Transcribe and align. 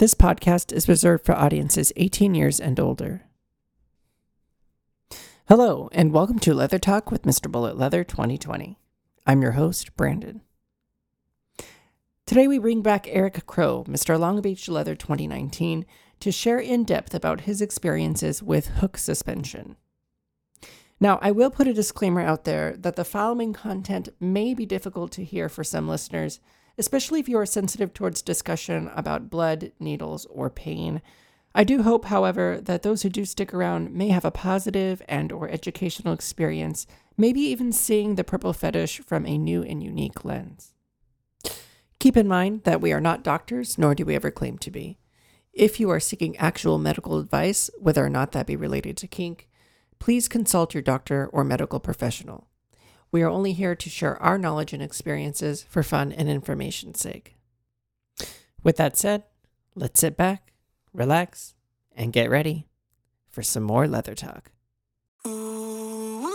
This 0.00 0.14
podcast 0.14 0.72
is 0.72 0.88
reserved 0.88 1.26
for 1.26 1.34
audiences 1.34 1.92
18 1.94 2.34
years 2.34 2.58
and 2.58 2.80
older. 2.80 3.26
Hello, 5.46 5.90
and 5.92 6.10
welcome 6.10 6.38
to 6.38 6.54
Leather 6.54 6.78
Talk 6.78 7.10
with 7.10 7.24
Mr. 7.24 7.52
Bullet 7.52 7.76
Leather 7.76 8.02
2020. 8.02 8.78
I'm 9.26 9.42
your 9.42 9.50
host, 9.50 9.94
Brandon. 9.98 10.40
Today 12.24 12.48
we 12.48 12.58
bring 12.58 12.80
back 12.80 13.08
Eric 13.08 13.44
Crow, 13.44 13.84
Mr. 13.86 14.18
Long 14.18 14.40
Beach 14.40 14.70
Leather 14.70 14.94
2019, 14.94 15.84
to 16.20 16.32
share 16.32 16.58
in 16.58 16.84
depth 16.84 17.14
about 17.14 17.42
his 17.42 17.60
experiences 17.60 18.42
with 18.42 18.68
hook 18.68 18.96
suspension. 18.96 19.76
Now, 20.98 21.18
I 21.20 21.30
will 21.30 21.50
put 21.50 21.68
a 21.68 21.74
disclaimer 21.74 22.22
out 22.22 22.44
there 22.44 22.74
that 22.78 22.96
the 22.96 23.04
following 23.04 23.52
content 23.52 24.08
may 24.18 24.54
be 24.54 24.64
difficult 24.64 25.12
to 25.12 25.24
hear 25.24 25.50
for 25.50 25.62
some 25.62 25.86
listeners 25.86 26.40
especially 26.78 27.20
if 27.20 27.28
you 27.28 27.38
are 27.38 27.46
sensitive 27.46 27.92
towards 27.92 28.22
discussion 28.22 28.90
about 28.94 29.30
blood, 29.30 29.72
needles, 29.78 30.26
or 30.26 30.50
pain. 30.50 31.02
I 31.54 31.64
do 31.64 31.82
hope, 31.82 32.06
however, 32.06 32.60
that 32.62 32.82
those 32.82 33.02
who 33.02 33.08
do 33.08 33.24
stick 33.24 33.52
around 33.52 33.92
may 33.92 34.08
have 34.08 34.24
a 34.24 34.30
positive 34.30 35.02
and 35.08 35.32
or 35.32 35.48
educational 35.48 36.14
experience, 36.14 36.86
maybe 37.16 37.40
even 37.40 37.72
seeing 37.72 38.14
the 38.14 38.24
purple 38.24 38.52
fetish 38.52 39.00
from 39.00 39.26
a 39.26 39.36
new 39.36 39.62
and 39.62 39.82
unique 39.82 40.24
lens. 40.24 40.72
Keep 41.98 42.16
in 42.16 42.28
mind 42.28 42.64
that 42.64 42.80
we 42.80 42.92
are 42.92 43.00
not 43.00 43.24
doctors, 43.24 43.76
nor 43.76 43.94
do 43.94 44.04
we 44.04 44.14
ever 44.14 44.30
claim 44.30 44.56
to 44.58 44.70
be. 44.70 44.98
If 45.52 45.80
you 45.80 45.90
are 45.90 46.00
seeking 46.00 46.36
actual 46.36 46.78
medical 46.78 47.18
advice, 47.18 47.68
whether 47.78 48.04
or 48.04 48.08
not 48.08 48.32
that 48.32 48.46
be 48.46 48.56
related 48.56 48.96
to 48.98 49.08
kink, 49.08 49.48
please 49.98 50.28
consult 50.28 50.72
your 50.72 50.82
doctor 50.82 51.28
or 51.32 51.44
medical 51.44 51.80
professional. 51.80 52.46
We 53.12 53.22
are 53.22 53.28
only 53.28 53.52
here 53.52 53.74
to 53.74 53.90
share 53.90 54.20
our 54.22 54.38
knowledge 54.38 54.72
and 54.72 54.82
experiences 54.82 55.64
for 55.68 55.82
fun 55.82 56.12
and 56.12 56.28
information's 56.28 57.00
sake. 57.00 57.36
With 58.62 58.76
that 58.76 58.96
said, 58.96 59.24
let's 59.74 60.00
sit 60.00 60.16
back, 60.16 60.52
relax, 60.92 61.54
and 61.96 62.12
get 62.12 62.30
ready 62.30 62.68
for 63.28 63.42
some 63.42 63.64
more 63.64 63.88
leather 63.88 64.14
talk. 64.14 64.52
All 65.24 66.29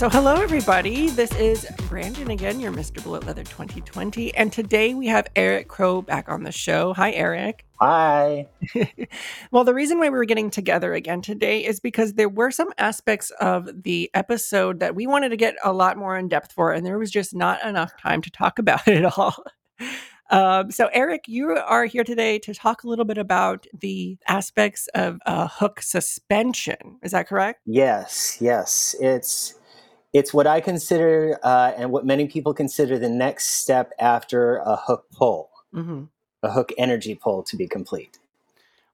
so 0.00 0.08
hello 0.08 0.36
everybody. 0.36 1.10
This 1.10 1.30
is 1.34 1.66
Brandon 1.86 2.30
again, 2.30 2.58
your 2.58 2.72
Mr. 2.72 3.04
Bullet 3.04 3.26
Leather 3.26 3.44
2020, 3.44 4.34
and 4.34 4.50
today 4.50 4.94
we 4.94 5.08
have 5.08 5.28
Eric 5.36 5.68
Crow 5.68 6.00
back 6.00 6.30
on 6.30 6.42
the 6.42 6.52
show. 6.52 6.94
Hi, 6.94 7.10
Eric. 7.10 7.66
Hi. 7.82 8.48
well, 9.50 9.64
the 9.64 9.74
reason 9.74 9.98
why 9.98 10.08
we 10.08 10.16
were 10.16 10.24
getting 10.24 10.48
together 10.48 10.94
again 10.94 11.20
today 11.20 11.66
is 11.66 11.80
because 11.80 12.14
there 12.14 12.30
were 12.30 12.50
some 12.50 12.72
aspects 12.78 13.30
of 13.42 13.82
the 13.82 14.10
episode 14.14 14.80
that 14.80 14.94
we 14.94 15.06
wanted 15.06 15.28
to 15.28 15.36
get 15.36 15.56
a 15.62 15.74
lot 15.74 15.98
more 15.98 16.16
in 16.16 16.28
depth 16.28 16.52
for, 16.52 16.72
and 16.72 16.86
there 16.86 16.98
was 16.98 17.10
just 17.10 17.34
not 17.34 17.62
enough 17.62 17.92
time 18.00 18.22
to 18.22 18.30
talk 18.30 18.58
about 18.58 18.88
it 18.88 19.04
all. 19.04 19.44
Um, 20.30 20.70
so, 20.70 20.88
Eric, 20.94 21.24
you 21.26 21.50
are 21.50 21.84
here 21.84 22.04
today 22.04 22.38
to 22.38 22.54
talk 22.54 22.84
a 22.84 22.88
little 22.88 23.04
bit 23.04 23.18
about 23.18 23.66
the 23.78 24.16
aspects 24.28 24.88
of 24.94 25.18
uh, 25.26 25.46
hook 25.46 25.82
suspension. 25.82 26.98
Is 27.02 27.12
that 27.12 27.28
correct? 27.28 27.60
Yes, 27.66 28.38
yes. 28.40 28.94
It's 28.98 29.56
it's 30.12 30.34
what 30.34 30.46
I 30.46 30.60
consider 30.60 31.38
uh, 31.42 31.72
and 31.76 31.92
what 31.92 32.04
many 32.04 32.26
people 32.26 32.52
consider 32.52 32.98
the 32.98 33.08
next 33.08 33.46
step 33.60 33.92
after 33.98 34.56
a 34.58 34.76
hook 34.76 35.06
pull, 35.12 35.50
mm-hmm. 35.74 36.04
a 36.42 36.50
hook 36.50 36.72
energy 36.78 37.14
pull 37.14 37.42
to 37.44 37.56
be 37.56 37.68
complete. 37.68 38.18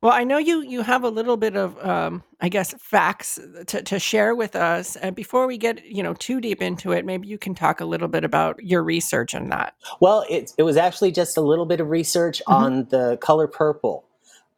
Well, 0.03 0.13
I 0.13 0.25
know 0.25 0.37
you 0.37 0.61
you 0.61 0.83
have 0.83 1.05
a 1.05 1.09
little 1.09 1.39
bit 1.39 1.57
of, 1.57 1.85
um, 1.85 2.23
I 2.41 2.51
guess, 2.51 2.75
facts 2.79 3.41
to, 3.67 3.83
to 3.83 3.99
share 3.99 4.35
with 4.35 4.55
us. 4.55 4.95
And 4.97 5.17
before 5.17 5.47
we 5.47 5.57
get 5.57 5.85
you 5.87 6.03
know 6.03 6.13
too 6.15 6.41
deep 6.41 6.61
into 6.61 6.93
it, 6.93 7.07
maybe 7.07 7.27
you 7.27 7.39
can 7.39 7.55
talk 7.55 7.81
a 7.81 7.87
little 7.87 8.07
bit 8.07 8.23
about 8.23 8.63
your 8.63 8.83
research 8.85 9.35
on 9.35 9.49
that. 9.49 9.75
Well, 10.01 10.25
it 10.29 10.53
it 10.59 10.65
was 10.65 10.77
actually 10.77 11.13
just 11.13 11.39
a 11.39 11.41
little 11.41 11.65
bit 11.67 11.81
of 11.81 11.89
research 11.89 12.43
mm-hmm. 12.47 12.53
on 12.53 12.85
the 12.91 13.17
color 13.23 13.49
purple. 13.49 14.05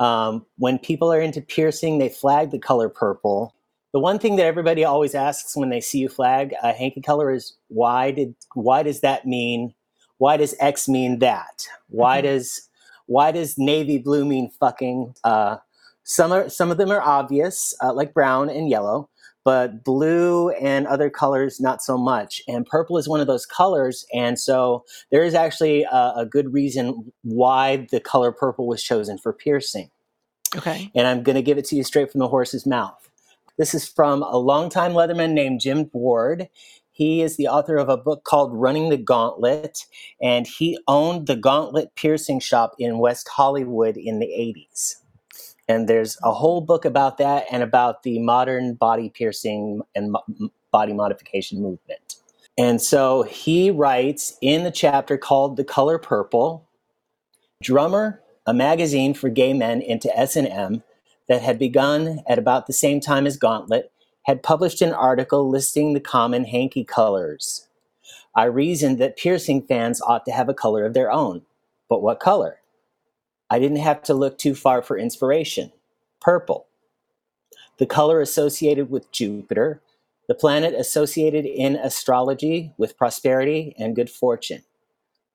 Um, 0.01 0.45
when 0.59 0.79
people 0.79 1.13
are 1.13 1.21
into 1.21 1.41
piercing, 1.41 1.99
they 1.99 2.09
flag 2.09 2.51
the 2.51 2.59
color 2.59 2.89
purple 2.89 3.55
the 3.93 4.01
one 4.01 4.19
thing 4.19 4.37
that 4.37 4.47
everybody 4.47 4.85
always 4.85 5.15
asks 5.15 5.57
when 5.57 5.71
they 5.71 5.81
see 5.81 5.99
you 5.99 6.09
flag 6.09 6.55
a 6.63 6.73
hanky 6.73 7.01
color 7.01 7.33
is 7.33 7.57
why 7.69 8.11
did 8.11 8.35
why 8.55 8.83
does 8.83 9.01
that 9.01 9.27
mean 9.27 9.75
why 10.19 10.37
does 10.37 10.55
X 10.61 10.89
mean 10.89 11.21
that? 11.21 11.67
Why 11.89 12.19
mm-hmm. 12.19 12.27
does 12.27 12.69
why 13.07 13.33
does 13.33 13.57
navy 13.57 13.99
blue 13.99 14.25
mean 14.25 14.51
fucking? 14.61 15.15
Uh, 15.25 15.57
some 16.05 16.33
are 16.33 16.49
some 16.49 16.71
of 16.71 16.77
them 16.77 16.91
are 16.91 17.01
obvious, 17.01 17.75
uh, 17.83 17.93
like 17.93 18.13
brown 18.13 18.51
and 18.51 18.69
yellow, 18.69 19.09
but 19.45 19.85
blue 19.85 20.51
and 20.51 20.87
other 20.87 21.09
colors 21.09 21.61
not 21.61 21.83
so 21.83 21.97
much. 21.97 22.43
And 22.47 22.67
purple 22.67 22.99
is 22.99 23.09
one 23.09 23.21
of 23.21 23.27
those 23.27 23.47
colors, 23.47 24.05
and 24.13 24.39
so 24.39 24.85
there 25.11 25.23
is 25.23 25.35
actually 25.35 25.85
a, 25.85 26.13
a 26.17 26.27
good 26.29 26.53
reason 26.53 27.13
why 27.23 27.87
the 27.91 28.01
color 28.01 28.33
purple 28.33 28.67
was 28.67 28.83
chosen 28.83 29.19
for 29.19 29.33
piercing. 29.33 29.91
Okay. 30.57 30.91
And 30.95 31.07
I'm 31.07 31.23
going 31.23 31.37
to 31.37 31.43
give 31.43 31.59
it 31.59 31.67
to 31.67 31.77
you 31.77 31.85
straight 31.85 32.11
from 32.11 32.21
the 32.21 32.29
horse's 32.29 32.67
mouth. 32.67 33.08
This 33.59 33.75
is 33.75 33.89
from 33.89 34.23
a 34.23 34.37
longtime 34.37 34.93
Leatherman 34.93 35.33
named 35.33 35.61
Jim 35.61 35.91
Ward. 35.93 36.49
He 36.93 37.23
is 37.23 37.37
the 37.37 37.49
author 37.49 37.77
of 37.77 37.89
a 37.89 37.97
book 37.97 38.23
called 38.23 38.55
Running 38.55 38.89
the 38.89 38.97
Gauntlet, 38.97 39.85
and 40.23 40.47
he 40.47 40.79
owned 40.87 41.27
the 41.27 41.37
Gauntlet 41.37 41.95
piercing 41.97 42.39
shop 42.39 42.75
in 42.79 42.99
West 42.99 43.29
Hollywood 43.29 43.97
in 43.97 44.21
the 44.21 44.27
80s. 44.27 44.97
And 45.69 45.89
there's 45.89 46.17
a 46.23 46.33
whole 46.33 46.61
book 46.61 46.85
about 46.85 47.19
that 47.19 47.47
and 47.51 47.63
about 47.63 48.05
the 48.05 48.21
modern 48.21 48.75
body 48.75 49.11
piercing 49.11 49.83
and 49.95 50.17
body 50.71 50.93
modification 50.93 51.61
movement. 51.61 52.15
And 52.57 52.81
so 52.81 53.25
he 53.25 53.71
writes 53.71 54.37
in 54.41 54.65
the 54.65 54.71
chapter 54.71 55.19
called 55.19 55.57
The 55.57 55.65
Color 55.65 55.99
Purple, 55.99 56.67
Drummer, 57.63 58.23
a 58.47 58.55
magazine 58.55 59.15
for 59.15 59.29
gay 59.29 59.53
men 59.53 59.83
into 59.83 60.17
S&M, 60.19 60.83
that 61.29 61.43
had 61.43 61.59
begun 61.59 62.21
at 62.29 62.39
about 62.39 62.67
the 62.67 62.73
same 62.73 63.01
time 63.01 63.27
as 63.27 63.37
Gauntlet 63.37 63.93
had 64.23 64.43
published 64.43 64.83
an 64.83 64.93
article 64.93 65.49
listing 65.49 65.95
the 65.95 66.01
common 66.01 66.45
hanky 66.45 66.85
colors. 66.85 67.69
I 68.35 68.45
reasoned 68.45 68.99
that 68.99 69.17
piercing 69.17 69.63
fans 69.63 70.01
ought 70.01 70.25
to 70.27 70.33
have 70.33 70.49
a 70.49 70.55
color 70.55 70.85
of 70.85 70.95
their 70.95 71.11
own. 71.11 71.43
But 71.89 72.03
what 72.03 72.21
color? 72.21 72.61
I 73.51 73.59
didn't 73.59 73.79
have 73.79 74.03
to 74.05 74.15
look 74.15 74.39
too 74.39 74.55
far 74.55 74.83
for 74.83 74.99
inspiration. 74.99 75.73
Purple. 76.21 76.67
The 77.79 77.87
color 77.87 78.21
associated 78.21 78.91
with 78.91 79.11
Jupiter, 79.13 79.81
the 80.27 80.35
planet 80.35 80.75
associated 80.75 81.47
in 81.47 81.77
astrology 81.77 82.73
with 82.77 82.99
prosperity 82.99 83.75
and 83.79 83.97
good 83.97 84.11
fortune. 84.11 84.63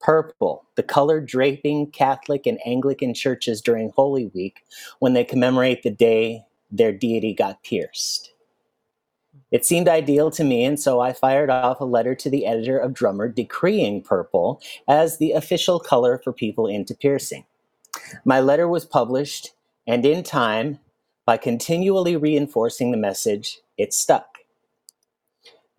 Purple, 0.04 0.66
the 0.76 0.84
color 0.84 1.22
draping 1.22 1.90
Catholic 1.90 2.46
and 2.46 2.60
Anglican 2.66 3.14
churches 3.14 3.62
during 3.62 3.90
Holy 3.96 4.26
Week 4.34 4.66
when 5.00 5.14
they 5.14 5.24
commemorate 5.24 5.82
the 5.82 5.90
day 5.90 6.44
their 6.70 6.92
deity 6.92 7.34
got 7.34 7.64
pierced. 7.64 8.34
It 9.50 9.66
seemed 9.66 9.88
ideal 9.88 10.30
to 10.32 10.44
me, 10.44 10.66
and 10.66 10.80
so 10.80 11.00
I 11.00 11.14
fired 11.14 11.50
off 11.50 11.80
a 11.80 11.86
letter 11.86 12.16
to 12.16 12.30
the 12.30 12.46
editor 12.46 12.78
of 12.78 12.94
Drummer 12.94 13.30
decreeing 13.30 14.02
purple 14.02 14.62
as 14.90 15.20
the 15.20 15.32
official 15.32 15.80
color 15.80 16.20
for 16.22 16.34
people 16.34 16.68
into 16.68 16.94
piercing. 16.94 17.46
My 18.26 18.42
letter 18.42 18.68
was 18.68 18.84
published, 18.84 19.54
and 19.88 20.06
in 20.06 20.24
time, 20.24 20.80
by 21.26 21.38
continually 21.38 22.18
reinforcing 22.18 22.92
the 22.92 22.98
message, 22.98 23.60
it 23.78 23.94
stuck. 23.94 24.40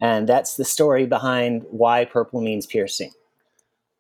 And 0.01 0.27
that's 0.27 0.57
the 0.57 0.65
story 0.65 1.05
behind 1.05 1.65
why 1.71 2.07
purple 2.07 2.41
means 2.41 2.67
piercing. 2.67 3.13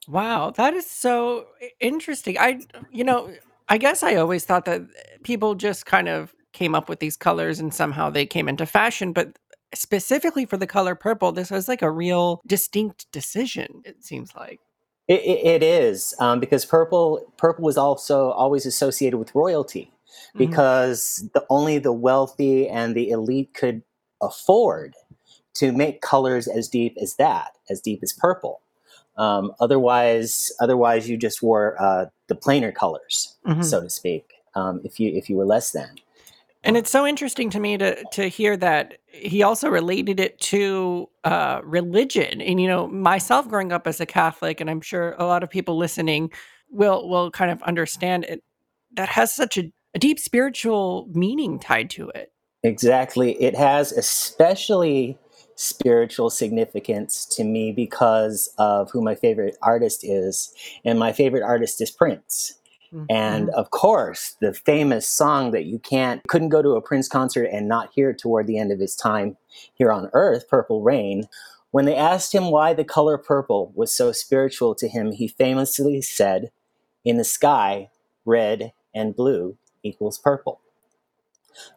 Wow, 0.08 0.50
that 0.50 0.74
is 0.74 0.88
so 0.88 1.46
interesting. 1.80 2.38
I, 2.38 2.60
you 2.90 3.04
know, 3.08 3.32
I 3.68 3.78
guess 3.78 4.02
I 4.02 4.16
always 4.16 4.44
thought 4.44 4.64
that 4.66 4.82
people 5.22 5.54
just 5.54 5.86
kind 5.86 6.08
of 6.08 6.34
came 6.52 6.74
up 6.74 6.88
with 6.88 7.00
these 7.00 7.16
colors 7.16 7.58
and 7.60 7.74
somehow 7.74 8.10
they 8.10 8.26
came 8.26 8.48
into 8.48 8.66
fashion, 8.66 9.12
but 9.12 9.36
specifically 9.74 10.46
for 10.46 10.56
the 10.56 10.66
color 10.66 10.94
purple, 10.94 11.32
this 11.32 11.50
was 11.50 11.68
like 11.68 11.82
a 11.82 11.90
real 11.90 12.40
distinct 12.46 13.10
decision. 13.12 13.82
It 13.84 14.04
seems 14.04 14.34
like 14.34 14.60
it, 15.08 15.20
it, 15.20 15.46
it 15.46 15.62
is 15.62 16.14
um, 16.20 16.40
because 16.40 16.64
purple 16.64 17.32
purple 17.36 17.64
was 17.64 17.76
also 17.76 18.30
always 18.30 18.64
associated 18.64 19.18
with 19.18 19.34
royalty 19.34 19.92
mm-hmm. 20.28 20.38
because 20.38 21.28
the 21.34 21.44
only 21.50 21.78
the 21.78 21.92
wealthy 21.92 22.68
and 22.68 22.94
the 22.94 23.10
elite 23.10 23.52
could 23.54 23.82
afford 24.22 24.94
to 25.54 25.72
make 25.72 26.00
colors 26.00 26.48
as 26.48 26.68
deep 26.68 26.96
as 27.00 27.16
that, 27.16 27.52
as 27.70 27.80
deep 27.80 28.00
as 28.02 28.12
purple. 28.12 28.60
Um, 29.16 29.52
otherwise, 29.60 30.50
otherwise 30.60 31.08
you 31.08 31.16
just 31.16 31.42
wore 31.42 31.80
uh, 31.80 32.06
the 32.28 32.34
plainer 32.34 32.72
colors, 32.72 33.36
Mhm. 33.46 33.64
so 33.64 33.80
to 33.80 33.90
speak. 33.90 34.32
Um, 34.54 34.80
if 34.84 34.98
you 35.00 35.12
if 35.14 35.28
you 35.30 35.36
were 35.36 35.46
less 35.46 35.72
than, 35.72 35.90
And 36.66 36.76
it's 36.76 36.90
so 36.90 37.06
interesting 37.06 37.50
to 37.50 37.60
me 37.60 37.76
to 37.78 38.02
to 38.12 38.28
hear 38.28 38.56
that 38.56 38.98
he 39.06 39.42
also 39.42 39.68
related 39.68 40.18
it 40.18 40.40
to 40.52 41.08
uh, 41.24 41.60
religion. 41.62 42.40
And 42.40 42.60
you 42.60 42.66
know, 42.68 42.86
myself 42.88 43.48
growing 43.48 43.70
up 43.72 43.86
as 43.86 44.00
a 44.00 44.06
Catholic, 44.06 44.60
and 44.60 44.70
I'm 44.70 44.80
sure 44.80 45.14
a 45.18 45.26
lot 45.26 45.42
of 45.42 45.50
people 45.50 45.76
listening 45.76 46.30
will 46.70 47.08
will 47.08 47.30
kind 47.30 47.50
of 47.50 47.62
understand 47.64 48.24
it. 48.24 48.42
That 48.96 49.08
has 49.10 49.32
such 49.32 49.58
a, 49.58 49.70
a 49.94 49.98
deep 49.98 50.18
spiritual 50.18 51.08
meaning 51.12 51.58
tied 51.58 51.90
to 51.90 52.08
it. 52.14 52.32
Exactly. 52.62 53.32
It 53.42 53.54
has 53.56 53.92
especially 53.92 55.18
spiritual 55.56 56.30
significance 56.30 57.26
to 57.26 57.44
me 57.44 57.72
because 57.72 58.52
of 58.58 58.90
who 58.90 59.00
my 59.00 59.14
favorite 59.14 59.56
artist 59.62 60.04
is. 60.04 60.52
And 60.84 60.98
my 60.98 61.12
favorite 61.12 61.42
artist 61.42 61.80
is 61.80 61.90
Prince. 61.90 62.58
And 63.08 63.48
Mhm. 63.48 63.54
of 63.54 63.70
course, 63.70 64.36
the 64.40 64.54
famous 64.54 65.08
song 65.08 65.50
that 65.50 65.64
you 65.64 65.80
can't 65.80 66.22
couldn't 66.28 66.50
go 66.50 66.62
to 66.62 66.76
a 66.76 66.80
Prince 66.80 67.08
concert 67.08 67.46
and 67.46 67.66
not 67.66 67.90
hear 67.92 68.12
toward 68.12 68.46
the 68.46 68.58
end 68.58 68.70
of 68.70 68.78
his 68.78 68.94
time 68.94 69.36
here 69.74 69.90
on 69.90 70.10
earth, 70.12 70.48
Purple 70.48 70.80
Rain. 70.80 71.28
When 71.72 71.86
they 71.86 71.96
asked 71.96 72.32
him 72.32 72.52
why 72.52 72.72
the 72.72 72.84
color 72.84 73.18
purple 73.18 73.72
was 73.74 73.92
so 73.92 74.12
spiritual 74.12 74.76
to 74.76 74.86
him, 74.86 75.10
he 75.10 75.26
famously 75.26 76.02
said, 76.02 76.52
"In 77.04 77.16
the 77.16 77.24
sky, 77.24 77.90
red 78.24 78.72
and 78.94 79.16
blue 79.16 79.56
equals 79.82 80.18
purple." 80.18 80.60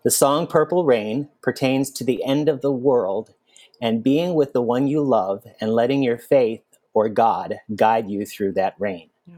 The 0.03 0.11
song 0.11 0.45
Purple 0.47 0.85
Rain 0.85 1.29
pertains 1.41 1.89
to 1.91 2.03
the 2.03 2.23
end 2.23 2.47
of 2.47 2.61
the 2.61 2.71
world 2.71 3.33
and 3.81 4.03
being 4.03 4.33
with 4.33 4.53
the 4.53 4.61
one 4.61 4.87
you 4.87 5.01
love 5.01 5.43
and 5.61 5.71
letting 5.73 6.03
your 6.03 6.17
faith 6.17 6.63
or 6.93 7.09
God 7.09 7.55
guide 7.75 8.09
you 8.09 8.25
through 8.25 8.53
that 8.53 8.75
rain. 8.79 9.09
yeah. 9.25 9.35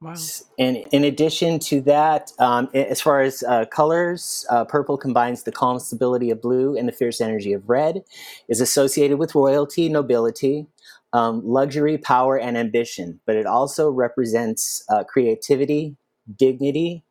Wow. 0.00 0.14
And 0.58 0.78
in 0.90 1.04
addition 1.04 1.60
to 1.60 1.80
that, 1.82 2.32
um, 2.40 2.68
as 2.74 3.00
far 3.00 3.20
as 3.20 3.44
uh, 3.44 3.66
colors, 3.66 4.44
uh, 4.50 4.64
purple 4.64 4.96
combines 4.98 5.44
the 5.44 5.52
calm 5.52 5.78
stability 5.78 6.30
of 6.30 6.42
blue 6.42 6.76
and 6.76 6.88
the 6.88 6.92
fierce 6.92 7.20
energy 7.20 7.52
of 7.52 7.68
red, 7.68 8.02
is 8.48 8.60
associated 8.60 9.18
with 9.18 9.36
royalty, 9.36 9.88
nobility, 9.88 10.66
um, 11.12 11.40
luxury, 11.46 11.98
power, 11.98 12.36
and 12.36 12.56
ambition. 12.56 13.20
But 13.26 13.36
it 13.36 13.46
also 13.46 13.90
represents 13.90 14.82
uh, 14.88 15.04
creativity, 15.04 15.96
dignity, 16.36 17.04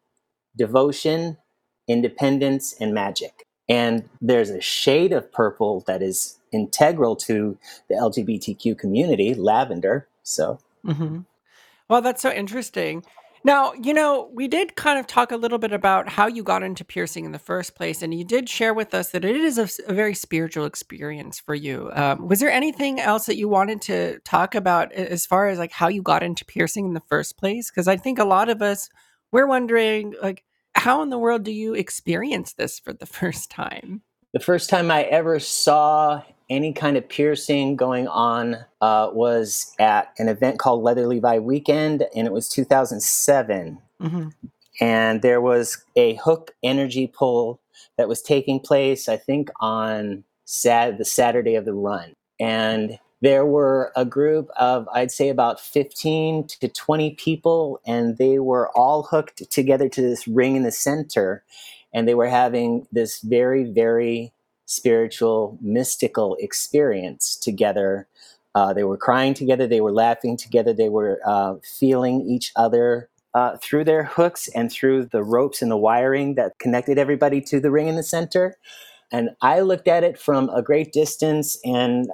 devotion, 0.58 1.38
independence, 1.88 2.74
and 2.80 2.94
magic. 2.94 3.46
And 3.70 4.10
there's 4.20 4.50
a 4.50 4.60
shade 4.60 5.14
of 5.14 5.32
purple 5.32 5.86
that 5.88 6.02
is 6.02 6.40
integral 6.52 7.16
to 7.16 7.58
the 7.90 7.96
LGBTQ 7.96 8.78
community, 8.78 9.34
lavender. 9.34 10.08
So, 10.24 10.60
hmm 10.86 11.20
Well, 11.90 12.02
that's 12.02 12.22
so 12.22 12.32
interesting. 12.32 13.04
Now, 13.44 13.74
you 13.74 13.94
know, 13.94 14.30
we 14.32 14.48
did 14.48 14.76
kind 14.76 15.00
of 15.00 15.08
talk 15.08 15.32
a 15.32 15.38
little 15.38 15.58
bit 15.58 15.72
about 15.72 16.08
how 16.08 16.28
you 16.28 16.44
got 16.44 16.62
into 16.62 16.86
piercing 16.86 17.26
in 17.26 17.32
the 17.32 17.40
first 17.40 17.74
place, 17.74 18.04
and 18.04 18.14
you 18.14 18.24
did 18.24 18.48
share 18.48 18.74
with 18.74 18.94
us 18.94 19.10
that 19.12 19.26
it 19.26 19.36
is 19.36 19.58
a 19.58 19.92
very 19.92 20.14
spiritual 20.14 20.66
experience 20.66 21.40
for 21.40 21.56
you. 21.56 21.90
Um, 21.94 22.28
was 22.28 22.40
there 22.40 22.52
anything 22.52 23.00
else 23.00 23.26
that 23.26 23.38
you 23.38 23.50
wanted 23.50 23.82
to 23.84 24.20
talk 24.20 24.54
about 24.54 24.92
as 24.92 25.26
far 25.26 25.48
as 25.48 25.58
like 25.58 25.72
how 25.72 25.88
you 25.88 26.04
got 26.04 26.22
into 26.22 26.46
piercing 26.46 26.86
in 26.86 26.94
the 26.94 27.02
first 27.10 27.36
place? 27.38 27.72
Because 27.72 27.88
I 27.88 27.98
think 27.98 28.20
a 28.20 28.26
lot 28.26 28.48
of 28.48 28.62
us 28.62 28.90
we're 29.32 29.48
wondering, 29.48 30.14
like, 30.22 30.44
how 30.76 31.02
in 31.02 31.10
the 31.10 31.18
world 31.18 31.44
do 31.44 31.52
you 31.52 31.74
experience 31.74 32.54
this 32.54 32.80
for 32.80 32.94
the 32.94 33.06
first 33.08 33.50
time? 33.50 34.02
The 34.34 34.40
first 34.40 34.70
time 34.70 34.92
I 34.92 35.04
ever 35.04 35.40
saw 35.40 36.22
any 36.52 36.74
kind 36.74 36.98
of 36.98 37.08
piercing 37.08 37.78
going 37.78 38.08
on 38.10 38.58
uh, 38.82 39.10
was 39.14 39.74
at 39.80 40.14
an 40.20 40.28
event 40.28 40.60
called 40.60 40.84
Leather 40.84 41.08
Levi 41.08 41.40
Weekend, 41.40 42.06
and 42.14 42.28
it 42.28 42.34
was 42.34 42.50
2007. 42.50 43.80
hmm 44.00 44.28
And 44.80 45.22
there 45.22 45.42
was 45.42 45.84
a 45.96 46.16
hook 46.16 46.52
energy 46.62 47.08
pull 47.08 47.62
that 47.98 48.10
was 48.10 48.22
taking 48.22 48.60
place, 48.60 49.08
I 49.08 49.18
think, 49.18 49.50
on 49.62 50.26
Sat- 50.46 50.98
the 50.98 51.06
Saturday 51.06 51.56
of 51.56 51.66
the 51.66 51.74
run. 51.74 52.16
And 52.40 53.00
there 53.22 53.46
were 53.46 53.94
a 53.96 54.04
group 54.04 54.50
of, 54.60 54.90
I'd 54.94 55.12
say, 55.12 55.30
about 55.30 55.62
15 55.62 56.48
to 56.60 56.68
20 56.68 57.12
people, 57.12 57.80
and 57.86 58.18
they 58.18 58.40
were 58.40 58.70
all 58.76 59.04
hooked 59.04 59.50
together 59.52 59.88
to 59.88 60.02
this 60.02 60.28
ring 60.28 60.58
in 60.58 60.64
the 60.64 60.72
center. 60.72 61.44
And 61.94 62.08
they 62.08 62.16
were 62.16 62.28
having 62.28 62.88
this 62.92 63.22
very, 63.22 63.64
very 63.64 64.34
spiritual, 64.72 65.58
mystical 65.62 66.38
experience 66.40 67.36
together. 67.36 68.08
Uh, 68.56 68.74
they 68.74 68.84
were 68.84 68.98
crying 68.98 69.34
together, 69.34 69.68
they 69.68 69.82
were 69.82 69.92
laughing 69.92 70.38
together, 70.38 70.74
they 70.74 70.90
were 70.90 71.20
uh, 71.26 71.56
feeling 71.80 72.22
each 72.22 72.54
other 72.56 73.10
uh, 73.34 73.58
through 73.58 73.84
their 73.84 74.04
hooks 74.04 74.48
and 74.56 74.72
through 74.72 75.06
the 75.06 75.24
ropes 75.24 75.62
and 75.62 75.70
the 75.70 75.78
wiring 75.78 76.36
that 76.36 76.58
connected 76.60 76.98
everybody 76.98 77.42
to 77.42 77.60
the 77.60 77.72
ring 77.72 77.88
in 77.88 77.96
the 77.96 78.04
center. 78.04 78.56
And 79.12 79.32
I 79.42 79.60
looked 79.60 79.90
at 79.90 80.06
it 80.06 80.18
from 80.18 80.50
a 80.50 80.62
great 80.62 80.94
distance 80.94 81.58
and 81.66 82.10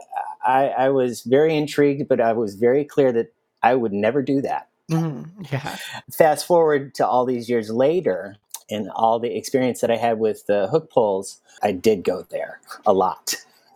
I, 0.45 0.69
I 0.69 0.89
was 0.89 1.21
very 1.21 1.56
intrigued, 1.56 2.07
but 2.07 2.19
I 2.19 2.33
was 2.33 2.56
very 2.56 2.83
clear 2.83 3.12
that 3.12 3.33
I 3.62 3.75
would 3.75 3.94
never 3.94 4.24
do 4.24 4.42
that. 4.42 4.68
hmm 4.89 5.24
Yeah. 5.51 5.77
Fast 6.12 6.48
forward 6.48 6.95
to 6.95 7.07
all 7.07 7.25
these 7.25 7.50
years 7.50 7.69
later 7.69 8.38
and 8.69 8.90
all 8.92 9.19
the 9.19 9.36
experience 9.36 9.81
that 9.81 9.92
I 9.92 9.98
had 9.98 10.19
with 10.19 10.46
the 10.48 10.68
hook 10.68 10.90
pulls, 10.90 11.42
I 11.64 11.72
did 11.72 12.04
go 12.04 12.25
there 12.30 12.60
a 12.86 12.94
lot. 12.94 13.36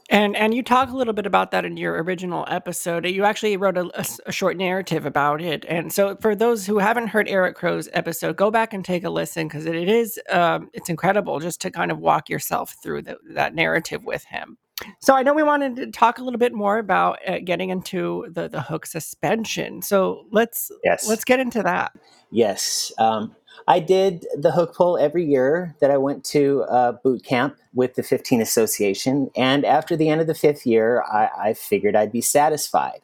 And 0.09 0.35
and 0.35 0.53
you 0.53 0.61
talk 0.61 0.89
a 0.89 0.97
little 0.97 1.13
bit 1.13 1.25
about 1.25 1.51
that 1.51 1.63
in 1.63 1.77
your 1.77 2.03
original 2.03 2.43
episode. 2.49 3.05
You 3.05 3.23
actually 3.23 3.55
wrote 3.55 3.77
a 3.77 4.31
short 4.31 4.57
narrative 4.57 5.05
about 5.05 5.41
it. 5.41 5.63
And 5.69 5.93
so 5.93 6.17
for 6.17 6.35
those 6.35 6.65
who 6.65 6.79
haven't 6.79 7.07
heard 7.07 7.29
Eric 7.29 7.55
Crow's 7.55 7.87
episode, 7.93 8.35
go 8.35 8.51
back 8.51 8.73
and 8.73 8.83
take 8.83 9.05
a 9.05 9.09
listen 9.09 9.47
because 9.47 9.65
it, 9.65 9.73
it 9.73 9.87
is 9.87 10.19
um, 10.29 10.69
it's 10.73 10.89
incredible 10.89 11.39
just 11.39 11.61
to 11.61 11.71
kind 11.71 11.91
of 11.91 11.99
walk 11.99 12.29
yourself 12.29 12.75
through 12.83 13.03
the, 13.03 13.17
that 13.29 13.55
narrative 13.55 14.03
with 14.03 14.25
him. 14.25 14.57
So 14.99 15.15
I 15.15 15.23
know 15.23 15.33
we 15.33 15.43
wanted 15.43 15.77
to 15.77 15.91
talk 15.91 16.17
a 16.17 16.23
little 16.23 16.39
bit 16.39 16.53
more 16.53 16.77
about 16.77 17.19
uh, 17.25 17.37
getting 17.41 17.69
into 17.69 18.27
the 18.31 18.49
the 18.49 18.61
hook 18.61 18.85
suspension. 18.87 19.81
So 19.81 20.25
let's 20.29 20.71
Yes. 20.83 21.07
let's 21.07 21.23
get 21.23 21.39
into 21.39 21.63
that. 21.63 21.93
Yes. 22.31 22.91
Um, 22.97 23.33
I 23.67 23.79
did 23.79 24.25
the 24.35 24.51
hook 24.51 24.75
pull 24.75 24.97
every 24.97 25.25
year 25.25 25.75
that 25.79 25.91
I 25.91 25.97
went 25.97 26.23
to 26.25 26.63
uh, 26.63 26.93
boot 27.03 27.23
camp 27.23 27.57
with 27.73 27.95
the 27.95 28.03
15 28.03 28.41
Association. 28.41 29.29
And 29.35 29.65
after 29.65 29.95
the 29.95 30.09
end 30.09 30.21
of 30.21 30.27
the 30.27 30.35
fifth 30.35 30.65
year, 30.65 31.03
I, 31.03 31.29
I 31.49 31.53
figured 31.53 31.95
I'd 31.95 32.11
be 32.11 32.21
satisfied. 32.21 33.01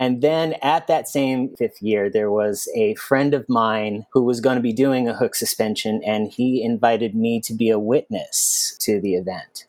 And 0.00 0.20
then 0.20 0.54
at 0.62 0.88
that 0.88 1.08
same 1.08 1.54
fifth 1.56 1.80
year, 1.80 2.10
there 2.10 2.30
was 2.30 2.68
a 2.74 2.94
friend 2.96 3.34
of 3.34 3.48
mine 3.48 4.04
who 4.12 4.22
was 4.22 4.40
going 4.40 4.56
to 4.56 4.62
be 4.62 4.72
doing 4.72 5.08
a 5.08 5.14
hook 5.14 5.36
suspension, 5.36 6.02
and 6.04 6.28
he 6.28 6.62
invited 6.62 7.14
me 7.14 7.40
to 7.42 7.54
be 7.54 7.70
a 7.70 7.78
witness 7.78 8.76
to 8.80 9.00
the 9.00 9.14
event. 9.14 9.66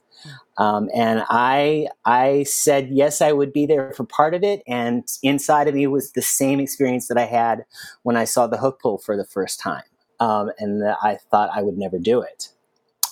Um, 0.57 0.89
and 0.95 1.23
I, 1.29 1.87
I 2.05 2.43
said 2.43 2.89
yes, 2.89 3.21
I 3.21 3.31
would 3.31 3.53
be 3.53 3.65
there 3.65 3.91
for 3.93 4.05
part 4.05 4.33
of 4.33 4.43
it. 4.43 4.63
And 4.67 5.03
inside 5.21 5.67
of 5.67 5.75
me 5.75 5.87
was 5.87 6.11
the 6.11 6.21
same 6.21 6.59
experience 6.59 7.07
that 7.07 7.17
I 7.17 7.25
had 7.25 7.65
when 8.03 8.17
I 8.17 8.25
saw 8.25 8.47
the 8.47 8.57
hook 8.57 8.79
pull 8.81 8.97
for 8.97 9.17
the 9.17 9.25
first 9.25 9.59
time. 9.59 9.83
Um, 10.19 10.51
and 10.59 10.81
that 10.81 10.97
I 11.01 11.17
thought 11.31 11.49
I 11.53 11.61
would 11.61 11.77
never 11.77 11.99
do 11.99 12.21
it. 12.21 12.49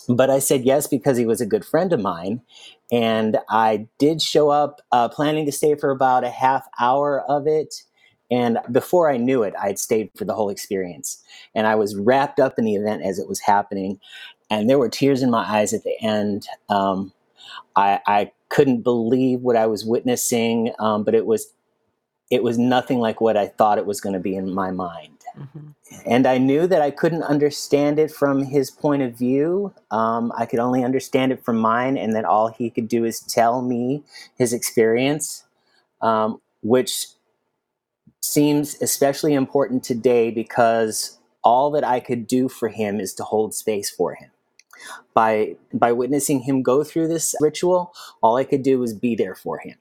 But 0.08 0.29
I 0.29 0.39
said 0.39 0.63
yes 0.63 0.88
because 0.88 1.17
he 1.17 1.25
was 1.25 1.41
a 1.41 1.46
good 1.46 1.65
friend 1.65 1.93
of 1.93 2.00
mine. 2.00 2.41
And 2.91 3.38
I 3.50 3.88
did 3.98 4.22
show 4.22 4.50
up 4.50 4.81
uh, 4.91 5.10
planning 5.10 5.46
to 5.46 5.51
stay 5.51 5.75
for 5.75 5.91
about 5.91 6.24
a 6.24 6.29
half 6.29 6.67
hour 6.79 7.22
of 7.29 7.48
it. 7.48 7.84
And 8.29 8.60
before 8.72 9.10
I 9.10 9.17
knew 9.17 9.43
it, 9.43 9.53
I'd 9.62 9.79
stayed 9.79 10.10
for 10.15 10.25
the 10.25 10.34
whole 10.34 10.50
experience. 10.50 11.22
And 11.53 11.67
I 11.67 11.75
was 11.75 11.96
wrapped 11.96 12.39
up 12.39 12.58
in 12.58 12.65
the 12.65 12.75
event 12.75 13.03
as 13.03 13.20
it 13.20 13.27
was 13.27 13.39
happening. 13.39 14.00
And 14.50 14.70
there 14.70 14.79
were 14.79 14.89
tears 14.89 15.22
in 15.22 15.29
my 15.29 15.43
eyes 15.43 15.74
at 15.74 15.84
the 15.84 15.98
end. 16.01 16.48
Um, 16.70 17.13
I, 17.75 18.00
I 18.08 18.31
couldn't 18.50 18.81
believe 18.81 19.41
what 19.41 19.55
I 19.55 19.65
was 19.65 19.86
witnessing, 19.86 20.74
um, 20.79 21.03
but 21.03 21.15
it 21.15 21.25
was 21.25 21.53
it 22.29 22.43
was 22.43 22.58
nothing 22.58 23.00
like 23.00 23.20
what 23.20 23.36
I 23.36 23.48
thought 23.48 23.77
it 23.77 23.86
was 23.86 24.00
going 24.00 24.13
to 24.13 24.20
be 24.20 24.36
in 24.36 24.53
my 24.53 24.72
mind. 24.72 25.20
Mhm. 25.38 25.75
And 26.05 26.27
I 26.27 26.38
knew 26.38 26.67
that 26.67 26.81
I 26.81 26.91
couldn't 26.91 27.23
understand 27.23 28.00
it 28.00 28.11
from 28.11 28.43
his 28.45 28.71
point 28.71 29.03
of 29.03 29.17
view. 29.17 29.73
Um, 29.91 30.31
I 30.38 30.45
could 30.45 30.59
only 30.59 30.83
understand 30.83 31.31
it 31.31 31.43
from 31.43 31.57
mine, 31.59 31.97
and 31.97 32.15
that 32.15 32.25
all 32.25 32.50
he 32.50 32.69
could 32.69 32.88
do 32.88 33.05
is 33.05 33.21
tell 33.21 33.61
me 33.61 34.03
his 34.38 34.53
experience, 34.53 35.45
um, 36.01 36.41
which 36.63 37.07
seems 38.21 38.81
especially 38.81 39.33
important 39.33 39.83
today 39.83 40.31
because 40.31 41.19
all 41.43 41.71
that 41.71 41.83
I 41.85 42.00
could 42.01 42.27
do 42.27 42.50
for 42.50 42.69
him 42.69 43.00
is 43.00 43.13
to 43.15 43.23
hold 43.23 43.53
space 43.55 43.89
for 43.89 44.15
him. 44.15 44.31
By 45.15 45.57
by 45.73 45.93
witnessing 45.93 46.41
him 46.41 46.63
go 46.63 46.83
through 46.83 47.09
this 47.09 47.35
ritual, 47.41 47.93
all 48.23 48.38
I 48.38 48.45
could 48.45 48.63
do 48.63 48.79
was 48.79 48.93
be 48.93 49.15
there 49.15 49.35
for 49.35 49.59
him. 49.59 49.77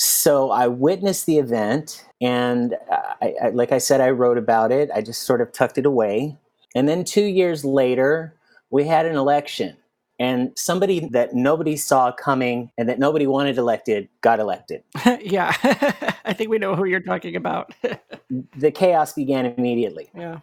So 0.00 0.50
I 0.50 0.66
witnessed 0.66 1.26
the 1.26 1.36
event, 1.36 2.06
and 2.22 2.72
uh, 2.90 3.14
I, 3.20 3.34
I, 3.42 3.48
like 3.50 3.70
I 3.70 3.76
said, 3.76 4.00
I 4.00 4.08
wrote 4.08 4.38
about 4.38 4.72
it. 4.72 4.88
I 4.94 5.02
just 5.02 5.24
sort 5.24 5.42
of 5.42 5.52
tucked 5.52 5.76
it 5.76 5.84
away. 5.84 6.38
And 6.74 6.88
then 6.88 7.04
two 7.04 7.26
years 7.26 7.66
later, 7.66 8.34
we 8.70 8.84
had 8.84 9.04
an 9.04 9.14
election, 9.14 9.76
And 10.18 10.52
somebody 10.56 11.06
that 11.12 11.34
nobody 11.34 11.76
saw 11.76 12.12
coming 12.12 12.70
and 12.78 12.88
that 12.88 12.98
nobody 12.98 13.26
wanted 13.26 13.58
elected 13.58 14.08
got 14.22 14.40
elected. 14.40 14.84
yeah, 15.20 15.54
I 16.24 16.32
think 16.32 16.48
we 16.48 16.56
know 16.56 16.74
who 16.74 16.86
you're 16.86 17.00
talking 17.00 17.36
about. 17.36 17.74
the 18.56 18.70
chaos 18.70 19.12
began 19.12 19.44
immediately. 19.44 20.08
Yeah. 20.16 20.40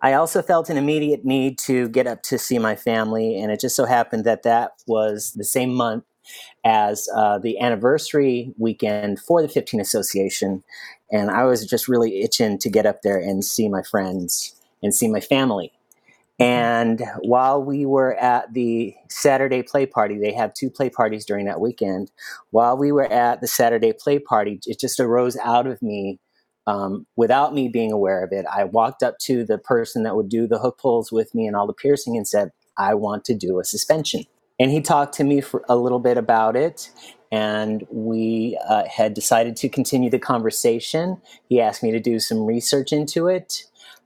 I 0.00 0.14
also 0.14 0.40
felt 0.40 0.70
an 0.70 0.78
immediate 0.78 1.26
need 1.26 1.58
to 1.58 1.90
get 1.90 2.06
up 2.06 2.22
to 2.24 2.38
see 2.38 2.58
my 2.58 2.76
family, 2.76 3.38
and 3.38 3.52
it 3.52 3.60
just 3.60 3.76
so 3.76 3.84
happened 3.84 4.24
that 4.24 4.42
that 4.44 4.72
was 4.86 5.32
the 5.32 5.44
same 5.44 5.74
month 5.74 6.04
as 6.64 7.08
uh, 7.14 7.38
the 7.38 7.58
anniversary 7.58 8.52
weekend 8.58 9.20
for 9.20 9.42
the 9.42 9.48
15 9.48 9.80
Association. 9.80 10.62
And 11.10 11.30
I 11.30 11.44
was 11.44 11.66
just 11.66 11.88
really 11.88 12.20
itching 12.22 12.58
to 12.58 12.70
get 12.70 12.86
up 12.86 13.02
there 13.02 13.18
and 13.18 13.44
see 13.44 13.68
my 13.68 13.82
friends 13.82 14.54
and 14.82 14.94
see 14.94 15.08
my 15.08 15.20
family. 15.20 15.72
And 16.38 17.02
while 17.20 17.62
we 17.62 17.84
were 17.84 18.14
at 18.14 18.54
the 18.54 18.94
Saturday 19.10 19.62
play 19.62 19.84
party, 19.84 20.18
they 20.18 20.32
have 20.32 20.54
two 20.54 20.70
play 20.70 20.88
parties 20.88 21.26
during 21.26 21.44
that 21.44 21.60
weekend. 21.60 22.10
While 22.50 22.78
we 22.78 22.92
were 22.92 23.12
at 23.12 23.42
the 23.42 23.46
Saturday 23.46 23.92
play 23.92 24.18
party, 24.18 24.58
it 24.66 24.80
just 24.80 24.98
arose 24.98 25.36
out 25.36 25.66
of 25.66 25.82
me 25.82 26.18
um, 26.66 27.06
without 27.14 27.52
me 27.52 27.68
being 27.68 27.92
aware 27.92 28.24
of 28.24 28.32
it. 28.32 28.46
I 28.50 28.64
walked 28.64 29.02
up 29.02 29.18
to 29.22 29.44
the 29.44 29.58
person 29.58 30.02
that 30.04 30.16
would 30.16 30.30
do 30.30 30.46
the 30.46 30.58
hook 30.58 30.78
pulls 30.78 31.12
with 31.12 31.34
me 31.34 31.46
and 31.46 31.54
all 31.54 31.66
the 31.66 31.74
piercing 31.74 32.16
and 32.16 32.26
said, 32.26 32.52
I 32.78 32.94
want 32.94 33.26
to 33.26 33.34
do 33.34 33.60
a 33.60 33.64
suspension. 33.64 34.24
And 34.60 34.70
he 34.70 34.80
talked 34.80 35.14
to 35.14 35.24
me 35.24 35.40
for 35.40 35.64
a 35.68 35.74
little 35.74 35.98
bit 35.98 36.18
about 36.18 36.54
it. 36.54 36.90
And 37.32 37.86
we 37.90 38.58
uh, 38.68 38.84
had 38.84 39.14
decided 39.14 39.56
to 39.56 39.68
continue 39.68 40.10
the 40.10 40.18
conversation. 40.18 41.20
He 41.48 41.60
asked 41.60 41.82
me 41.82 41.90
to 41.90 42.00
do 42.00 42.20
some 42.20 42.44
research 42.44 42.92
into 42.92 43.26
it, 43.28 43.64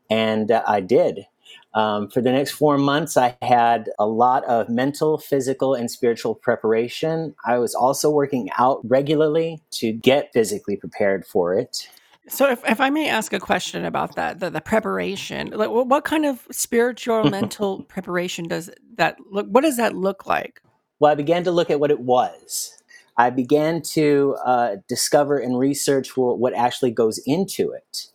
and 0.09 0.51
uh, 0.51 0.63
I 0.67 0.81
did. 0.81 1.27
Um, 1.75 2.09
for 2.09 2.21
the 2.21 2.31
next 2.31 2.53
four 2.53 2.79
months, 2.79 3.17
I 3.17 3.37
had 3.43 3.91
a 3.99 4.07
lot 4.07 4.45
of 4.45 4.69
mental, 4.69 5.19
physical, 5.19 5.75
and 5.75 5.91
spiritual 5.91 6.35
preparation. 6.35 7.35
I 7.45 7.59
was 7.59 7.75
also 7.75 8.11
working 8.11 8.49
out 8.57 8.81
regularly 8.85 9.63
to 9.73 9.93
get 9.93 10.33
physically 10.33 10.77
prepared 10.77 11.27
for 11.27 11.55
it. 11.55 11.89
So, 12.27 12.51
if, 12.51 12.65
if 12.69 12.81
I 12.81 12.89
may 12.91 13.09
ask 13.09 13.33
a 13.33 13.41
question 13.41 13.85
about 13.85 14.17
that, 14.17 14.41
the, 14.41 14.49
the 14.49 14.61
preparation, 14.61 15.51
like 15.51 15.71
what, 15.71 15.89
what 15.89 16.05
kind 16.05 16.25
of 16.25 16.47
spiritual, 16.51 17.25
mental 17.31 17.83
preparation 17.83 18.49
does 18.49 18.71
that 18.97 19.17
look? 19.31 19.47
What 19.49 19.63
does 19.63 19.77
that 19.77 19.95
look 19.95 20.27
like? 20.27 20.63
Well, 21.01 21.13
I 21.13 21.15
began 21.15 21.45
to 21.45 21.51
look 21.51 21.71
at 21.71 21.81
what 21.81 21.91
it 21.91 22.01
was. 22.01 22.83
I 23.17 23.31
began 23.31 23.83
to 23.83 24.37
uh, 24.45 24.77
discover 24.89 25.39
and 25.39 25.59
research 25.59 26.17
what, 26.17 26.39
what 26.39 26.55
actually 26.55 26.91
goes 26.91 27.19
into 27.27 27.73
it. 27.73 28.07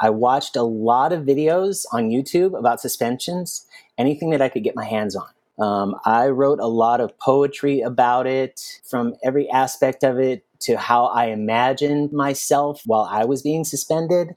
I 0.00 0.10
watched 0.10 0.56
a 0.56 0.62
lot 0.62 1.12
of 1.12 1.24
videos 1.24 1.84
on 1.92 2.10
YouTube 2.10 2.58
about 2.58 2.80
suspensions, 2.80 3.66
anything 3.98 4.30
that 4.30 4.42
I 4.42 4.48
could 4.48 4.64
get 4.64 4.76
my 4.76 4.84
hands 4.84 5.16
on. 5.16 5.28
Um, 5.58 5.96
I 6.04 6.28
wrote 6.28 6.60
a 6.60 6.66
lot 6.66 7.00
of 7.00 7.18
poetry 7.18 7.80
about 7.80 8.26
it, 8.26 8.80
from 8.84 9.14
every 9.24 9.48
aspect 9.50 10.04
of 10.04 10.18
it 10.18 10.44
to 10.60 10.76
how 10.76 11.06
I 11.06 11.26
imagined 11.26 12.12
myself 12.12 12.82
while 12.84 13.08
I 13.10 13.24
was 13.24 13.42
being 13.42 13.64
suspended. 13.64 14.36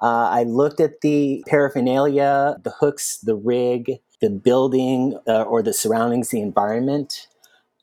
Uh, 0.00 0.28
I 0.30 0.44
looked 0.44 0.80
at 0.80 1.00
the 1.00 1.44
paraphernalia, 1.48 2.56
the 2.62 2.70
hooks, 2.70 3.18
the 3.18 3.34
rig, 3.34 3.98
the 4.20 4.30
building, 4.30 5.18
uh, 5.26 5.42
or 5.42 5.62
the 5.62 5.72
surroundings, 5.72 6.30
the 6.30 6.40
environment. 6.40 7.26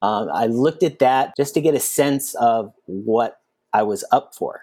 Uh, 0.02 0.26
I 0.34 0.48
looked 0.48 0.84
at 0.84 1.00
that 1.00 1.36
just 1.36 1.54
to 1.56 1.62
get 1.62 1.76
a 1.76 1.80
sense 1.80 2.36
of 2.36 2.74
what 2.86 3.42
I 3.74 3.84
was 3.84 4.04
up 4.12 4.36
for. 4.36 4.62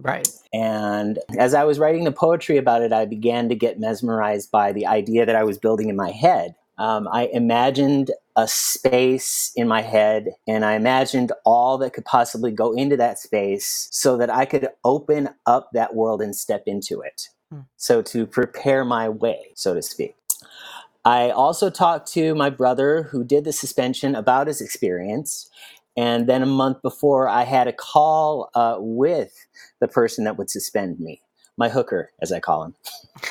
Right. 0.00 0.28
And 0.52 1.18
as 1.38 1.54
I 1.54 1.64
was 1.64 1.78
writing 1.78 2.04
the 2.04 2.12
poetry 2.12 2.56
about 2.56 2.82
it, 2.82 2.92
I 2.92 3.04
began 3.04 3.48
to 3.48 3.54
get 3.54 3.78
mesmerized 3.78 4.50
by 4.50 4.72
the 4.72 4.86
idea 4.86 5.24
that 5.24 5.36
I 5.36 5.44
was 5.44 5.58
building 5.58 5.88
in 5.88 5.96
my 5.96 6.10
head. 6.10 6.54
Um, 6.78 7.08
I 7.12 7.26
imagined 7.32 8.10
a 8.36 8.48
space 8.48 9.52
in 9.56 9.68
my 9.68 9.82
head 9.82 10.30
and 10.48 10.64
I 10.64 10.74
imagined 10.74 11.32
all 11.44 11.76
that 11.78 11.92
could 11.92 12.04
possibly 12.04 12.50
go 12.50 12.72
into 12.72 12.96
that 12.96 13.18
space 13.18 13.88
so 13.90 14.16
that 14.16 14.30
I 14.30 14.46
could 14.46 14.68
open 14.84 15.28
up 15.44 15.70
that 15.72 15.94
world 15.94 16.22
and 16.22 16.34
step 16.34 16.62
into 16.66 17.00
it. 17.00 17.28
Hmm. 17.50 17.60
So 17.76 18.00
to 18.02 18.26
prepare 18.26 18.84
my 18.84 19.08
way, 19.08 19.52
so 19.54 19.74
to 19.74 19.82
speak. 19.82 20.16
I 21.04 21.30
also 21.30 21.68
talked 21.68 22.10
to 22.12 22.34
my 22.34 22.48
brother 22.48 23.02
who 23.04 23.24
did 23.24 23.44
the 23.44 23.52
suspension 23.52 24.14
about 24.14 24.46
his 24.46 24.60
experience. 24.60 25.50
And 25.96 26.28
then 26.28 26.42
a 26.42 26.46
month 26.46 26.80
before, 26.80 27.28
I 27.28 27.42
had 27.42 27.66
a 27.66 27.72
call 27.72 28.50
uh, 28.54 28.76
with 28.78 29.46
the 29.80 29.88
person 29.88 30.24
that 30.24 30.38
would 30.38 30.48
suspend 30.48 31.00
me, 31.00 31.20
my 31.58 31.68
hooker, 31.68 32.12
as 32.22 32.32
I 32.32 32.40
call 32.40 32.64
him. 32.64 32.74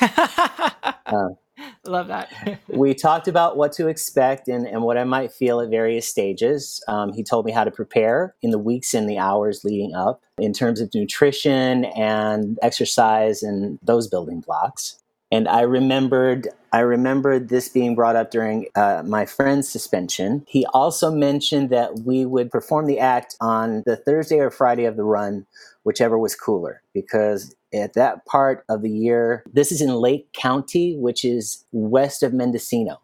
uh, 1.06 1.30
Love 1.86 2.08
that. 2.08 2.30
we 2.68 2.94
talked 2.94 3.28
about 3.28 3.56
what 3.56 3.72
to 3.72 3.88
expect 3.88 4.48
and, 4.48 4.66
and 4.66 4.82
what 4.82 4.98
I 4.98 5.04
might 5.04 5.32
feel 5.32 5.60
at 5.60 5.70
various 5.70 6.08
stages. 6.08 6.82
Um, 6.88 7.12
he 7.12 7.22
told 7.22 7.44
me 7.46 7.52
how 7.52 7.64
to 7.64 7.70
prepare 7.70 8.34
in 8.42 8.50
the 8.50 8.58
weeks 8.58 8.94
and 8.94 9.08
the 9.08 9.18
hours 9.18 9.64
leading 9.64 9.94
up 9.94 10.22
in 10.38 10.52
terms 10.52 10.80
of 10.80 10.90
nutrition 10.94 11.84
and 11.86 12.58
exercise 12.62 13.42
and 13.42 13.78
those 13.82 14.08
building 14.08 14.40
blocks. 14.40 15.01
And 15.32 15.48
I 15.48 15.62
remembered, 15.62 16.48
I 16.74 16.80
remembered 16.80 17.48
this 17.48 17.70
being 17.70 17.94
brought 17.94 18.16
up 18.16 18.30
during 18.30 18.66
uh, 18.74 19.02
my 19.04 19.24
friend's 19.24 19.68
suspension. 19.68 20.44
He 20.46 20.66
also 20.66 21.10
mentioned 21.10 21.70
that 21.70 22.00
we 22.00 22.26
would 22.26 22.50
perform 22.50 22.86
the 22.86 22.98
act 22.98 23.34
on 23.40 23.82
the 23.86 23.96
Thursday 23.96 24.38
or 24.38 24.50
Friday 24.50 24.84
of 24.84 24.96
the 24.96 25.04
run, 25.04 25.46
whichever 25.84 26.18
was 26.18 26.36
cooler, 26.36 26.82
because 26.92 27.56
at 27.72 27.94
that 27.94 28.26
part 28.26 28.64
of 28.68 28.82
the 28.82 28.90
year. 28.90 29.42
This 29.50 29.72
is 29.72 29.80
in 29.80 29.94
Lake 29.94 30.30
County, 30.34 30.96
which 30.96 31.24
is 31.24 31.64
west 31.72 32.22
of 32.22 32.34
Mendocino, 32.34 33.00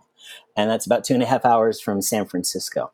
and 0.54 0.70
that's 0.70 0.86
about 0.86 1.04
two 1.04 1.14
and 1.14 1.22
a 1.22 1.26
half 1.26 1.46
hours 1.46 1.80
from 1.80 2.02
San 2.02 2.26
Francisco. 2.26 2.92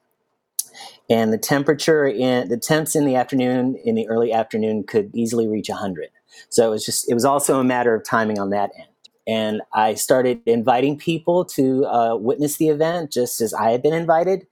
And 1.10 1.32
the 1.32 1.38
temperature 1.38 2.06
in 2.06 2.48
the 2.48 2.56
temps 2.56 2.96
in 2.96 3.04
the 3.04 3.16
afternoon, 3.16 3.76
in 3.84 3.94
the 3.94 4.08
early 4.08 4.32
afternoon, 4.32 4.84
could 4.84 5.10
easily 5.14 5.46
reach 5.48 5.68
100. 5.68 6.10
So 6.48 6.68
it 6.68 6.70
was 6.70 6.84
just, 6.84 7.10
it 7.10 7.14
was 7.14 7.24
also 7.24 7.60
a 7.60 7.64
matter 7.64 7.94
of 7.94 8.04
timing 8.04 8.38
on 8.38 8.50
that 8.50 8.70
end. 8.76 8.88
And 9.26 9.62
I 9.72 9.94
started 9.94 10.40
inviting 10.46 10.98
people 10.98 11.44
to 11.46 11.86
uh, 11.86 12.16
witness 12.16 12.56
the 12.56 12.68
event 12.68 13.10
just 13.10 13.40
as 13.40 13.54
I 13.54 13.70
had 13.70 13.82
been 13.82 13.94
invited. 13.94 14.46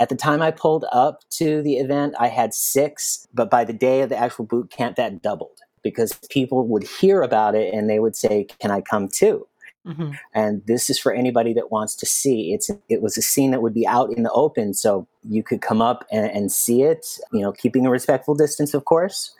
At 0.00 0.10
the 0.10 0.16
time 0.16 0.42
I 0.42 0.50
pulled 0.50 0.84
up 0.92 1.22
to 1.30 1.62
the 1.62 1.78
event, 1.78 2.14
I 2.20 2.28
had 2.28 2.54
six, 2.54 3.26
but 3.34 3.50
by 3.50 3.64
the 3.64 3.72
day 3.72 4.02
of 4.02 4.10
the 4.10 4.16
actual 4.16 4.44
boot 4.44 4.70
camp, 4.70 4.96
that 4.96 5.22
doubled 5.22 5.60
because 5.82 6.12
people 6.30 6.66
would 6.66 6.84
hear 6.84 7.22
about 7.22 7.54
it 7.54 7.72
and 7.72 7.88
they 7.88 7.98
would 7.98 8.14
say, 8.14 8.44
"Can 8.60 8.70
I 8.70 8.80
come 8.80 9.08
too?" 9.08 9.46
Mm-hmm. 9.86 10.12
And 10.34 10.62
this 10.66 10.90
is 10.90 10.98
for 10.98 11.12
anybody 11.12 11.54
that 11.54 11.72
wants 11.72 11.94
to 11.96 12.06
see. 12.06 12.52
It's 12.52 12.70
it 12.88 13.00
was 13.00 13.16
a 13.16 13.22
scene 13.22 13.50
that 13.52 13.62
would 13.62 13.74
be 13.74 13.86
out 13.86 14.12
in 14.12 14.22
the 14.22 14.30
open, 14.32 14.74
so 14.74 15.06
you 15.28 15.42
could 15.42 15.62
come 15.62 15.80
up 15.80 16.04
and, 16.12 16.30
and 16.30 16.52
see 16.52 16.82
it. 16.82 17.18
You 17.32 17.40
know, 17.40 17.52
keeping 17.52 17.86
a 17.86 17.90
respectful 17.90 18.34
distance, 18.34 18.74
of 18.74 18.84
course. 18.84 19.34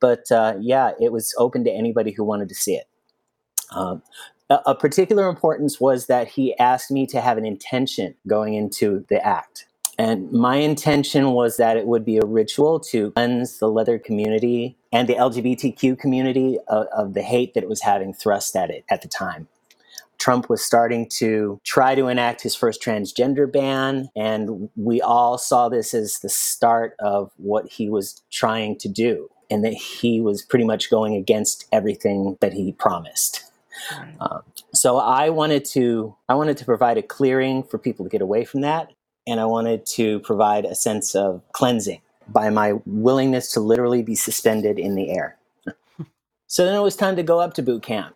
But 0.00 0.30
uh, 0.32 0.54
yeah, 0.60 0.92
it 1.00 1.12
was 1.12 1.34
open 1.38 1.62
to 1.64 1.70
anybody 1.70 2.10
who 2.10 2.24
wanted 2.24 2.48
to 2.48 2.54
see 2.54 2.74
it. 2.74 2.86
Um, 3.74 4.02
a, 4.50 4.60
a 4.66 4.74
particular 4.74 5.28
importance 5.28 5.80
was 5.80 6.06
that 6.06 6.28
he 6.28 6.56
asked 6.58 6.90
me 6.90 7.06
to 7.08 7.20
have 7.20 7.38
an 7.38 7.46
intention 7.46 8.14
going 8.26 8.54
into 8.54 9.04
the 9.08 9.24
act. 9.26 9.66
And 9.98 10.32
my 10.32 10.56
intention 10.56 11.32
was 11.32 11.58
that 11.58 11.76
it 11.76 11.86
would 11.86 12.04
be 12.04 12.16
a 12.16 12.24
ritual 12.24 12.80
to 12.80 13.10
cleanse 13.12 13.58
the 13.58 13.68
leather 13.68 13.98
community 13.98 14.76
and 14.90 15.08
the 15.08 15.14
LGBTQ 15.14 15.98
community 15.98 16.58
of, 16.68 16.86
of, 16.86 17.14
the 17.14 17.22
hate 17.22 17.54
that 17.54 17.62
it 17.62 17.68
was 17.68 17.82
having 17.82 18.14
thrust 18.14 18.56
at 18.56 18.70
it 18.70 18.84
at 18.90 19.02
the 19.02 19.08
time. 19.08 19.48
Trump 20.18 20.48
was 20.48 20.64
starting 20.64 21.08
to 21.08 21.60
try 21.64 21.94
to 21.94 22.06
enact 22.06 22.42
his 22.42 22.54
first 22.54 22.80
transgender 22.80 23.50
ban, 23.50 24.08
and 24.14 24.70
we 24.76 25.00
all 25.00 25.36
saw 25.36 25.68
this 25.68 25.92
as 25.94 26.20
the 26.20 26.28
start 26.28 26.94
of 27.00 27.32
what 27.36 27.66
he 27.66 27.90
was 27.90 28.22
trying 28.30 28.78
to 28.78 28.88
do, 28.88 29.28
and 29.50 29.64
that 29.64 29.74
he 29.74 30.20
was 30.20 30.42
pretty 30.42 30.64
much 30.64 30.90
going 30.90 31.16
against 31.16 31.66
everything 31.72 32.38
that 32.40 32.52
he 32.52 32.72
promised. 32.72 33.51
Um, 34.20 34.42
so 34.74 34.98
I 34.98 35.30
wanted 35.30 35.64
to 35.66 36.14
I 36.28 36.34
wanted 36.34 36.56
to 36.58 36.64
provide 36.64 36.98
a 36.98 37.02
clearing 37.02 37.62
for 37.62 37.78
people 37.78 38.04
to 38.04 38.10
get 38.10 38.22
away 38.22 38.44
from 38.44 38.60
that 38.62 38.92
and 39.26 39.40
I 39.40 39.44
wanted 39.44 39.86
to 39.86 40.20
provide 40.20 40.64
a 40.64 40.74
sense 40.74 41.14
of 41.14 41.42
cleansing 41.52 42.00
by 42.28 42.50
my 42.50 42.74
willingness 42.86 43.52
to 43.52 43.60
literally 43.60 44.02
be 44.02 44.14
suspended 44.14 44.78
in 44.78 44.94
the 44.94 45.10
air. 45.10 45.36
so 46.46 46.64
then 46.64 46.74
it 46.74 46.82
was 46.82 46.96
time 46.96 47.16
to 47.16 47.22
go 47.22 47.40
up 47.40 47.54
to 47.54 47.62
boot 47.62 47.82
camp. 47.82 48.14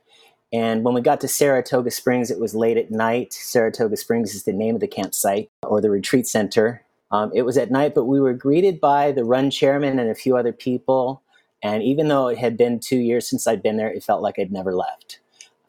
And 0.53 0.85
when 0.85 0.95
we 0.95 1.01
got 1.01 1.21
to 1.21 1.29
Saratoga 1.29 1.91
Springs, 1.91 2.31
it 2.31 2.39
was 2.39 2.55
late 2.55 2.77
at 2.77 2.91
night. 2.91 3.33
Saratoga 3.33 3.97
Springs 3.97 4.35
is 4.35 4.45
the 4.45 4.53
name 4.53 4.75
of 4.75 4.81
the 4.81 4.87
campsite 4.87 5.51
or 5.65 5.81
the 5.81 5.91
retreat 5.91 6.27
center. 6.27 6.83
Um, 7.11 7.31
it 7.35 7.43
was 7.43 7.59
at 7.59 7.71
night, 7.71 7.95
but 7.95 8.05
we 8.05 8.21
were 8.21 8.33
greeted 8.33 8.81
by 8.81 9.13
the 9.13 9.25
run 9.25 9.51
chairman 9.51 9.99
and 9.99 10.09
a 10.09 10.15
few 10.15 10.37
other 10.37 10.53
people. 10.53 11.23
And 11.63 11.83
even 11.83 12.09
though 12.09 12.29
it 12.29 12.39
had 12.39 12.57
been 12.57 12.79
two 12.79 12.99
years 12.99 13.29
since 13.29 13.47
I'd 13.47 13.63
been 13.63 13.77
there, 13.77 13.91
it 13.91 14.05
felt 14.05 14.23
like 14.23 14.39
I'd 14.39 14.53
never 14.53 14.75
left. 14.75 15.19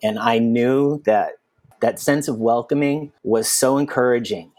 And 0.03 0.19
I 0.19 0.39
knew 0.39 1.01
that 1.05 1.33
that 1.81 1.99
sense 1.99 2.27
of 2.27 2.37
welcoming 2.37 3.11
was 3.23 3.47
so 3.47 3.77
encouraging 3.77 4.51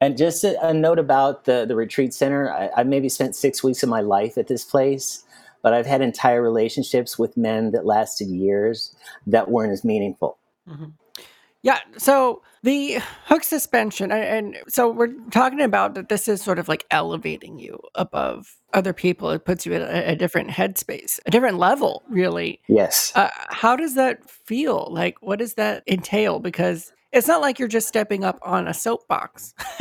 and 0.00 0.18
just 0.18 0.44
a, 0.44 0.60
a 0.66 0.74
note 0.74 0.98
about 0.98 1.44
the, 1.44 1.64
the 1.66 1.76
retreat 1.76 2.12
center 2.12 2.52
I, 2.52 2.70
I 2.76 2.82
maybe 2.82 3.08
spent 3.08 3.36
six 3.36 3.62
weeks 3.62 3.82
of 3.82 3.88
my 3.88 4.00
life 4.00 4.36
at 4.36 4.48
this 4.48 4.64
place, 4.64 5.24
but 5.62 5.72
I've 5.72 5.86
had 5.86 6.02
entire 6.02 6.42
relationships 6.42 7.18
with 7.18 7.36
men 7.36 7.70
that 7.72 7.86
lasted 7.86 8.28
years 8.28 8.94
that 9.26 9.50
weren't 9.50 9.72
as 9.72 9.84
meaningful. 9.84 10.36
Mm-hmm. 10.68 10.86
Yeah. 11.64 11.78
So 11.96 12.42
the 12.62 12.98
hook 13.24 13.42
suspension, 13.42 14.12
and, 14.12 14.54
and 14.54 14.56
so 14.68 14.90
we're 14.90 15.14
talking 15.30 15.62
about 15.62 15.94
that 15.94 16.10
this 16.10 16.28
is 16.28 16.42
sort 16.42 16.58
of 16.58 16.68
like 16.68 16.84
elevating 16.90 17.58
you 17.58 17.80
above 17.94 18.58
other 18.74 18.92
people. 18.92 19.30
It 19.30 19.46
puts 19.46 19.64
you 19.64 19.72
at 19.72 19.80
a, 19.80 20.10
a 20.10 20.14
different 20.14 20.50
headspace, 20.50 21.18
a 21.24 21.30
different 21.30 21.58
level, 21.58 22.02
really. 22.08 22.60
Yes. 22.68 23.12
Uh, 23.14 23.30
how 23.48 23.76
does 23.76 23.94
that 23.94 24.28
feel? 24.28 24.88
Like, 24.90 25.16
what 25.22 25.38
does 25.38 25.54
that 25.54 25.82
entail? 25.86 26.38
Because 26.38 26.92
it's 27.12 27.26
not 27.26 27.40
like 27.40 27.58
you're 27.58 27.66
just 27.66 27.88
stepping 27.88 28.24
up 28.24 28.38
on 28.42 28.68
a 28.68 28.74
soapbox. 28.74 29.54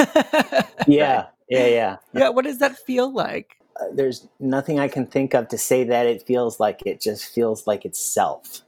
yeah. 0.88 1.26
Yeah. 1.50 1.68
Yeah. 1.68 1.98
Yeah. 2.14 2.30
What 2.30 2.46
does 2.46 2.60
that 2.60 2.78
feel 2.78 3.14
like? 3.14 3.58
Uh, 3.82 3.88
there's 3.94 4.26
nothing 4.40 4.80
I 4.80 4.88
can 4.88 5.06
think 5.06 5.34
of 5.34 5.50
to 5.50 5.58
say 5.58 5.84
that 5.84 6.06
it 6.06 6.26
feels 6.26 6.62
like 6.62 6.82
it 6.86 7.02
just 7.02 7.34
feels 7.34 7.68
like 7.68 7.84
itself. 7.84 8.62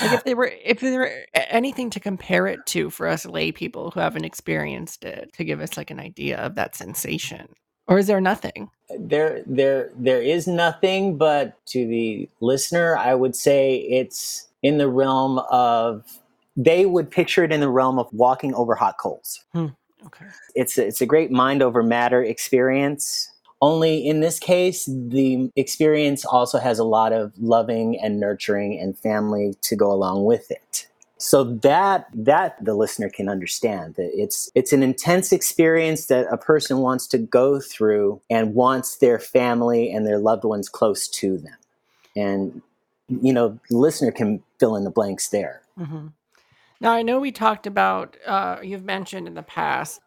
Like 0.00 0.12
if 0.12 0.24
there 0.24 0.36
were 0.36 0.52
if 0.64 0.80
there 0.80 1.00
were 1.00 1.12
anything 1.34 1.90
to 1.90 2.00
compare 2.00 2.46
it 2.46 2.64
to 2.66 2.90
for 2.90 3.06
us 3.06 3.26
lay 3.26 3.52
people 3.52 3.90
who 3.90 4.00
haven't 4.00 4.24
experienced 4.24 5.04
it 5.04 5.32
to 5.34 5.44
give 5.44 5.60
us 5.60 5.76
like 5.76 5.90
an 5.90 6.00
idea 6.00 6.38
of 6.38 6.54
that 6.54 6.74
sensation. 6.74 7.48
Or 7.86 7.98
is 7.98 8.06
there 8.06 8.20
nothing? 8.20 8.70
There 8.98 9.42
there 9.46 9.90
there 9.96 10.22
is 10.22 10.46
nothing, 10.46 11.18
but 11.18 11.54
to 11.66 11.86
the 11.86 12.28
listener, 12.40 12.96
I 12.96 13.14
would 13.14 13.36
say 13.36 13.76
it's 13.76 14.48
in 14.62 14.78
the 14.78 14.88
realm 14.88 15.38
of 15.50 16.20
they 16.56 16.86
would 16.86 17.10
picture 17.10 17.44
it 17.44 17.52
in 17.52 17.60
the 17.60 17.68
realm 17.68 17.98
of 17.98 18.08
walking 18.12 18.54
over 18.54 18.74
hot 18.74 18.96
coals. 18.98 19.44
Hmm. 19.52 19.66
Okay. 20.06 20.26
It's 20.54 20.78
a, 20.78 20.86
it's 20.86 21.00
a 21.00 21.06
great 21.06 21.30
mind 21.30 21.62
over 21.62 21.82
matter 21.82 22.22
experience 22.22 23.30
only 23.64 24.06
in 24.06 24.20
this 24.20 24.38
case, 24.38 24.84
the 24.84 25.50
experience 25.56 26.26
also 26.26 26.58
has 26.58 26.78
a 26.78 26.84
lot 26.84 27.14
of 27.14 27.32
loving 27.38 27.98
and 27.98 28.20
nurturing 28.20 28.78
and 28.78 28.96
family 28.98 29.54
to 29.62 29.74
go 29.74 29.90
along 29.90 30.26
with 30.26 30.50
it. 30.50 30.86
So 31.16 31.44
that 31.44 32.06
that 32.12 32.62
the 32.62 32.74
listener 32.74 33.08
can 33.08 33.30
understand 33.30 33.94
that 33.94 34.10
it's 34.12 34.50
it's 34.54 34.74
an 34.74 34.82
intense 34.82 35.32
experience 35.32 36.06
that 36.06 36.26
a 36.30 36.36
person 36.36 36.80
wants 36.80 37.06
to 37.06 37.18
go 37.18 37.58
through 37.58 38.20
and 38.28 38.54
wants 38.54 38.98
their 38.98 39.18
family 39.18 39.90
and 39.90 40.06
their 40.06 40.18
loved 40.18 40.44
ones 40.44 40.68
close 40.68 41.08
to 41.20 41.38
them. 41.38 41.56
And 42.14 42.60
you 43.08 43.32
know, 43.32 43.58
the 43.70 43.78
listener 43.78 44.12
can 44.12 44.42
fill 44.60 44.76
in 44.76 44.84
the 44.84 44.90
blanks 44.90 45.28
there. 45.28 45.62
Mm-hmm. 45.78 46.08
Now, 46.80 46.92
I 46.92 47.00
know 47.00 47.18
we 47.18 47.32
talked 47.32 47.66
about, 47.66 48.18
uh, 48.26 48.58
you've 48.62 48.84
mentioned 48.84 49.26
in 49.26 49.34
the 49.34 49.42
past 49.42 50.00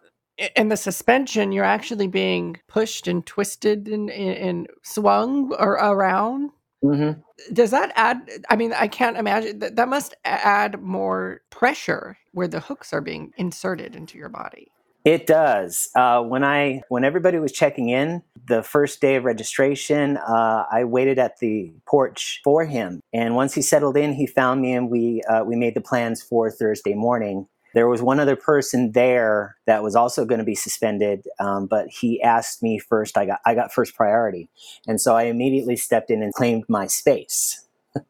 in 0.55 0.69
the 0.69 0.77
suspension, 0.77 1.51
you're 1.51 1.63
actually 1.63 2.07
being 2.07 2.57
pushed 2.67 3.07
and 3.07 3.25
twisted 3.25 3.87
and, 3.87 4.09
and 4.09 4.67
swung 4.83 5.53
or 5.53 5.73
around. 5.73 6.51
Mm-hmm. 6.83 7.19
Does 7.53 7.71
that 7.71 7.91
add? 7.95 8.29
I 8.49 8.55
mean, 8.55 8.73
I 8.73 8.87
can't 8.87 9.17
imagine 9.17 9.59
that. 9.59 9.75
That 9.75 9.89
must 9.89 10.15
add 10.25 10.81
more 10.81 11.41
pressure 11.49 12.17
where 12.33 12.47
the 12.47 12.59
hooks 12.59 12.93
are 12.93 13.01
being 13.01 13.31
inserted 13.37 13.95
into 13.95 14.17
your 14.17 14.29
body. 14.29 14.67
It 15.03 15.25
does. 15.25 15.89
Uh, 15.95 16.21
when 16.21 16.43
I 16.43 16.81
when 16.89 17.03
everybody 17.03 17.39
was 17.39 17.51
checking 17.51 17.89
in 17.89 18.21
the 18.47 18.61
first 18.61 19.01
day 19.01 19.15
of 19.15 19.23
registration, 19.23 20.17
uh, 20.17 20.65
I 20.69 20.83
waited 20.83 21.17
at 21.17 21.39
the 21.39 21.71
porch 21.87 22.41
for 22.43 22.65
him, 22.65 23.01
and 23.13 23.35
once 23.35 23.53
he 23.53 23.61
settled 23.61 23.97
in, 23.97 24.13
he 24.13 24.27
found 24.27 24.61
me, 24.61 24.73
and 24.73 24.89
we 24.91 25.21
uh, 25.29 25.43
we 25.45 25.55
made 25.55 25.75
the 25.75 25.81
plans 25.81 26.21
for 26.21 26.51
Thursday 26.51 26.93
morning. 26.93 27.47
There 27.77 27.87
was 27.87 28.01
one 28.01 28.19
other 28.19 28.35
person 28.35 28.93
there 28.93 29.55
that 29.67 29.83
was 29.83 29.95
also 29.95 30.25
going 30.25 30.39
to 30.39 30.43
be 30.43 30.55
suspended, 30.55 31.27
um, 31.39 31.67
but 31.67 31.87
he 31.89 32.19
asked 32.23 32.63
me 32.63 32.79
first. 32.79 33.19
I 33.19 33.27
got 33.27 33.39
I 33.45 33.53
got 33.53 33.71
first 33.71 33.93
priority, 33.93 34.49
and 34.87 34.99
so 34.99 35.15
I 35.15 35.25
immediately 35.25 35.75
stepped 35.75 36.09
in 36.09 36.23
and 36.23 36.33
claimed 36.33 36.63
my 36.67 36.87
space. 36.87 37.67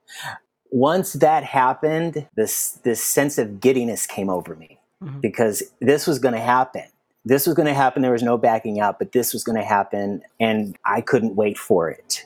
Once 0.72 1.12
that 1.12 1.44
happened, 1.44 2.30
this 2.38 2.80
this 2.86 3.04
sense 3.04 3.38
of 3.38 3.60
giddiness 3.60 4.06
came 4.06 4.30
over 4.30 4.56
me 4.56 4.80
mm-hmm. 5.04 5.20
because 5.20 5.62
this 5.82 6.08
was 6.08 6.18
going 6.18 6.34
to 6.34 6.40
happen. 6.40 6.86
This 7.26 7.46
was 7.46 7.54
going 7.54 7.68
to 7.68 7.74
happen. 7.74 8.04
There 8.04 8.14
was 8.14 8.24
no 8.24 8.38
backing 8.38 8.80
out, 8.80 9.00
but 9.00 9.12
this 9.12 9.34
was 9.34 9.44
going 9.44 9.58
to 9.58 9.66
happen, 9.66 10.22
and 10.40 10.78
I 10.86 11.02
couldn't 11.02 11.36
wait 11.36 11.58
for 11.58 11.90
it. 11.90 12.26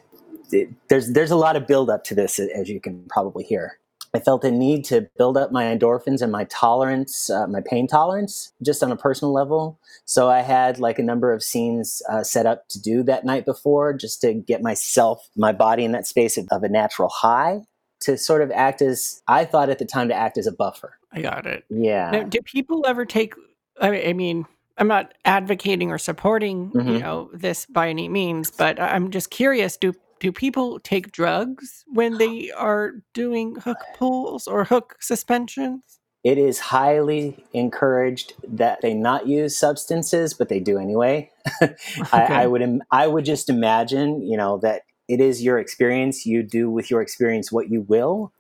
it 0.51 0.69
there's 0.89 1.13
there's 1.13 1.31
a 1.31 1.35
lot 1.35 1.55
of 1.55 1.65
build 1.65 1.89
up 1.89 2.03
to 2.03 2.13
this, 2.13 2.37
as 2.37 2.69
you 2.69 2.79
can 2.79 3.03
probably 3.09 3.43
hear. 3.45 3.79
I 4.13 4.19
felt 4.19 4.43
a 4.43 4.51
need 4.51 4.83
to 4.85 5.07
build 5.17 5.37
up 5.37 5.51
my 5.51 5.63
endorphins 5.63 6.21
and 6.21 6.31
my 6.31 6.43
tolerance, 6.45 7.29
uh, 7.29 7.47
my 7.47 7.61
pain 7.61 7.87
tolerance, 7.87 8.51
just 8.61 8.83
on 8.83 8.91
a 8.91 8.97
personal 8.97 9.33
level. 9.33 9.79
So 10.05 10.29
I 10.29 10.41
had 10.41 10.79
like 10.79 10.99
a 10.99 11.03
number 11.03 11.33
of 11.33 11.41
scenes 11.41 12.01
uh, 12.09 12.23
set 12.23 12.45
up 12.45 12.67
to 12.69 12.81
do 12.81 13.03
that 13.03 13.23
night 13.23 13.45
before, 13.45 13.93
just 13.93 14.19
to 14.21 14.33
get 14.33 14.61
myself, 14.61 15.29
my 15.37 15.53
body 15.53 15.85
in 15.85 15.93
that 15.93 16.07
space 16.07 16.37
of, 16.37 16.47
of 16.51 16.63
a 16.63 16.69
natural 16.69 17.09
high, 17.09 17.61
to 18.01 18.17
sort 18.17 18.41
of 18.41 18.51
act 18.51 18.81
as 18.81 19.21
I 19.27 19.45
thought 19.45 19.69
at 19.69 19.79
the 19.79 19.85
time 19.85 20.09
to 20.09 20.15
act 20.15 20.37
as 20.37 20.47
a 20.47 20.51
buffer. 20.51 20.97
I 21.13 21.21
got 21.21 21.45
it. 21.45 21.63
Yeah. 21.69 22.11
Now, 22.11 22.23
do 22.23 22.39
people 22.41 22.85
ever 22.87 23.05
take? 23.05 23.33
I 23.79 24.11
mean, 24.13 24.45
I'm 24.77 24.87
not 24.87 25.13
advocating 25.23 25.91
or 25.91 25.97
supporting, 25.97 26.71
mm-hmm. 26.71 26.89
you 26.89 26.99
know, 26.99 27.29
this 27.33 27.65
by 27.65 27.89
any 27.89 28.09
means, 28.09 28.51
but 28.51 28.79
I'm 28.79 29.11
just 29.11 29.29
curious. 29.29 29.77
Do 29.77 29.93
do 30.21 30.31
people 30.31 30.79
take 30.79 31.11
drugs 31.11 31.83
when 31.87 32.17
they 32.19 32.51
are 32.51 32.93
doing 33.13 33.55
hook 33.55 33.79
pulls 33.97 34.47
or 34.47 34.63
hook 34.63 34.95
suspensions? 35.01 35.99
It 36.23 36.37
is 36.37 36.59
highly 36.59 37.43
encouraged 37.51 38.33
that 38.47 38.81
they 38.81 38.93
not 38.93 39.27
use 39.27 39.57
substances, 39.57 40.35
but 40.35 40.49
they 40.49 40.59
do 40.59 40.77
anyway. 40.77 41.31
okay. 41.61 41.75
I, 42.13 42.43
I 42.43 42.47
would 42.47 42.81
I 42.91 43.07
would 43.07 43.25
just 43.25 43.49
imagine, 43.49 44.21
you 44.21 44.37
know, 44.37 44.59
that 44.59 44.83
it 45.09 45.19
is 45.19 45.43
your 45.43 45.57
experience. 45.57 46.25
You 46.27 46.43
do 46.43 46.69
with 46.69 46.91
your 46.91 47.01
experience 47.01 47.51
what 47.51 47.71
you 47.71 47.81
will. 47.81 48.31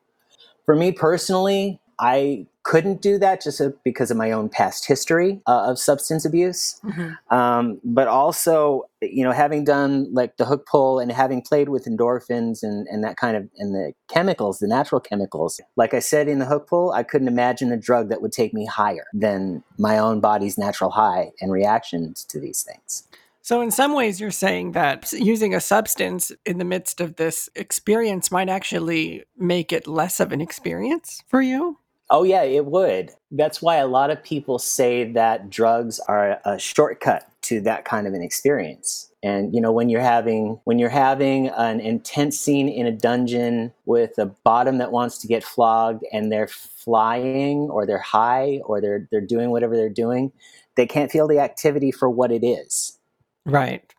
For 0.65 0.75
me 0.75 0.91
personally, 0.91 1.81
I 2.01 2.47
couldn't 2.63 3.01
do 3.01 3.19
that 3.19 3.41
just 3.41 3.61
because 3.83 4.09
of 4.09 4.17
my 4.17 4.31
own 4.31 4.49
past 4.49 4.87
history 4.87 5.39
uh, 5.47 5.69
of 5.69 5.77
substance 5.77 6.25
abuse. 6.25 6.79
Mm-hmm. 6.83 7.33
Um, 7.35 7.79
but 7.83 8.07
also, 8.07 8.85
you 9.01 9.23
know, 9.23 9.31
having 9.31 9.63
done 9.63 10.11
like 10.11 10.37
the 10.37 10.45
hook 10.45 10.65
pull 10.65 10.99
and 10.99 11.11
having 11.11 11.43
played 11.43 11.69
with 11.69 11.85
endorphins 11.85 12.63
and, 12.63 12.87
and 12.87 13.03
that 13.03 13.17
kind 13.17 13.37
of, 13.37 13.47
and 13.57 13.75
the 13.75 13.93
chemicals, 14.09 14.59
the 14.59 14.67
natural 14.67 14.99
chemicals, 14.99 15.61
like 15.75 15.93
I 15.93 15.99
said 15.99 16.27
in 16.27 16.39
the 16.39 16.45
hook 16.45 16.67
pull, 16.67 16.91
I 16.91 17.03
couldn't 17.03 17.27
imagine 17.27 17.71
a 17.71 17.77
drug 17.77 18.09
that 18.09 18.21
would 18.21 18.31
take 18.31 18.53
me 18.53 18.65
higher 18.65 19.05
than 19.13 19.63
my 19.77 19.99
own 19.99 20.19
body's 20.19 20.57
natural 20.57 20.89
high 20.89 21.31
and 21.39 21.51
reactions 21.51 22.23
to 22.25 22.39
these 22.39 22.63
things. 22.63 23.07
So, 23.43 23.61
in 23.61 23.71
some 23.71 23.93
ways, 23.93 24.21
you're 24.21 24.29
saying 24.29 24.73
that 24.73 25.11
using 25.13 25.55
a 25.55 25.59
substance 25.59 26.31
in 26.45 26.59
the 26.59 26.63
midst 26.63 27.01
of 27.01 27.15
this 27.15 27.49
experience 27.55 28.31
might 28.31 28.49
actually 28.49 29.23
make 29.35 29.73
it 29.73 29.87
less 29.87 30.19
of 30.19 30.31
an 30.31 30.41
experience 30.41 31.23
for 31.27 31.41
you? 31.41 31.79
Oh, 32.13 32.23
yeah, 32.23 32.43
it 32.43 32.65
would. 32.65 33.11
That's 33.31 33.61
why 33.61 33.77
a 33.77 33.87
lot 33.87 34.11
of 34.11 34.21
people 34.21 34.59
say 34.59 35.09
that 35.13 35.49
drugs 35.49 35.97
are 36.09 36.41
a 36.43 36.59
shortcut 36.59 37.25
to 37.43 37.61
that 37.61 37.85
kind 37.85 38.05
of 38.05 38.13
an 38.13 38.21
experience. 38.21 39.09
And 39.23 39.53
you 39.55 39.61
know, 39.61 39.71
when 39.71 39.87
you're 39.87 40.01
having 40.01 40.59
when 40.65 40.77
you're 40.77 40.89
having 40.89 41.47
an 41.49 41.79
intense 41.79 42.39
scene 42.39 42.67
in 42.67 42.85
a 42.85 42.91
dungeon 42.91 43.71
with 43.85 44.17
a 44.17 44.25
bottom 44.25 44.77
that 44.79 44.91
wants 44.91 45.19
to 45.19 45.27
get 45.27 45.43
flogged 45.43 46.03
and 46.11 46.31
they're 46.31 46.47
flying 46.47 47.69
or 47.69 47.85
they're 47.85 47.99
high 47.99 48.59
or 48.65 48.81
they're 48.81 49.07
they're 49.11 49.21
doing 49.21 49.51
whatever 49.51 49.77
they're 49.77 49.89
doing, 49.89 50.31
they 50.75 50.85
can't 50.85 51.11
feel 51.11 51.27
the 51.27 51.39
activity 51.39 51.91
for 51.91 52.09
what 52.09 52.31
it 52.31 52.45
is. 52.45 52.97
Right. 53.45 53.93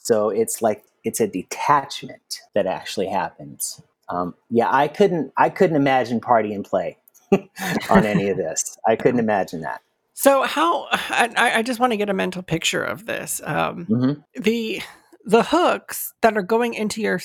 So 0.00 0.30
it's 0.30 0.62
like 0.62 0.82
it's 1.04 1.20
a 1.20 1.28
detachment 1.28 2.40
that 2.54 2.66
actually 2.66 3.08
happens. 3.08 3.80
Um, 4.08 4.34
yeah, 4.50 4.68
I 4.70 4.88
couldn't 4.88 5.32
I 5.36 5.48
couldn't 5.48 5.76
imagine 5.76 6.20
party 6.20 6.52
and 6.54 6.64
play 6.64 6.96
on 7.90 8.04
any 8.04 8.28
of 8.28 8.36
this. 8.36 8.76
I 8.86 8.96
couldn't 8.96 9.20
imagine 9.20 9.60
that. 9.62 9.80
So 10.14 10.42
how 10.42 10.86
I, 10.90 11.52
I 11.56 11.62
just 11.62 11.80
want 11.80 11.92
to 11.92 11.96
get 11.96 12.10
a 12.10 12.14
mental 12.14 12.42
picture 12.42 12.82
of 12.82 13.06
this. 13.06 13.40
Um, 13.44 13.86
mm-hmm. 13.86 14.40
The 14.40 14.82
the 15.24 15.42
hooks 15.42 16.12
that 16.20 16.36
are 16.36 16.42
going 16.42 16.74
into 16.74 17.00
your 17.00 17.20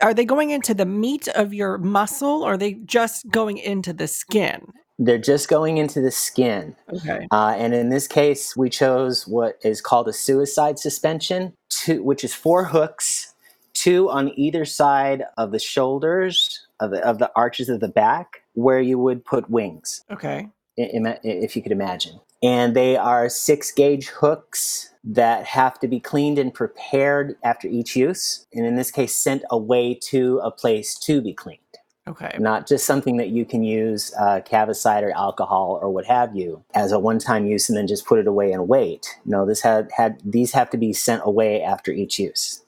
are 0.00 0.14
they 0.14 0.24
going 0.24 0.50
into 0.50 0.74
the 0.74 0.86
meat 0.86 1.28
of 1.28 1.54
your 1.54 1.78
muscle 1.78 2.42
or 2.42 2.54
are 2.54 2.56
they 2.56 2.74
just 2.74 3.28
going 3.30 3.58
into 3.58 3.92
the 3.92 4.08
skin? 4.08 4.72
They're 4.98 5.18
just 5.18 5.48
going 5.48 5.78
into 5.78 6.00
the 6.00 6.10
skin. 6.10 6.76
Okay. 6.92 7.26
Uh, 7.32 7.54
and 7.56 7.74
in 7.74 7.88
this 7.88 8.06
case, 8.06 8.56
we 8.56 8.70
chose 8.70 9.26
what 9.26 9.58
is 9.64 9.80
called 9.80 10.06
a 10.08 10.12
suicide 10.12 10.78
suspension, 10.78 11.52
two, 11.68 12.02
which 12.02 12.22
is 12.22 12.32
four 12.32 12.64
hooks, 12.64 13.34
two 13.72 14.08
on 14.08 14.30
either 14.38 14.64
side 14.64 15.24
of 15.36 15.50
the 15.50 15.58
shoulders 15.58 16.63
of 16.80 16.90
the, 16.90 17.06
of 17.06 17.18
the 17.18 17.30
arches 17.36 17.68
of 17.68 17.80
the 17.80 17.88
back 17.88 18.42
where 18.52 18.80
you 18.80 18.98
would 18.98 19.24
put 19.24 19.50
wings. 19.50 20.04
Okay. 20.10 20.48
If 20.76 21.54
you 21.54 21.62
could 21.62 21.72
imagine. 21.72 22.20
And 22.42 22.74
they 22.74 22.96
are 22.96 23.28
six 23.28 23.70
gauge 23.72 24.08
hooks 24.08 24.92
that 25.04 25.46
have 25.46 25.78
to 25.80 25.88
be 25.88 26.00
cleaned 26.00 26.38
and 26.38 26.52
prepared 26.52 27.36
after 27.44 27.68
each 27.68 27.94
use. 27.94 28.46
And 28.52 28.66
in 28.66 28.76
this 28.76 28.90
case, 28.90 29.14
sent 29.14 29.44
away 29.50 29.94
to 30.08 30.40
a 30.42 30.50
place 30.50 30.98
to 31.00 31.20
be 31.20 31.32
cleaned. 31.32 31.60
Okay. 32.06 32.36
Not 32.38 32.66
just 32.66 32.84
something 32.84 33.16
that 33.16 33.28
you 33.28 33.46
can 33.46 33.62
use 33.62 34.12
uh, 34.18 34.40
cavicide 34.40 35.02
or 35.02 35.12
alcohol 35.12 35.78
or 35.80 35.90
what 35.90 36.04
have 36.04 36.36
you 36.36 36.62
as 36.74 36.92
a 36.92 36.98
one-time 36.98 37.46
use 37.46 37.70
and 37.70 37.78
then 37.78 37.86
just 37.86 38.04
put 38.04 38.18
it 38.18 38.26
away 38.26 38.52
and 38.52 38.68
wait. 38.68 39.06
No, 39.24 39.46
this 39.46 39.62
had 39.62 39.90
had 39.96 40.20
these 40.22 40.52
have 40.52 40.68
to 40.70 40.76
be 40.76 40.92
sent 40.92 41.22
away 41.24 41.62
after 41.62 41.92
each 41.92 42.18
use. 42.18 42.62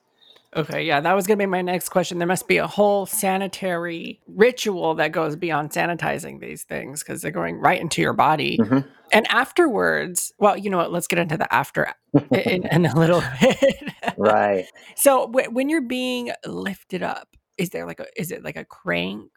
Okay, 0.57 0.85
yeah, 0.85 1.01
that 1.01 1.13
was 1.15 1.27
going 1.27 1.39
to 1.39 1.43
be 1.43 1.47
my 1.47 1.61
next 1.61 1.91
question. 1.91 2.19
There 2.19 2.27
must 2.27 2.49
be 2.49 2.57
a 2.57 2.67
whole 2.67 3.05
sanitary 3.05 4.21
ritual 4.27 4.95
that 4.95 5.13
goes 5.13 5.37
beyond 5.37 5.71
sanitizing 5.71 6.41
these 6.41 6.63
things 6.63 7.03
because 7.03 7.21
they're 7.21 7.31
going 7.31 7.59
right 7.59 7.81
into 7.81 8.01
your 8.01 8.15
body. 8.15 8.59
Mhm. 8.59 8.87
And 9.13 9.27
afterwards, 9.31 10.33
well, 10.39 10.57
you 10.57 10.71
know 10.71 10.79
what? 10.79 10.93
Let's 10.93 11.07
get 11.07 11.19
into 11.19 11.37
the 11.37 11.53
after 11.55 11.93
in, 12.33 12.67
in 12.69 12.87
a 12.87 12.97
little 12.99 13.23
bit. 13.41 13.93
Right. 14.17 14.67
So 14.97 15.27
w- 15.27 15.51
when 15.51 15.69
you're 15.69 15.83
being 15.83 16.33
lifted 16.47 17.03
up, 17.03 17.29
is 17.59 17.71
there 17.71 17.87
like 17.87 18.01
a 18.01 18.07
is 18.17 18.31
it 18.31 18.43
like 18.43 18.57
a 18.57 18.65
crank 18.65 19.31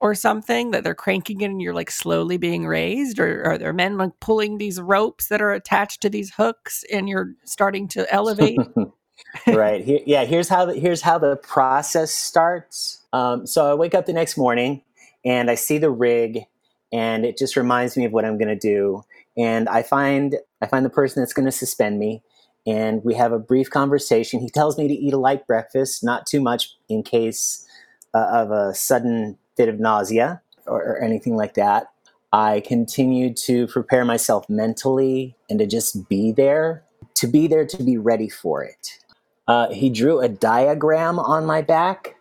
or 0.00 0.14
something 0.14 0.72
that 0.72 0.82
they're 0.82 0.94
cranking 0.94 1.42
it 1.42 1.50
and 1.50 1.62
you're 1.62 1.74
like 1.74 1.90
slowly 1.90 2.36
being 2.38 2.66
raised, 2.66 3.18
or 3.18 3.44
are 3.44 3.58
there 3.58 3.72
men 3.72 3.96
like 3.98 4.12
pulling 4.20 4.58
these 4.58 4.80
ropes 4.80 5.28
that 5.28 5.40
are 5.42 5.52
attached 5.52 6.00
to 6.02 6.10
these 6.10 6.32
hooks 6.34 6.82
and 6.90 7.08
you're 7.08 7.34
starting 7.44 7.86
to 7.88 8.12
elevate? 8.12 8.58
right. 9.46 9.84
Here, 9.84 10.00
yeah. 10.06 10.24
Here's 10.24 10.48
how 10.48 10.66
the, 10.66 10.74
here's 10.74 11.00
how 11.00 11.18
the 11.18 11.36
process 11.36 12.10
starts. 12.12 13.00
Um, 13.12 13.46
so 13.46 13.70
I 13.70 13.74
wake 13.74 13.94
up 13.94 14.06
the 14.06 14.12
next 14.12 14.36
morning 14.36 14.82
and 15.24 15.50
I 15.50 15.54
see 15.54 15.78
the 15.78 15.90
rig, 15.90 16.46
and 16.92 17.24
it 17.24 17.38
just 17.38 17.56
reminds 17.56 17.96
me 17.96 18.04
of 18.04 18.12
what 18.12 18.24
I'm 18.24 18.38
going 18.38 18.48
to 18.48 18.56
do. 18.56 19.04
And 19.36 19.68
I 19.68 19.82
find 19.82 20.36
I 20.60 20.66
find 20.66 20.84
the 20.84 20.90
person 20.90 21.22
that's 21.22 21.32
going 21.32 21.46
to 21.46 21.52
suspend 21.52 21.98
me, 21.98 22.22
and 22.66 23.02
we 23.04 23.14
have 23.14 23.32
a 23.32 23.38
brief 23.38 23.70
conversation. 23.70 24.40
He 24.40 24.50
tells 24.50 24.76
me 24.76 24.88
to 24.88 24.94
eat 24.94 25.14
a 25.14 25.18
light 25.18 25.46
breakfast, 25.46 26.04
not 26.04 26.26
too 26.26 26.40
much 26.40 26.76
in 26.88 27.02
case 27.02 27.66
uh, 28.14 28.26
of 28.32 28.50
a 28.50 28.74
sudden 28.74 29.38
fit 29.56 29.68
of 29.68 29.80
nausea 29.80 30.42
or, 30.66 30.82
or 30.82 31.02
anything 31.02 31.36
like 31.36 31.54
that. 31.54 31.88
I 32.32 32.60
continue 32.60 33.34
to 33.34 33.66
prepare 33.66 34.04
myself 34.04 34.48
mentally 34.48 35.36
and 35.50 35.58
to 35.58 35.66
just 35.66 36.08
be 36.08 36.32
there, 36.32 36.82
to 37.16 37.26
be 37.26 37.46
there 37.46 37.66
to 37.66 37.82
be 37.82 37.98
ready 37.98 38.28
for 38.28 38.64
it. 38.64 38.98
Uh, 39.48 39.70
he 39.70 39.90
drew 39.90 40.20
a 40.20 40.28
diagram 40.28 41.18
on 41.18 41.44
my 41.44 41.62
back, 41.62 42.16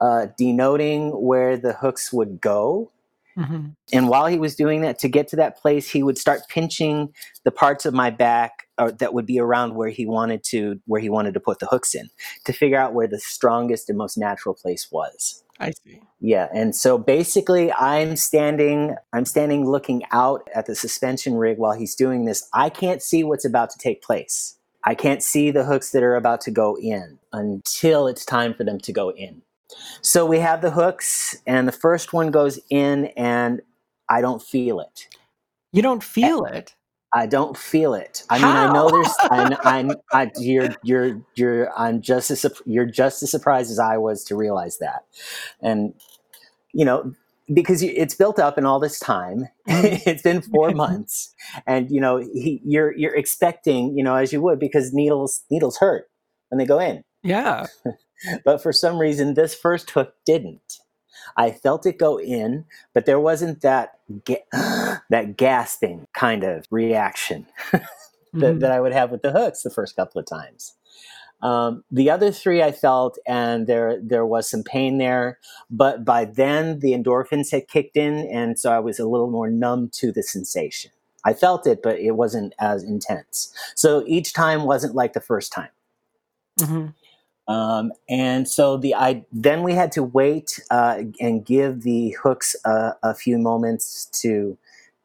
uh, 0.00 0.26
denoting 0.38 1.10
where 1.10 1.56
the 1.56 1.72
hooks 1.72 2.12
would 2.12 2.40
go. 2.40 2.90
Mhm. 3.36 3.74
And 3.92 4.08
while 4.08 4.26
he 4.26 4.38
was 4.38 4.54
doing 4.54 4.82
that, 4.82 4.98
to 5.00 5.08
get 5.08 5.28
to 5.28 5.36
that 5.36 5.56
place, 5.56 5.90
he 5.90 6.02
would 6.02 6.18
start 6.18 6.42
pinching 6.48 7.14
the 7.44 7.50
parts 7.50 7.86
of 7.86 7.94
my 7.94 8.10
back 8.10 8.66
or 8.78 8.92
that 8.92 9.14
would 9.14 9.26
be 9.26 9.38
around 9.38 9.74
where 9.74 9.88
he 9.88 10.06
wanted 10.06 10.42
to 10.44 10.80
where 10.86 11.00
he 11.00 11.08
wanted 11.08 11.34
to 11.34 11.40
put 11.40 11.58
the 11.58 11.66
hooks 11.66 11.94
in 11.94 12.08
to 12.44 12.52
figure 12.52 12.78
out 12.78 12.94
where 12.94 13.06
the 13.06 13.18
strongest 13.18 13.88
and 13.88 13.98
most 13.98 14.16
natural 14.18 14.54
place 14.54 14.88
was. 14.90 15.44
I 15.58 15.72
see. 15.72 16.00
Yeah, 16.20 16.48
and 16.54 16.74
so 16.74 16.98
basically 16.98 17.72
I'm 17.72 18.16
standing 18.16 18.96
I'm 19.12 19.24
standing 19.26 19.68
looking 19.68 20.02
out 20.10 20.48
at 20.54 20.66
the 20.66 20.74
suspension 20.74 21.34
rig 21.34 21.58
while 21.58 21.72
he's 21.72 21.94
doing 21.94 22.24
this. 22.24 22.48
I 22.52 22.70
can't 22.70 23.02
see 23.02 23.22
what's 23.24 23.44
about 23.44 23.70
to 23.70 23.78
take 23.78 24.02
place. 24.02 24.56
I 24.84 24.94
can't 24.94 25.22
see 25.22 25.50
the 25.50 25.64
hooks 25.64 25.92
that 25.92 26.02
are 26.02 26.16
about 26.16 26.40
to 26.42 26.50
go 26.50 26.76
in 26.78 27.18
until 27.32 28.06
it's 28.06 28.24
time 28.24 28.54
for 28.54 28.64
them 28.64 28.78
to 28.80 28.92
go 28.92 29.10
in. 29.10 29.42
So 30.00 30.26
we 30.26 30.38
have 30.38 30.62
the 30.62 30.70
hooks 30.70 31.36
and 31.46 31.68
the 31.68 31.72
first 31.72 32.12
one 32.12 32.30
goes 32.30 32.58
in 32.70 33.06
and 33.16 33.60
I 34.08 34.20
don't 34.20 34.42
feel 34.42 34.80
it. 34.80 35.08
You 35.72 35.82
don't 35.82 36.02
feel 36.02 36.44
it. 36.44 36.74
I 37.12 37.26
don't 37.26 37.56
feel 37.56 37.94
it. 37.94 38.22
I 38.30 38.38
mean, 38.38 38.44
I 38.44 38.72
know 38.72 38.88
there's. 38.88 39.14
I'm, 39.22 39.52
I, 39.64 39.94
I, 40.12 40.30
you're, 40.38 40.68
you're, 40.84 41.20
you're. 41.34 41.76
I'm 41.78 42.00
just 42.00 42.30
as. 42.30 42.44
You're 42.66 42.86
just 42.86 43.22
as 43.22 43.30
surprised 43.30 43.70
as 43.70 43.80
I 43.80 43.96
was 43.96 44.22
to 44.24 44.36
realize 44.36 44.78
that, 44.78 45.04
and 45.60 45.92
you 46.72 46.84
know, 46.84 47.12
because 47.52 47.82
it's 47.82 48.14
built 48.14 48.38
up 48.38 48.56
in 48.58 48.64
all 48.66 48.78
this 48.80 48.98
time. 48.98 49.48
it's 49.66 50.22
been 50.22 50.42
four 50.42 50.70
months, 50.72 51.34
and 51.66 51.90
you 51.90 52.00
know, 52.00 52.18
he, 52.18 52.60
you're, 52.64 52.96
you're 52.96 53.14
expecting, 53.14 53.96
you 53.96 54.04
know, 54.04 54.14
as 54.16 54.32
you 54.32 54.40
would, 54.42 54.58
because 54.58 54.92
needles, 54.92 55.42
needles 55.50 55.78
hurt 55.78 56.06
when 56.48 56.58
they 56.58 56.66
go 56.66 56.78
in. 56.78 57.02
Yeah. 57.22 57.66
But 58.44 58.62
for 58.62 58.70
some 58.70 58.98
reason, 58.98 59.32
this 59.32 59.54
first 59.54 59.92
hook 59.92 60.12
didn't. 60.26 60.74
I 61.38 61.52
felt 61.52 61.86
it 61.86 61.96
go 61.98 62.20
in, 62.20 62.66
but 62.92 63.06
there 63.06 63.18
wasn't 63.18 63.62
that 63.62 63.92
ga- 64.26 64.44
that 64.52 65.38
gasping 65.38 66.06
kind 66.14 66.44
of 66.44 66.66
reaction 66.70 67.46
that, 67.72 67.82
Mhm. 68.34 68.60
that 68.60 68.72
I 68.72 68.78
would 68.80 68.92
have 68.92 69.10
with 69.10 69.22
the 69.22 69.32
hooks 69.32 69.62
the 69.62 69.70
first 69.70 69.96
couple 69.96 70.18
of 70.20 70.26
times. 70.26 70.74
Um, 71.42 71.84
the 71.90 72.10
other 72.10 72.30
three 72.32 72.62
I 72.62 72.72
felt, 72.72 73.18
and 73.26 73.66
there 73.66 73.98
there 74.02 74.26
was 74.26 74.48
some 74.50 74.62
pain 74.62 74.98
there, 74.98 75.38
but 75.70 76.04
by 76.04 76.24
then 76.26 76.80
the 76.80 76.92
endorphins 76.92 77.50
had 77.50 77.68
kicked 77.68 77.96
in, 77.96 78.28
and 78.30 78.58
so 78.58 78.72
I 78.72 78.78
was 78.78 78.98
a 78.98 79.06
little 79.08 79.30
more 79.30 79.50
numb 79.50 79.88
to 79.94 80.12
the 80.12 80.22
sensation. 80.22 80.90
I 81.24 81.34
felt 81.34 81.66
it, 81.66 81.82
but 81.82 81.98
it 81.98 82.12
wasn't 82.12 82.54
as 82.58 82.82
intense. 82.82 83.52
So 83.74 84.04
each 84.06 84.32
time 84.32 84.64
wasn't 84.64 84.94
like 84.94 85.12
the 85.12 85.20
first 85.20 85.52
time. 85.52 85.70
Mhm. 86.60 86.94
Um, 87.48 87.92
and 88.08 88.48
so 88.48 88.76
the 88.76 88.94
I 88.94 89.24
then 89.32 89.62
we 89.62 89.74
had 89.74 89.92
to 89.92 90.02
wait 90.02 90.60
uh, 90.70 91.02
and 91.20 91.44
give 91.44 91.82
the 91.82 92.16
hooks 92.22 92.54
a, 92.64 92.92
a 93.02 93.14
few 93.14 93.38
moments 93.38 94.06
to 94.22 94.56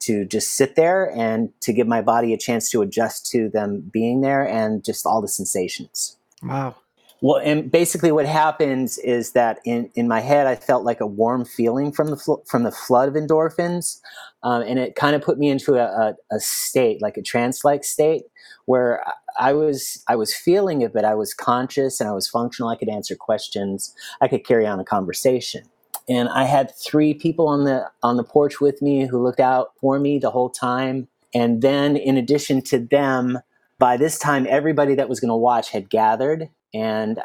to 0.01 0.25
just 0.25 0.53
sit 0.53 0.75
there 0.75 1.11
and 1.15 1.49
to 1.61 1.73
give 1.73 1.87
my 1.87 2.01
body 2.01 2.33
a 2.33 2.37
chance 2.37 2.69
to 2.69 2.81
adjust 2.81 3.25
to 3.31 3.49
them 3.49 3.81
being 3.91 4.21
there 4.21 4.47
and 4.47 4.83
just 4.83 5.05
all 5.05 5.21
the 5.21 5.27
sensations. 5.27 6.17
Wow. 6.43 6.75
Well, 7.21 7.41
and 7.43 7.71
basically 7.71 8.11
what 8.11 8.25
happens 8.25 8.97
is 8.99 9.33
that 9.33 9.59
in, 9.65 9.89
in 9.95 10.07
my 10.07 10.21
head, 10.21 10.47
I 10.47 10.55
felt 10.55 10.85
like 10.85 11.01
a 11.01 11.07
warm 11.07 11.45
feeling 11.45 11.91
from 11.91 12.09
the 12.09 12.17
fl- 12.17 12.43
from 12.47 12.63
the 12.63 12.71
flood 12.71 13.09
of 13.09 13.15
endorphins, 13.15 13.99
um, 14.43 14.63
and 14.63 14.79
it 14.79 14.95
kind 14.95 15.15
of 15.15 15.21
put 15.21 15.37
me 15.37 15.49
into 15.49 15.75
a, 15.75 15.85
a, 15.85 16.15
a 16.35 16.39
state, 16.39 17.01
like 17.01 17.17
a 17.17 17.21
trance-like 17.21 17.83
state, 17.83 18.23
where 18.65 19.07
I- 19.07 19.13
I 19.39 19.53
was 19.53 20.03
I 20.07 20.15
was 20.15 20.33
feeling 20.35 20.81
it, 20.81 20.93
but 20.93 21.05
I 21.05 21.15
was 21.15 21.33
conscious 21.33 22.01
and 22.01 22.09
I 22.09 22.13
was 22.13 22.27
functional. 22.29 22.69
I 22.69 22.75
could 22.77 22.89
answer 22.89 23.15
questions. 23.15 23.93
I 24.21 24.27
could 24.27 24.45
carry 24.45 24.65
on 24.67 24.79
a 24.79 24.85
conversation. 24.85 25.63
And 26.09 26.29
I 26.29 26.43
had 26.45 26.73
three 26.75 27.13
people 27.13 27.47
on 27.47 27.63
the 27.65 27.89
on 28.03 28.17
the 28.17 28.23
porch 28.23 28.61
with 28.61 28.81
me 28.81 29.07
who 29.07 29.23
looked 29.23 29.39
out 29.41 29.69
for 29.81 29.99
me 29.99 30.19
the 30.19 30.31
whole 30.31 30.49
time. 30.49 31.07
And 31.33 31.61
then, 31.61 31.97
in 31.97 32.17
addition 32.17 32.61
to 32.63 32.79
them, 32.79 33.39
by 33.79 33.97
this 33.97 34.17
time, 34.17 34.47
everybody 34.49 34.95
that 34.95 35.09
was 35.09 35.19
going 35.19 35.29
to 35.29 35.35
watch 35.35 35.71
had 35.71 35.89
gathered, 35.89 36.49
and 36.73 37.19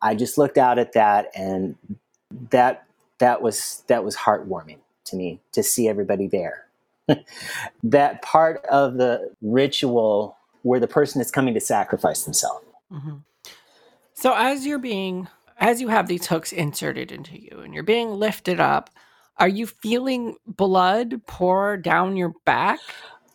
I 0.00 0.14
just 0.14 0.38
looked 0.38 0.58
out 0.58 0.78
at 0.78 0.92
that, 0.92 1.30
and 1.34 1.76
that 2.50 2.86
that 3.18 3.42
was 3.42 3.82
that 3.88 4.04
was 4.04 4.16
heartwarming 4.16 4.78
to 5.06 5.16
me 5.16 5.40
to 5.52 5.62
see 5.62 5.88
everybody 5.88 6.26
there. 6.26 6.64
that 7.82 8.22
part 8.22 8.64
of 8.66 8.94
the 8.94 9.30
ritual 9.40 10.36
where 10.62 10.80
the 10.80 10.88
person 10.88 11.20
is 11.20 11.30
coming 11.30 11.54
to 11.54 11.60
sacrifice 11.60 12.24
themselves. 12.24 12.64
Mhm. 12.92 13.22
So 14.14 14.34
as 14.34 14.66
you're 14.66 14.78
being 14.78 15.28
as 15.58 15.80
you 15.80 15.88
have 15.88 16.06
these 16.06 16.26
hooks 16.26 16.52
inserted 16.52 17.10
into 17.10 17.38
you 17.40 17.60
and 17.60 17.72
you're 17.72 17.82
being 17.82 18.10
lifted 18.10 18.60
up, 18.60 18.90
are 19.38 19.48
you 19.48 19.66
feeling 19.66 20.36
blood 20.46 21.22
pour 21.26 21.76
down 21.76 22.16
your 22.16 22.34
back? 22.44 22.80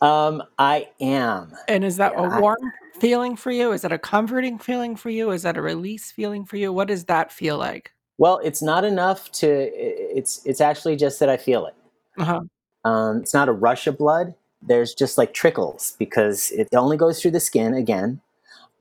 Um, 0.02 0.42
I 0.58 0.88
am. 1.00 1.52
And 1.68 1.84
is 1.84 1.96
that 1.96 2.12
Yeah, 2.12 2.38
a 2.38 2.40
warm 2.40 2.72
feeling 2.98 3.36
for 3.36 3.52
you? 3.52 3.72
Is 3.72 3.82
that 3.82 3.92
a 3.92 3.98
comforting 3.98 4.58
feeling 4.58 4.96
for 4.96 5.10
you? 5.10 5.30
Is 5.30 5.44
that 5.44 5.56
a 5.56 5.62
release 5.62 6.10
feeling 6.10 6.44
for 6.44 6.56
you? 6.56 6.72
What 6.72 6.88
does 6.88 7.04
that 7.04 7.32
feel 7.32 7.56
like? 7.56 7.92
Well, 8.18 8.40
it's 8.42 8.62
not 8.62 8.84
enough 8.84 9.32
to. 9.32 9.48
It's 9.48 10.44
it's 10.44 10.60
actually 10.60 10.96
just 10.96 11.20
that 11.20 11.28
I 11.28 11.36
feel 11.36 11.66
it. 11.66 11.74
Uh-huh. 12.18 12.40
Um, 12.84 13.18
it's 13.18 13.32
not 13.32 13.48
a 13.48 13.52
rush 13.52 13.86
of 13.86 13.96
blood. 13.96 14.34
There's 14.60 14.92
just 14.92 15.18
like 15.18 15.34
trickles 15.34 15.94
because 15.98 16.50
it 16.50 16.68
only 16.74 16.96
goes 16.96 17.22
through 17.22 17.30
the 17.30 17.40
skin 17.40 17.72
again. 17.72 18.20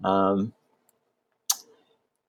Um, 0.04 0.54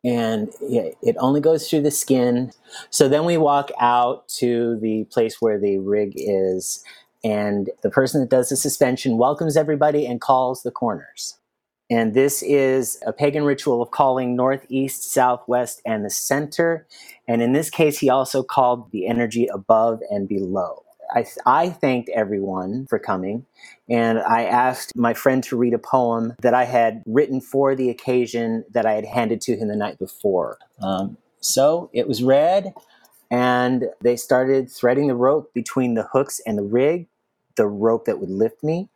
and 0.04 0.52
yeah, 0.60 0.88
it 1.02 1.16
only 1.18 1.40
goes 1.40 1.68
through 1.68 1.82
the 1.82 1.90
skin. 1.90 2.52
So 2.90 3.08
then 3.08 3.24
we 3.24 3.36
walk 3.36 3.70
out 3.80 4.28
to 4.40 4.78
the 4.80 5.04
place 5.04 5.40
where 5.40 5.58
the 5.58 5.78
rig 5.78 6.12
is, 6.16 6.84
and 7.24 7.70
the 7.82 7.90
person 7.90 8.20
that 8.20 8.30
does 8.30 8.48
the 8.48 8.56
suspension 8.56 9.18
welcomes 9.18 9.56
everybody 9.56 10.06
and 10.06 10.20
calls 10.20 10.62
the 10.62 10.70
corners. 10.70 11.38
And 11.90 12.14
this 12.14 12.42
is 12.42 12.98
a 13.06 13.12
pagan 13.12 13.44
ritual 13.44 13.82
of 13.82 13.90
calling 13.90 14.34
northeast, 14.34 15.12
southwest, 15.12 15.82
and 15.84 16.04
the 16.04 16.10
center. 16.10 16.86
And 17.28 17.42
in 17.42 17.52
this 17.52 17.68
case, 17.68 17.98
he 17.98 18.08
also 18.08 18.42
called 18.42 18.90
the 18.92 19.06
energy 19.06 19.46
above 19.52 20.00
and 20.10 20.26
below. 20.26 20.84
I, 21.14 21.26
I 21.44 21.68
thanked 21.68 22.08
everyone 22.14 22.86
for 22.86 22.98
coming, 22.98 23.44
and 23.88 24.20
I 24.20 24.44
asked 24.44 24.96
my 24.96 25.12
friend 25.12 25.44
to 25.44 25.56
read 25.56 25.74
a 25.74 25.78
poem 25.78 26.34
that 26.40 26.54
I 26.54 26.64
had 26.64 27.02
written 27.06 27.42
for 27.42 27.74
the 27.74 27.90
occasion 27.90 28.64
that 28.70 28.86
I 28.86 28.94
had 28.94 29.04
handed 29.04 29.42
to 29.42 29.56
him 29.56 29.68
the 29.68 29.76
night 29.76 29.98
before. 29.98 30.58
Um, 30.80 31.18
so 31.40 31.90
it 31.92 32.08
was 32.08 32.22
read, 32.22 32.72
and 33.30 33.90
they 34.00 34.16
started 34.16 34.70
threading 34.70 35.08
the 35.08 35.14
rope 35.14 35.52
between 35.52 35.94
the 35.94 36.08
hooks 36.12 36.40
and 36.46 36.56
the 36.56 36.62
rig, 36.62 37.08
the 37.56 37.66
rope 37.66 38.04
that 38.06 38.18
would 38.20 38.30
lift 38.30 38.62
me. 38.62 38.88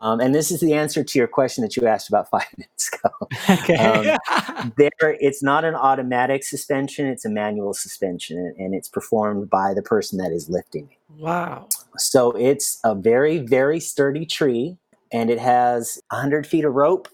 Um, 0.00 0.20
and 0.20 0.34
this 0.34 0.50
is 0.50 0.60
the 0.60 0.74
answer 0.74 1.02
to 1.02 1.18
your 1.18 1.28
question 1.28 1.62
that 1.62 1.76
you 1.76 1.86
asked 1.86 2.08
about 2.08 2.28
five 2.30 2.46
minutes 2.58 2.90
ago 2.92 3.10
Okay. 3.48 4.16
there 4.76 4.90
it's 5.20 5.42
not 5.42 5.64
an 5.64 5.74
automatic 5.74 6.42
suspension 6.44 7.06
it's 7.06 7.24
a 7.24 7.30
manual 7.30 7.72
suspension 7.72 8.54
and- 8.58 8.74
it's 8.74 8.88
performed 8.88 9.48
by 9.48 9.72
the 9.72 9.80
person 9.82 10.18
that 10.18 10.30
is 10.32 10.50
lifting 10.50 10.88
me 10.88 10.98
wow. 11.16 11.68
so 11.96 12.32
it's 12.32 12.80
a 12.84 12.94
very 12.94 13.38
very 13.38 13.80
sturdy 13.80 14.26
tree 14.26 14.76
and 15.12 15.30
it 15.30 15.38
has 15.38 16.02
100 16.10 16.46
feet 16.46 16.64
of 16.64 16.74
rope 16.74 17.08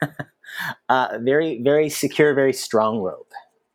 uh, 0.88 1.18
very, 1.20 1.62
very 1.62 1.88
secure, 1.88 2.34
very 2.34 2.52
strong 2.52 2.98
rope. 2.98 3.30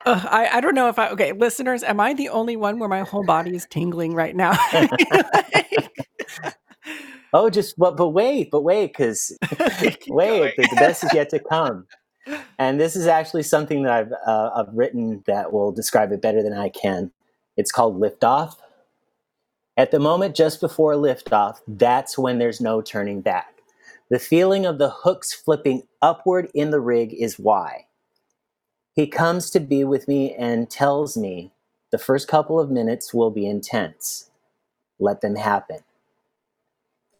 Uh, 0.05 0.21
I, 0.29 0.57
I 0.57 0.61
don't 0.61 0.75
know 0.75 0.87
if 0.89 0.99
I 0.99 1.09
okay 1.09 1.33
listeners 1.33 1.83
am 1.83 1.99
I 1.99 2.13
the 2.13 2.29
only 2.29 2.55
one 2.55 2.79
where 2.79 2.87
my 2.87 3.01
whole 3.01 3.25
body 3.25 3.55
is 3.55 3.65
tingling 3.69 4.13
right 4.13 4.35
now 4.35 4.51
oh 7.33 7.49
just 7.49 7.77
but 7.77 7.97
but 7.97 8.09
wait 8.09 8.49
but 8.51 8.63
wait 8.63 8.87
because 8.87 9.37
wait 10.07 10.55
the, 10.57 10.67
the, 10.69 10.75
best 10.75 11.03
is 11.03 11.13
yet 11.13 11.29
to 11.29 11.39
come. 11.39 11.87
And 12.59 12.79
this 12.79 12.95
is 12.97 13.07
actually 13.07 13.43
something 13.43 13.83
that 13.83 13.93
I've 13.93 14.11
uh, 14.25 14.49
I've 14.55 14.73
written 14.73 15.23
that 15.27 15.51
will 15.53 15.71
describe 15.71 16.11
it 16.11 16.21
better 16.21 16.43
than 16.43 16.53
I 16.53 16.69
can. 16.69 17.11
It's 17.55 17.71
called 17.71 17.99
liftoff 17.99 18.55
at 19.77 19.91
the 19.91 19.99
moment 19.99 20.35
just 20.35 20.59
before 20.59 20.93
liftoff 20.93 21.59
that's 21.67 22.17
when 22.17 22.39
there's 22.39 22.61
no 22.61 22.81
turning 22.81 23.21
back. 23.21 23.53
The 24.09 24.19
feeling 24.19 24.65
of 24.65 24.77
the 24.77 24.89
hooks 24.89 25.33
flipping 25.33 25.83
upward 26.01 26.49
in 26.53 26.71
the 26.71 26.79
rig 26.79 27.13
is 27.13 27.37
why. 27.37 27.87
He 28.93 29.05
comes 29.05 29.49
to 29.51 29.59
be 29.59 29.83
with 29.83 30.07
me 30.07 30.33
and 30.33 30.69
tells 30.69 31.17
me 31.17 31.51
the 31.91 31.97
first 31.97 32.27
couple 32.27 32.59
of 32.59 32.71
minutes 32.71 33.13
will 33.13 33.31
be 33.31 33.45
intense. 33.45 34.29
Let 34.99 35.21
them 35.21 35.35
happen. 35.35 35.79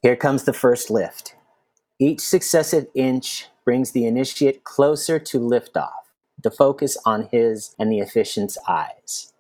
Here 0.08 0.16
comes 0.16 0.46
the 0.46 0.54
first 0.54 0.90
lift. 0.90 1.36
Each 2.00 2.22
successive 2.22 2.88
inch 2.96 3.48
brings 3.66 3.92
the 3.92 4.06
initiate 4.06 4.64
closer 4.64 5.20
to 5.20 5.38
liftoff, 5.38 5.92
the 6.42 6.50
focus 6.50 6.96
on 7.04 7.28
his 7.30 7.76
and 7.78 7.92
the 7.92 8.00
officiant's 8.00 8.58
eyes. 8.70 9.34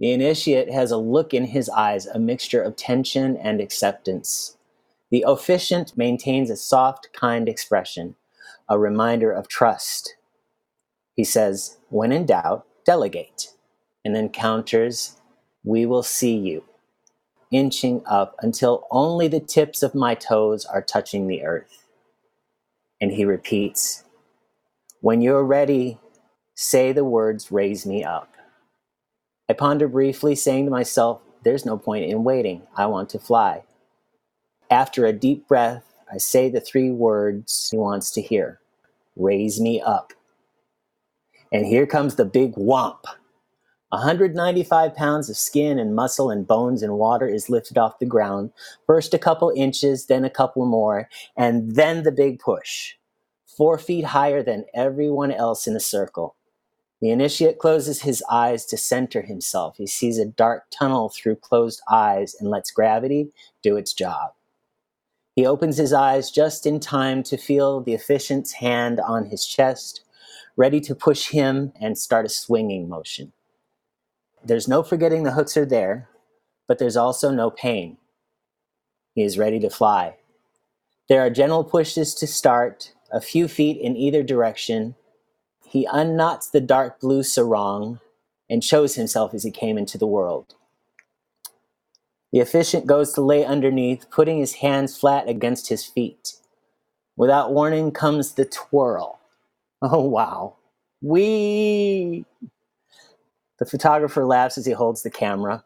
The 0.00 0.12
initiate 0.12 0.72
has 0.72 0.90
a 0.90 0.96
look 0.96 1.34
in 1.34 1.44
his 1.44 1.68
eyes, 1.68 2.06
a 2.06 2.18
mixture 2.18 2.62
of 2.62 2.74
tension 2.74 3.36
and 3.36 3.60
acceptance. 3.60 4.56
The 5.10 5.26
officiant 5.26 5.94
maintains 5.94 6.48
a 6.48 6.56
soft, 6.56 7.10
kind 7.12 7.46
expression, 7.46 8.14
a 8.66 8.78
reminder 8.78 9.30
of 9.30 9.46
trust 9.46 10.16
he 11.16 11.24
says, 11.24 11.76
when 11.90 12.12
in 12.12 12.24
doubt, 12.24 12.66
delegate, 12.86 13.48
and 14.06 14.16
then 14.16 14.30
counters, 14.30 15.20
we 15.64 15.84
will 15.84 16.02
see 16.02 16.34
you, 16.34 16.64
inching 17.50 18.02
up 18.06 18.36
until 18.40 18.86
only 18.90 19.28
the 19.28 19.40
tips 19.40 19.82
of 19.82 19.94
my 19.94 20.14
toes 20.14 20.64
are 20.66 20.82
touching 20.82 21.26
the 21.26 21.44
earth. 21.44 21.84
And 23.00 23.12
he 23.12 23.24
repeats, 23.24 24.04
when 25.00 25.20
you're 25.20 25.44
ready, 25.44 25.98
say 26.54 26.92
the 26.92 27.04
words, 27.04 27.52
raise 27.52 27.86
me 27.86 28.02
up. 28.04 28.32
I 29.48 29.52
ponder 29.52 29.88
briefly, 29.88 30.34
saying 30.34 30.64
to 30.66 30.70
myself, 30.70 31.22
there's 31.44 31.64
no 31.64 31.78
point 31.78 32.04
in 32.04 32.24
waiting. 32.24 32.62
I 32.76 32.86
want 32.86 33.08
to 33.10 33.18
fly. 33.18 33.62
After 34.70 35.06
a 35.06 35.12
deep 35.12 35.48
breath, 35.48 35.84
I 36.12 36.18
say 36.18 36.50
the 36.50 36.60
three 36.60 36.90
words 36.90 37.68
he 37.70 37.78
wants 37.78 38.10
to 38.12 38.22
hear 38.22 38.60
raise 39.16 39.60
me 39.60 39.80
up. 39.80 40.12
And 41.52 41.66
here 41.66 41.86
comes 41.86 42.14
the 42.14 42.24
big 42.24 42.54
whomp. 42.54 43.04
195 43.90 44.94
pounds 44.94 45.30
of 45.30 45.36
skin 45.36 45.78
and 45.78 45.94
muscle 45.94 46.30
and 46.30 46.46
bones 46.46 46.82
and 46.82 46.98
water 46.98 47.26
is 47.26 47.48
lifted 47.48 47.78
off 47.78 47.98
the 47.98 48.06
ground. 48.06 48.52
First 48.86 49.14
a 49.14 49.18
couple 49.18 49.50
inches, 49.56 50.06
then 50.06 50.24
a 50.24 50.30
couple 50.30 50.66
more, 50.66 51.08
and 51.36 51.74
then 51.74 52.02
the 52.02 52.12
big 52.12 52.38
push. 52.38 52.94
Four 53.46 53.78
feet 53.78 54.04
higher 54.04 54.42
than 54.42 54.66
everyone 54.74 55.32
else 55.32 55.66
in 55.66 55.72
the 55.72 55.80
circle. 55.80 56.36
The 57.00 57.10
initiate 57.10 57.58
closes 57.58 58.02
his 58.02 58.22
eyes 58.30 58.66
to 58.66 58.76
center 58.76 59.22
himself. 59.22 59.76
He 59.78 59.86
sees 59.86 60.18
a 60.18 60.26
dark 60.26 60.64
tunnel 60.70 61.08
through 61.08 61.36
closed 61.36 61.80
eyes 61.90 62.34
and 62.38 62.50
lets 62.50 62.70
gravity 62.70 63.32
do 63.62 63.76
its 63.76 63.92
job. 63.92 64.32
He 65.34 65.46
opens 65.46 65.76
his 65.76 65.92
eyes 65.92 66.30
just 66.30 66.66
in 66.66 66.80
time 66.80 67.22
to 67.22 67.36
feel 67.36 67.80
the 67.80 67.94
officiant's 67.94 68.52
hand 68.52 69.00
on 69.00 69.26
his 69.26 69.46
chest 69.46 70.02
ready 70.56 70.80
to 70.80 70.94
push 70.94 71.28
him 71.28 71.72
and 71.80 71.96
start 71.96 72.26
a 72.26 72.28
swinging 72.28 72.88
motion. 72.88 73.32
There's 74.44 74.68
no 74.68 74.82
forgetting 74.82 75.24
the 75.24 75.32
hooks 75.32 75.56
are 75.56 75.66
there, 75.66 76.08
but 76.66 76.78
there's 76.78 76.96
also 76.96 77.30
no 77.30 77.50
pain. 77.50 77.96
He 79.14 79.22
is 79.22 79.38
ready 79.38 79.58
to 79.60 79.70
fly. 79.70 80.16
There 81.08 81.20
are 81.20 81.30
gentle 81.30 81.64
pushes 81.64 82.14
to 82.16 82.26
start, 82.26 82.92
a 83.10 83.20
few 83.20 83.48
feet 83.48 83.80
in 83.80 83.96
either 83.96 84.22
direction. 84.22 84.94
He 85.66 85.86
unknots 85.86 86.50
the 86.50 86.60
dark 86.60 87.00
blue 87.00 87.22
sarong 87.22 88.00
and 88.48 88.62
shows 88.62 88.94
himself 88.94 89.34
as 89.34 89.42
he 89.42 89.50
came 89.50 89.78
into 89.78 89.98
the 89.98 90.06
world. 90.06 90.54
The 92.32 92.40
officiant 92.40 92.86
goes 92.86 93.12
to 93.14 93.22
lay 93.22 93.44
underneath, 93.44 94.10
putting 94.10 94.38
his 94.38 94.54
hands 94.54 94.96
flat 94.96 95.28
against 95.28 95.68
his 95.68 95.84
feet. 95.84 96.34
Without 97.16 97.52
warning 97.52 97.90
comes 97.90 98.34
the 98.34 98.44
twirl. 98.44 99.18
Oh, 99.80 100.02
wow. 100.02 100.56
We. 101.00 102.24
The 103.58 103.66
photographer 103.66 104.24
laughs 104.24 104.56
as 104.56 104.66
he 104.66 104.72
holds 104.72 105.02
the 105.02 105.10
camera. 105.10 105.64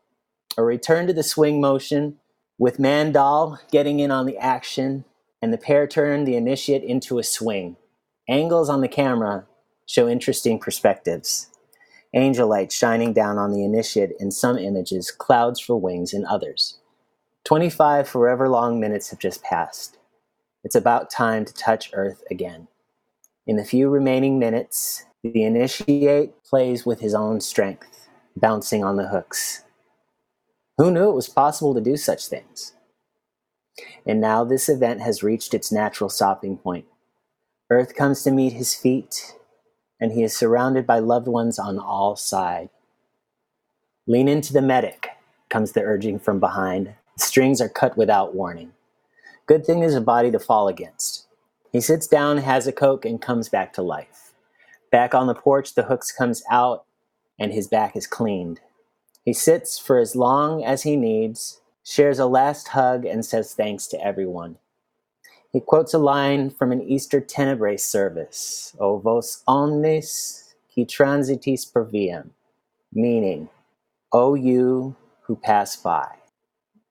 A 0.57 0.63
return 0.63 1.07
to 1.07 1.13
the 1.13 1.23
swing 1.23 1.61
motion 1.61 2.19
with 2.59 2.79
Mandal 2.79 3.59
getting 3.71 4.01
in 4.01 4.11
on 4.11 4.27
the 4.27 4.39
action, 4.39 5.05
and 5.41 5.53
the 5.53 5.59
pair 5.59 5.87
turn 5.87 6.25
the 6.25 6.37
initiate 6.37 6.85
into 6.85 7.19
a 7.19 7.25
swing. 7.25 7.77
Angles 8.29 8.69
on 8.69 8.81
the 8.81 8.89
camera 8.89 9.47
show 9.87 10.09
interesting 10.09 10.59
perspectives. 10.59 11.49
Angel 12.15 12.47
light 12.47 12.71
shining 12.71 13.13
down 13.13 13.39
on 13.39 13.53
the 13.53 13.65
initiate 13.65 14.13
in 14.21 14.31
some 14.31 14.59
images, 14.59 15.11
clouds 15.11 15.61
for 15.61 15.77
wings 15.77 16.13
in 16.13 16.25
others. 16.27 16.79
25 17.45 18.09
forever 18.09 18.49
long 18.49 18.79
minutes 18.79 19.11
have 19.11 19.19
just 19.19 19.43
passed. 19.43 19.99
It's 20.63 20.77
about 20.77 21.11
time 21.11 21.45
to 21.45 21.55
touch 21.55 21.91
Earth 21.93 22.23
again. 22.31 22.69
In 23.47 23.57
the 23.57 23.65
few 23.65 23.89
remaining 23.89 24.39
minutes, 24.39 25.05
the 25.23 25.45
initiate 25.45 26.43
plays 26.45 26.85
with 26.85 27.01
his 27.01 27.15
own 27.15 27.41
strength, 27.41 28.09
bouncing 28.37 28.83
on 28.83 28.97
the 28.97 29.09
hooks. 29.09 29.63
Who 30.79 30.91
knew 30.91 31.11
it 31.11 31.15
was 31.15 31.29
possible 31.29 31.75
to 31.75 31.81
do 31.81 31.97
such 31.97 32.27
things? 32.27 32.75
And 34.07 34.21
now 34.21 34.45
this 34.45 34.69
event 34.69 35.01
has 35.01 35.23
reached 35.23 35.55
its 35.55 35.71
natural 35.71 36.11
stopping 36.11 36.57
point. 36.59 36.87
Earth 37.71 37.95
comes 37.95 38.23
to 38.23 38.31
meet 38.31 38.53
his 38.53 38.75
feet, 38.75 39.35
and 40.01 40.13
he 40.13 40.23
is 40.23 40.37
surrounded 40.37 40.87
by 40.87 40.99
loved 40.99 41.29
ones 41.29 41.59
on 41.59 41.79
all 41.79 42.17
sides. 42.17 42.71
Lean 44.07 44.29
into 44.29 44.53
the 44.53 44.63
medic, 44.63 45.11
comes 45.49 45.73
the 45.73 45.83
urging 45.83 46.19
from 46.19 46.41
behind. 46.41 46.95
The 47.17 47.25
strings 47.25 47.61
are 47.61 47.69
cut 47.69 47.97
without 47.97 48.35
warning. 48.35 48.73
Good 49.47 49.65
thing 49.65 49.83
is 49.83 49.95
a 49.95 50.01
body 50.01 50.31
to 50.33 50.39
fall 50.39 50.69
against. 50.69 51.27
He 51.71 51.81
sits 51.81 52.07
down, 52.07 52.39
has 52.39 52.67
a 52.67 52.73
Coke, 52.73 53.05
and 53.05 53.21
comes 53.23 53.49
back 53.49 53.73
to 53.75 53.83
life. 53.83 54.22
Back 54.93 55.15
on 55.15 55.27
the 55.27 55.35
porch, 55.35 55.75
the 55.75 55.85
hooks 55.85 56.13
comes 56.13 56.43
out, 56.51 56.85
and 57.39 57.53
his 57.53 57.67
back 57.67 57.97
is 57.97 58.07
cleaned. 58.07 58.61
He 59.25 59.33
sits 59.33 59.79
for 59.79 59.99
as 59.99 60.15
long 60.15 60.63
as 60.63 60.83
he 60.83 60.97
needs, 60.97 61.61
shares 61.83 62.19
a 62.19 62.27
last 62.27 62.69
hug, 62.69 63.05
and 63.05 63.25
says 63.25 63.55
thanks 63.55 63.87
to 63.89 64.05
everyone. 64.05 64.59
He 65.51 65.61
quotes 65.61 65.95
a 65.95 65.99
line 65.99 66.51
from 66.51 66.73
an 66.73 66.83
Easter 66.83 67.21
Tenebrae 67.21 67.79
service, 67.79 68.77
O 68.79 68.99
vos 68.99 69.43
omnes 69.49 70.55
qui 70.73 70.85
transitis 70.85 71.71
per 71.71 71.85
viam, 71.85 72.31
meaning, 72.93 73.49
O 74.13 74.35
you 74.35 74.95
who 75.23 75.37
pass 75.37 75.77
by. 75.77 76.09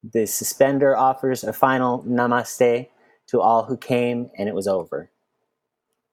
The 0.04 0.26
suspender 0.26 0.96
offers 0.96 1.44
a 1.44 1.54
final 1.54 2.04
namaste 2.04 2.88
to 3.28 3.42
all 3.42 3.64
who 3.66 3.78
came, 3.78 4.32
and 4.38 4.50
it 4.50 4.56
was 4.56 4.68
over. 4.68 5.12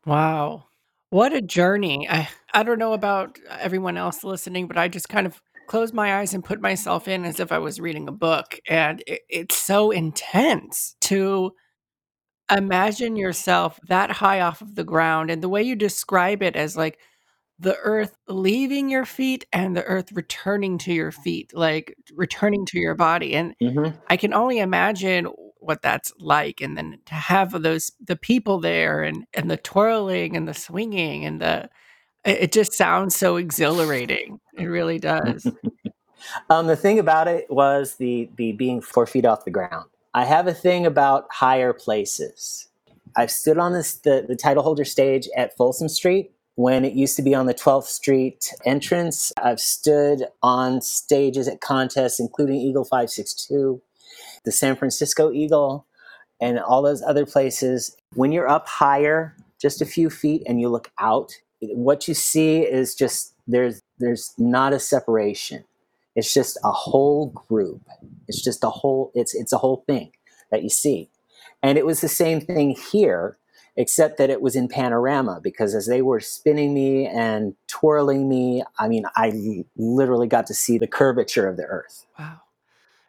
Wow. 0.05 0.68
What 1.11 1.33
a 1.33 1.41
journey. 1.41 2.09
I, 2.09 2.29
I 2.53 2.63
don't 2.63 2.79
know 2.79 2.93
about 2.93 3.39
everyone 3.51 3.97
else 3.97 4.25
listening, 4.25 4.67
but 4.69 4.77
I 4.77 4.89
just 4.89 5.09
kind 5.09 5.27
of 5.27 5.41
closed 5.67 5.95
my 5.95 6.19
eyes 6.19 6.35
and 6.35 6.45
put 6.45 6.61
myself 6.61 7.09
in 7.09 7.25
as 7.25 7.41
if 7.41 7.53
I 7.53 7.59
was 7.59 7.81
reading 7.81 8.09
a 8.09 8.13
book. 8.13 8.59
And 8.69 9.03
it, 9.07 9.23
it's 9.29 9.57
so 9.57 9.91
intense 9.91 10.97
to 11.03 11.53
imagine 12.51 13.17
yourself 13.17 13.79
that 13.89 14.11
high 14.11 14.41
off 14.41 14.61
of 14.61 14.75
the 14.75 14.85
ground. 14.85 15.31
And 15.31 15.43
the 15.43 15.49
way 15.49 15.63
you 15.63 15.77
describe 15.77 16.43
it 16.43 16.57
as 16.57 16.77
like 16.77 16.99
the 17.59 17.77
earth 17.77 18.17
leaving 18.29 18.89
your 18.89 19.05
feet 19.05 19.47
and 19.53 19.77
the 19.77 19.85
earth 19.85 20.13
returning 20.13 20.79
to 20.79 20.93
your 20.93 21.11
feet, 21.11 21.53
like 21.55 21.95
returning 22.15 22.67
to 22.67 22.79
your 22.79 22.95
body. 22.95 23.35
And 23.35 23.55
mm-hmm. 23.61 23.97
I 24.09 24.17
can 24.17 24.33
only 24.33 24.59
imagine 24.59 25.29
what 25.61 25.83
that's 25.83 26.13
like 26.19 26.61
and 26.61 26.77
then 26.77 26.99
to 27.07 27.15
have 27.15 27.63
those 27.63 27.93
the 28.05 28.17
people 28.17 28.61
there 28.61 29.03
and 29.03 29.27
and 29.35 29.51
the 29.51 29.57
twirling 29.57 30.37
and 30.37 30.49
the 30.49 30.55
swinging 30.55 31.25
and 31.25 31.41
the 31.41 31.69
it 32.25 32.53
just 32.53 32.73
sounds 32.73 33.17
so 33.17 33.37
exhilarating. 33.37 34.41
It 34.57 34.67
really 34.67 34.99
does. 34.99 35.47
Um, 36.51 36.67
the 36.67 36.77
thing 36.77 36.99
about 36.99 37.29
it 37.29 37.47
was 37.49 37.95
the 37.95 38.29
the 38.37 38.51
being 38.53 38.81
four 38.81 39.07
feet 39.07 39.25
off 39.25 39.45
the 39.45 39.53
ground. 39.53 39.89
I 40.15 40.25
have 40.25 40.49
a 40.49 40.53
thing 40.53 40.85
about 40.85 41.27
higher 41.31 41.73
places. 41.73 42.69
I've 43.17 43.31
stood 43.31 43.57
on 43.57 43.73
this 43.73 43.95
the, 43.95 44.25
the 44.29 44.37
title 44.37 44.65
holder 44.65 44.85
stage 44.85 45.29
at 45.37 45.57
folsom 45.57 45.89
street. 45.89 46.33
When 46.57 46.85
it 46.85 46.95
used 46.95 47.15
to 47.17 47.23
be 47.23 47.37
on 47.37 47.47
the 47.47 47.55
12th 47.55 47.85
Street 47.85 48.53
entrance. 48.65 49.33
I've 49.41 49.61
stood 49.61 50.25
on 50.43 50.81
stages 50.81 51.47
at 51.47 51.61
contests, 51.61 52.19
including 52.19 52.57
Eagle 52.57 52.85
562 52.85 53.81
the 54.45 54.53
San 54.53 54.77
Francisco 54.77 55.31
Eagle, 55.33 55.87
and 56.41 56.59
all 56.59 56.83
those 56.83 57.03
other 57.03 57.27
places, 57.27 57.97
when 58.15 58.33
you're 58.33 58.49
up 58.49 58.69
higher, 58.69 59.35
just 59.61 59.83
a 59.83 59.87
few 59.87 60.11
feet, 60.11 60.43
and 60.47 60.61
you 60.61 60.69
look 60.69 60.91
out. 60.99 61.33
What 61.61 62.07
you 62.07 62.15
see 62.15 62.61
is 62.61 62.95
just 62.95 63.35
there's 63.47 63.81
there's 63.99 64.33
not 64.39 64.73
a 64.73 64.79
separation. 64.79 65.65
It's 66.15 66.33
just 66.33 66.59
a 66.65 66.73
whole 66.73 67.29
group. 67.31 67.83
It's 68.29 68.43
just 68.43 68.63
a 68.63 68.71
whole. 68.71 69.11
It's 69.15 69.35
it's 69.35 69.53
a 69.53 69.59
whole 69.59 69.85
thing 69.87 70.13
that 70.51 70.63
you 70.63 70.69
see, 70.69 71.11
and 71.63 71.77
it 71.77 71.87
was 71.87 72.01
the 72.01 72.09
same 72.09 72.41
thing 72.41 72.77
here, 72.93 73.39
except 73.77 74.19
that 74.19 74.31
it 74.31 74.41
was 74.41 74.55
in 74.55 74.69
panorama 74.69 75.41
because 75.43 75.75
as 75.75 75.87
they 75.87 76.03
were 76.03 76.21
spinning 76.21 76.75
me 76.75 77.07
and 77.07 77.55
twirling 77.67 78.29
me, 78.29 78.63
I 78.79 78.89
mean, 78.89 79.05
I 79.17 79.65
literally 79.77 80.29
got 80.29 80.47
to 80.47 80.55
see 80.55 80.79
the 80.79 80.87
curvature 80.87 81.49
of 81.49 81.57
the 81.57 81.65
earth. 81.65 82.07
Wow. 82.19 82.41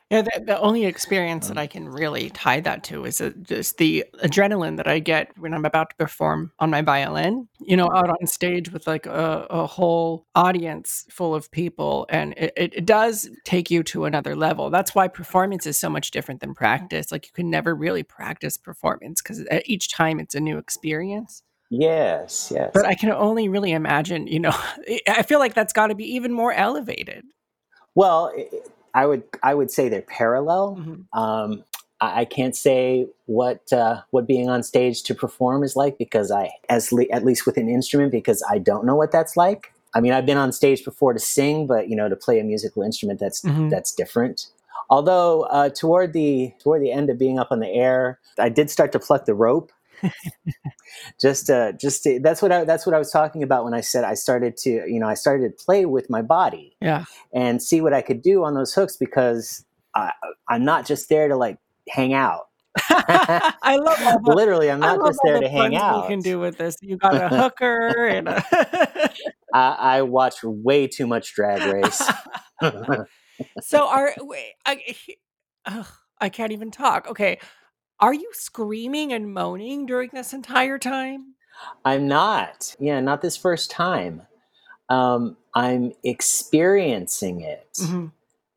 Yeah, 0.10 0.24
the, 0.24 0.42
the 0.44 0.60
only 0.60 0.86
experience 0.86 1.50
that 1.50 1.58
Um, 1.58 1.62
I 1.62 1.68
can 1.68 1.88
really 1.88 2.32
tie 2.32 2.62
that 2.62 2.84
to 2.86 3.06
is 3.06 3.22
uh, 3.22 3.30
just 3.44 3.78
the 3.78 4.06
adrenaline 4.24 4.78
that 4.78 4.88
I 4.88 4.98
get 4.98 5.32
when 5.38 5.54
I'm 5.54 5.66
about 5.66 5.92
to 5.92 5.96
perform 5.98 6.52
on 6.58 6.72
my 6.72 6.82
violin, 6.82 7.48
you 7.60 7.78
know, 7.78 7.92
out 7.94 8.10
on 8.10 8.26
stage 8.26 8.72
with 8.72 8.88
like 8.88 9.06
a, 9.06 9.46
a 9.52 9.68
whole 9.68 10.26
audience 10.34 11.06
full 11.12 11.36
of 11.36 11.52
people. 11.52 12.08
And 12.10 12.34
it, 12.38 12.54
it, 12.58 12.74
it 12.74 12.86
does 12.88 13.30
take 13.46 13.70
you 13.70 13.84
to 13.84 14.06
another 14.06 14.36
level. 14.36 14.72
That's 14.72 14.96
why 14.96 15.08
performance 15.10 15.68
is 15.68 15.78
so 15.78 15.90
much 15.92 16.10
different 16.10 16.42
than 16.42 16.56
practice. 16.56 17.12
Like 17.12 17.28
you 17.28 17.32
can 17.34 17.52
never 17.52 17.76
really 17.76 18.02
practice 18.02 18.58
performance 18.58 19.22
because 19.22 19.44
each 19.66 19.90
time 19.90 20.20
it's 20.20 20.34
a 20.34 20.40
new 20.40 20.58
experience. 20.58 21.44
yes, 21.70 22.52
yes. 22.54 22.72
But 22.74 22.86
I 22.86 22.96
can 22.96 23.12
only 23.12 23.48
really 23.48 23.74
imagine, 23.74 24.26
you 24.26 24.40
know, 24.40 24.54
I 25.08 25.22
feel 25.24 25.38
like 25.40 25.54
that's 25.54 25.74
got 25.74 25.88
to 25.88 25.96
be 25.96 26.16
even 26.16 26.34
more 26.34 26.52
elevated. 26.52 27.26
Well, 27.96 28.32
i- 28.38 28.50
I 28.94 29.06
would 29.06 29.24
I 29.44 29.54
would 29.54 29.72
say 29.72 29.90
they're 29.90 30.02
parallel. 30.02 30.78
Mhm. 30.80 31.18
Um, 31.18 31.64
I, 32.02 32.22
I 32.22 32.26
can't 32.26 32.56
say 32.56 33.08
what 33.26 33.72
uh, 33.74 34.02
what 34.12 34.28
being 34.28 34.50
on 34.50 34.64
stage 34.64 35.04
to 35.04 35.16
perform 35.16 35.64
is 35.64 35.76
like 35.76 35.98
because 35.98 36.32
I 36.32 36.52
as 36.70 36.92
le- 36.92 37.10
at 37.12 37.26
least 37.26 37.46
with 37.46 37.58
an 37.58 37.70
instrument 37.70 38.12
because 38.12 38.44
I 38.50 38.58
don't 38.58 38.86
know 38.86 38.96
what 38.96 39.12
that's 39.12 39.36
like. 39.38 39.74
I 39.96 40.02
mean, 40.02 40.14
I've 40.14 40.26
been 40.26 40.38
on 40.38 40.52
stage 40.52 40.86
before 40.86 41.14
to 41.14 41.20
sing, 41.20 41.66
but 41.68 41.90
you 41.90 41.96
know, 41.96 42.08
to 42.10 42.16
play 42.16 42.40
a 42.40 42.44
musical 42.44 42.84
instrument 42.84 43.20
that's 43.20 43.42
Mhm. 43.42 43.70
that's 43.70 43.92
different. 43.92 44.48
Although 44.90 45.42
uh, 45.44 45.70
toward 45.70 46.14
the 46.14 46.52
toward 46.60 46.82
the 46.82 46.92
end 46.92 47.10
of 47.10 47.18
being 47.20 47.38
up 47.40 47.50
on 47.52 47.60
the 47.60 47.70
air, 47.70 48.20
I 48.40 48.50
did 48.50 48.70
start 48.70 48.92
to 48.94 49.00
pluck 49.00 49.26
the 49.26 49.36
rope. 49.36 49.72
Just 51.22 51.50
uh, 51.50 51.72
just 51.74 52.04
to, 52.04 52.20
that's 52.22 52.42
what 52.42 52.52
I 52.52 52.64
that's 52.64 52.86
what 52.86 52.96
I 52.96 53.00
was 53.00 53.12
talking 53.12 53.44
about 53.44 53.64
when 53.64 53.74
I 53.74 53.82
said 53.82 54.04
I 54.04 54.14
started 54.14 54.58
to 54.58 54.70
you 54.70 55.00
know 55.00 55.08
I 55.08 55.14
started 55.14 55.58
to 55.58 55.64
play 55.66 55.86
with 55.86 56.10
my 56.10 56.22
body 56.22 56.76
Yeah. 56.82 57.06
and 57.34 57.62
see 57.62 57.82
what 57.82 57.94
I 57.94 58.02
could 58.02 58.22
do 58.22 58.44
on 58.44 58.54
those 58.54 58.74
hooks 58.74 58.98
because 58.98 59.66
I, 59.96 60.12
I'm 60.48 60.64
not 60.66 60.86
just 60.86 61.10
there 61.10 61.28
to 61.28 61.36
like 61.36 61.58
hang 61.90 62.14
out. 62.14 62.48
I 62.90 63.78
love 63.82 63.98
the 64.24 64.34
Literally, 64.36 64.70
I'm 64.72 64.80
not 64.80 65.00
just 65.06 65.20
there 65.24 65.36
the 65.36 65.42
to 65.42 65.50
hang 65.50 65.76
out. 65.76 66.04
we 66.04 66.08
can 66.10 66.20
do 66.20 66.40
with 66.40 66.58
this. 66.58 66.78
You 66.82 66.98
got 66.98 67.16
a 67.16 67.28
hooker 67.36 68.08
and 68.08 68.28
a 68.30 68.44
I, 69.54 69.72
I 69.98 70.02
watch 70.04 70.44
way 70.44 70.88
too 70.88 71.08
much 71.08 71.34
Drag 71.34 71.62
Race. 71.74 72.02
so 73.62 73.88
are 73.88 74.14
wait, 74.20 74.54
I, 74.66 74.96
I 76.22 76.30
can't 76.30 76.52
even 76.52 76.70
talk. 76.72 77.08
Okay, 77.10 77.40
are 78.00 78.14
you 78.14 78.30
screaming 78.34 79.14
and 79.14 79.34
moaning 79.34 79.86
during 79.86 80.10
this 80.14 80.34
entire 80.34 80.80
time? 80.80 81.36
I'm 81.84 82.08
not. 82.08 82.76
Yeah, 82.80 83.00
not 83.02 83.22
this 83.22 83.36
first 83.36 83.70
time. 83.70 84.22
Um, 84.90 85.36
I'm 85.54 85.92
experiencing 86.04 87.42
it. 87.42 87.68
Mhm. 87.74 88.12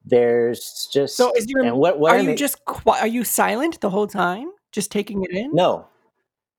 There's 0.04 0.88
just 0.92 1.16
So 1.16 1.32
is 1.36 1.46
your 1.48 1.64
and 1.64 1.76
what 1.76 1.98
what 1.98 2.12
are 2.12 2.18
you 2.20 2.34
just 2.34 2.64
qui- 2.64 2.98
are 3.00 3.06
you 3.06 3.24
silent 3.24 3.80
the 3.80 3.90
whole 3.90 4.06
time, 4.06 4.50
just 4.72 4.90
taking 4.90 5.22
it 5.24 5.30
in? 5.30 5.54
no 5.54 5.86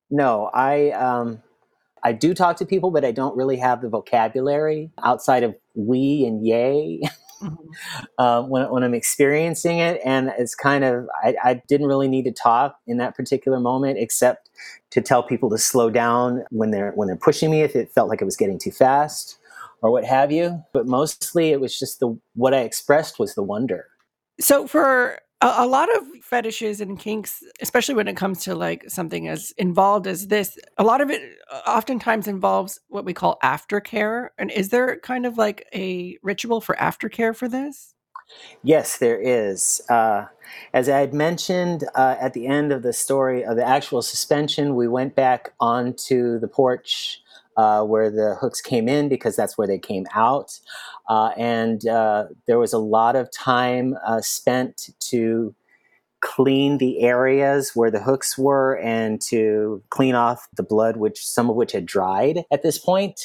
no 0.09 0.49
I 0.53 0.91
um 0.91 1.41
I 2.03 2.11
do 2.13 2.33
talk 2.33 2.57
to 2.57 2.65
people, 2.65 2.91
but 2.91 3.05
I 3.05 3.11
don't 3.11 3.35
really 3.37 3.57
have 3.57 3.81
the 3.81 3.89
vocabulary 3.89 4.91
outside 5.03 5.43
of 5.43 5.55
we 5.75 6.25
and 6.25 6.45
yay. 6.45 7.01
Um, 8.17 8.49
when, 8.49 8.69
when 8.71 8.83
I'm 8.83 8.93
experiencing 8.93 9.79
it. 9.79 9.99
And 10.05 10.31
it's 10.37 10.55
kind 10.55 10.83
of, 10.83 11.07
I, 11.23 11.35
I 11.43 11.53
didn't 11.67 11.87
really 11.87 12.07
need 12.07 12.23
to 12.25 12.31
talk 12.31 12.77
in 12.87 12.97
that 12.97 13.15
particular 13.15 13.59
moment, 13.59 13.97
except 13.97 14.49
to 14.91 15.01
tell 15.01 15.23
people 15.23 15.49
to 15.49 15.57
slow 15.57 15.89
down 15.89 16.43
when 16.49 16.71
they're, 16.71 16.91
when 16.91 17.07
they're 17.07 17.17
pushing 17.17 17.51
me, 17.51 17.61
if 17.61 17.75
it 17.75 17.91
felt 17.91 18.09
like 18.09 18.21
it 18.21 18.25
was 18.25 18.37
getting 18.37 18.59
too 18.59 18.71
fast 18.71 19.37
or 19.81 19.91
what 19.91 20.05
have 20.05 20.31
you. 20.31 20.63
But 20.73 20.87
mostly 20.87 21.51
it 21.51 21.59
was 21.59 21.77
just 21.77 21.99
the, 21.99 22.17
what 22.35 22.53
I 22.53 22.59
expressed 22.59 23.19
was 23.19 23.35
the 23.35 23.43
wonder. 23.43 23.87
So 24.39 24.67
for 24.67 25.19
a, 25.43 25.67
lot 25.67 25.95
of 25.95 26.03
fetishes 26.21 26.81
and 26.81 26.97
kinks, 26.97 27.43
especially 27.61 27.95
when 27.95 28.07
it 28.07 28.15
comes 28.15 28.43
to 28.43 28.55
like 28.55 28.89
something 28.89 29.27
as 29.27 29.51
involved 29.57 30.07
as 30.07 30.27
this, 30.27 30.57
a 30.77 30.83
lot 30.83 31.01
of 31.01 31.09
it 31.09 31.21
uh, 31.51 31.61
oftentimes 31.67 32.27
involves 32.27 32.79
what 32.87 33.05
we 33.05 33.13
call 33.13 33.37
aftercare. 33.43 34.29
And 34.37 34.51
is 34.51 34.69
there 34.69 34.99
kind 34.99 35.25
of 35.25 35.37
like 35.37 35.67
a 35.73 36.17
ritual 36.23 36.61
for 36.61 36.75
aftercare 36.75 37.35
for 37.35 37.47
this? 37.47 37.93
Yes, 38.63 38.97
there 38.97 39.19
is. 39.19 39.81
Uh, 39.89 40.25
as 40.73 40.87
I 40.89 40.99
had 40.99 41.13
mentioned 41.13 41.83
uh, 41.95 42.15
at 42.19 42.33
the 42.33 42.47
end 42.47 42.71
of 42.71 42.81
the 42.81 42.93
story 42.93 43.43
of 43.43 43.57
the 43.57 43.67
actual 43.67 44.01
suspension, 44.01 44.75
we 44.75 44.87
went 44.87 45.15
back 45.15 45.53
onto 45.59 46.39
the 46.39 46.47
porch 46.47 47.21
uh, 47.57 47.83
where 47.83 48.09
the 48.09 48.35
hooks 48.39 48.61
came 48.61 48.87
in 48.87 49.09
because 49.09 49.35
that's 49.35 49.57
where 49.57 49.67
they 49.67 49.79
came 49.79 50.05
out. 50.13 50.59
Uh, 51.09 51.31
and 51.37 51.87
uh, 51.87 52.25
there 52.47 52.59
was 52.59 52.73
a 52.73 52.77
lot 52.77 53.15
of 53.15 53.31
time 53.31 53.95
uh, 54.05 54.21
spent 54.21 54.89
to 54.99 55.53
clean 56.21 56.77
the 56.77 57.01
areas 57.01 57.71
where 57.75 57.91
the 57.91 57.99
hooks 57.99 58.37
were 58.37 58.79
and 58.79 59.19
to 59.19 59.83
clean 59.89 60.15
off 60.15 60.47
the 60.55 60.63
blood, 60.63 60.95
which 60.95 61.25
some 61.25 61.49
of 61.49 61.55
which 61.55 61.73
had 61.73 61.85
dried 61.85 62.45
at 62.49 62.63
this 62.63 62.77
point, 62.77 63.19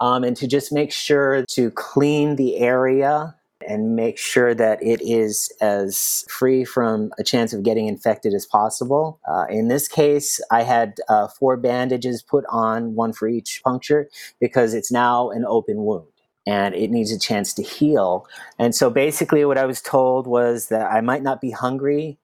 um, 0.00 0.22
and 0.22 0.36
to 0.36 0.46
just 0.46 0.70
make 0.70 0.92
sure 0.92 1.44
to 1.48 1.70
clean 1.70 2.36
the 2.36 2.58
area 2.58 3.34
and 3.68 3.96
make 3.96 4.18
sure 4.18 4.54
that 4.54 4.82
it 4.82 5.00
is 5.02 5.52
as 5.60 6.24
free 6.28 6.64
from 6.64 7.12
a 7.18 7.24
chance 7.24 7.52
of 7.52 7.62
getting 7.62 7.86
infected 7.86 8.34
as 8.34 8.46
possible. 8.46 9.20
Uh, 9.28 9.46
in 9.48 9.68
this 9.68 9.88
case, 9.88 10.40
I 10.50 10.62
had 10.62 10.94
uh, 11.08 11.28
four 11.28 11.56
bandages 11.56 12.22
put 12.22 12.44
on, 12.48 12.94
one 12.94 13.12
for 13.12 13.28
each 13.28 13.62
puncture, 13.64 14.08
because 14.40 14.74
it's 14.74 14.92
now 14.92 15.30
an 15.30 15.44
open 15.46 15.82
wound 15.82 16.06
and 16.46 16.74
it 16.74 16.90
needs 16.90 17.12
a 17.12 17.18
chance 17.18 17.54
to 17.54 17.62
heal. 17.62 18.26
And 18.58 18.74
so 18.74 18.90
basically, 18.90 19.44
what 19.44 19.58
I 19.58 19.64
was 19.64 19.80
told 19.80 20.26
was 20.26 20.68
that 20.68 20.90
I 20.90 21.00
might 21.00 21.22
not 21.22 21.40
be 21.40 21.50
hungry. 21.50 22.18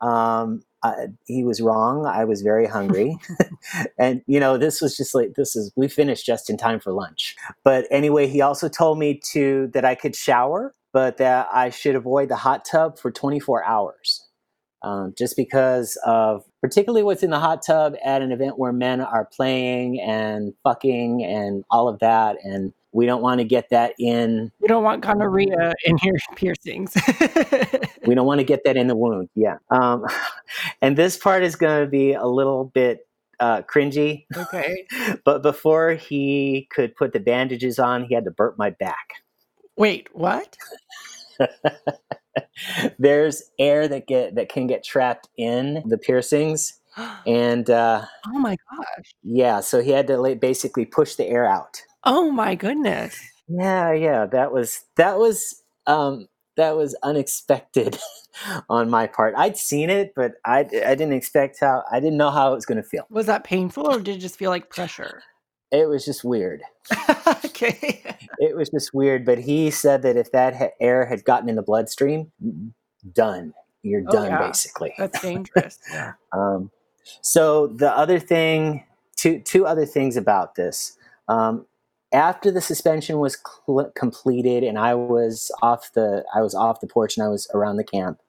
Um, 0.00 0.62
I, 0.82 1.06
he 1.26 1.44
was 1.44 1.60
wrong. 1.60 2.06
I 2.06 2.24
was 2.24 2.42
very 2.42 2.66
hungry. 2.66 3.16
and, 3.98 4.22
you 4.26 4.38
know, 4.38 4.58
this 4.58 4.80
was 4.80 4.96
just 4.96 5.14
like, 5.14 5.34
this 5.34 5.56
is, 5.56 5.72
we 5.76 5.88
finished 5.88 6.26
just 6.26 6.50
in 6.50 6.56
time 6.56 6.80
for 6.80 6.92
lunch. 6.92 7.36
But 7.64 7.86
anyway, 7.90 8.26
he 8.26 8.40
also 8.40 8.68
told 8.68 8.98
me 8.98 9.20
to, 9.32 9.70
that 9.72 9.84
I 9.84 9.94
could 9.94 10.14
shower, 10.14 10.74
but 10.94 11.18
that 11.18 11.48
I 11.52 11.68
should 11.70 11.96
avoid 11.96 12.30
the 12.30 12.36
hot 12.36 12.64
tub 12.64 12.98
for 12.98 13.10
24 13.10 13.64
hours. 13.64 14.26
Um, 14.82 15.14
just 15.16 15.34
because 15.34 15.98
of 16.04 16.44
particularly 16.60 17.02
what's 17.02 17.22
in 17.22 17.30
the 17.30 17.40
hot 17.40 17.62
tub 17.66 17.94
at 18.04 18.20
an 18.20 18.32
event 18.32 18.58
where 18.58 18.72
men 18.72 19.00
are 19.00 19.24
playing 19.24 19.98
and 19.98 20.52
fucking 20.62 21.24
and 21.24 21.64
all 21.70 21.88
of 21.88 22.00
that. 22.00 22.36
And 22.44 22.74
we 22.92 23.06
don't 23.06 23.22
want 23.22 23.40
to 23.40 23.44
get 23.44 23.70
that 23.70 23.94
in 23.98 24.52
We 24.60 24.68
don't 24.68 24.84
want 24.84 25.02
gonorrhea 25.02 25.72
in 25.84 25.96
your 26.02 26.16
piercings. 26.36 26.94
we 28.06 28.14
don't 28.14 28.26
want 28.26 28.38
to 28.40 28.44
get 28.44 28.64
that 28.64 28.76
in 28.76 28.86
the 28.86 28.94
wound 28.94 29.28
yeah 29.34 29.56
um, 29.70 30.04
and 30.80 30.96
this 30.96 31.16
part 31.16 31.42
is 31.42 31.56
going 31.56 31.84
to 31.84 31.90
be 31.90 32.12
a 32.12 32.26
little 32.26 32.66
bit 32.66 33.08
uh, 33.40 33.62
cringy 33.62 34.26
okay. 34.36 34.86
but 35.24 35.42
before 35.42 35.94
he 35.94 36.68
could 36.70 36.94
put 36.94 37.12
the 37.12 37.20
bandages 37.20 37.78
on 37.80 38.04
he 38.04 38.14
had 38.14 38.24
to 38.24 38.30
burp 38.30 38.56
my 38.56 38.70
back 38.70 39.23
Wait, 39.76 40.08
what? 40.12 40.56
there's 42.98 43.42
air 43.58 43.88
that 43.88 44.06
get 44.06 44.34
that 44.36 44.48
can 44.48 44.66
get 44.66 44.84
trapped 44.84 45.28
in 45.36 45.82
the 45.86 45.98
piercings 45.98 46.80
and 47.26 47.68
uh, 47.70 48.04
Oh 48.28 48.38
my 48.38 48.56
gosh. 48.70 49.14
yeah 49.24 49.60
so 49.60 49.82
he 49.82 49.90
had 49.90 50.06
to 50.06 50.16
like, 50.18 50.40
basically 50.40 50.84
push 50.84 51.16
the 51.16 51.26
air 51.26 51.44
out 51.46 51.80
Oh 52.04 52.30
my 52.30 52.54
goodness. 52.54 53.16
yeah 53.48 53.92
yeah 53.92 54.26
that 54.26 54.52
was 54.52 54.84
that 54.96 55.18
was 55.18 55.62
um, 55.86 56.28
that 56.56 56.76
was 56.76 56.94
unexpected 57.02 57.98
on 58.68 58.88
my 58.90 59.06
part 59.08 59.34
i'd 59.36 59.56
seen 59.56 59.90
it 59.90 60.12
but 60.14 60.34
i, 60.44 60.60
I 60.60 60.94
didn't 60.94 61.12
expect 61.12 61.58
how 61.60 61.82
i 61.90 61.98
didn't 62.00 62.16
know 62.16 62.30
how 62.30 62.52
it 62.52 62.54
was 62.54 62.66
going 62.66 62.82
to 62.82 62.88
feel 62.88 63.04
Was 63.10 63.26
that 63.26 63.42
painful 63.44 63.86
or 63.90 63.98
did 64.00 64.16
it 64.16 64.20
just 64.20 64.36
feel 64.36 64.50
like 64.50 64.70
pressure? 64.70 65.22
It 65.72 65.88
was 65.88 66.04
just 66.04 66.24
weird 66.24 66.62
okay. 67.44 68.02
it 68.38 68.56
was 68.56 68.68
just 68.70 68.92
weird 68.94 69.24
but 69.24 69.38
he 69.38 69.70
said 69.70 70.02
that 70.02 70.16
if 70.16 70.30
that 70.32 70.54
ha- 70.56 70.68
air 70.80 71.06
had 71.06 71.24
gotten 71.24 71.48
in 71.48 71.56
the 71.56 71.62
bloodstream 71.62 72.30
done 73.12 73.52
you're 73.82 74.02
Oh, 74.08 74.12
done 74.12 74.30
yeah. 74.30 74.46
basically 74.46 74.94
That's 74.98 75.20
dangerous. 75.30 75.78
Yeah. 75.92 76.12
um, 76.32 76.70
so 77.20 77.66
the 77.68 77.90
other 77.96 78.18
thing 78.18 78.84
two 79.16 79.40
two 79.40 79.66
other 79.66 79.86
things 79.86 80.16
about 80.16 80.54
this 80.54 80.96
um, 81.28 81.66
after 82.12 82.50
the 82.50 82.60
suspension 82.60 83.18
was 83.18 83.36
cl- 83.66 83.90
completed 83.94 84.62
and 84.64 84.78
i 84.78 84.94
was 84.94 85.50
off 85.62 85.92
the 85.94 86.24
i 86.34 86.40
was 86.40 86.54
off 86.54 86.80
the 86.80 86.86
porch 86.86 87.16
and 87.16 87.24
i 87.24 87.28
was 87.28 87.46
around 87.54 87.76
the 87.76 87.84
camp 87.84 88.20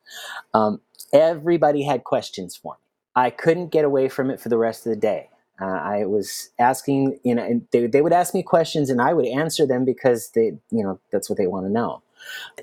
um, 0.53 0.81
everybody 1.13 1.83
had 1.83 2.03
questions 2.03 2.55
for 2.55 2.73
me 2.73 2.79
i 3.15 3.29
couldn't 3.29 3.69
get 3.69 3.85
away 3.85 4.09
from 4.09 4.29
it 4.29 4.39
for 4.39 4.49
the 4.49 4.57
rest 4.57 4.85
of 4.85 4.89
the 4.89 4.95
day 4.99 5.29
Uh, 5.59 5.65
I 5.65 6.05
was 6.05 6.49
asking, 6.59 7.19
you 7.23 7.33
know, 7.33 7.43
and 7.43 7.65
they, 7.71 7.87
they 7.87 8.01
would 8.01 8.13
ask 8.13 8.33
me 8.33 8.43
questions 8.43 8.89
and 8.89 9.01
I 9.01 9.13
would 9.13 9.25
answer 9.25 9.65
them 9.65 9.85
because 9.85 10.29
they, 10.31 10.53
you 10.69 10.83
know, 10.83 10.99
that's 11.11 11.29
what 11.29 11.37
they 11.37 11.47
want 11.47 11.65
to 11.65 11.71
know. 11.71 12.01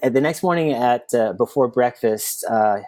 And 0.03 0.15
the 0.15 0.21
next 0.21 0.43
morning 0.43 0.73
at 0.73 1.15
uh, 1.15 1.33
before 1.33 1.69
breakfast, 1.69 2.45
uh, 2.49 2.81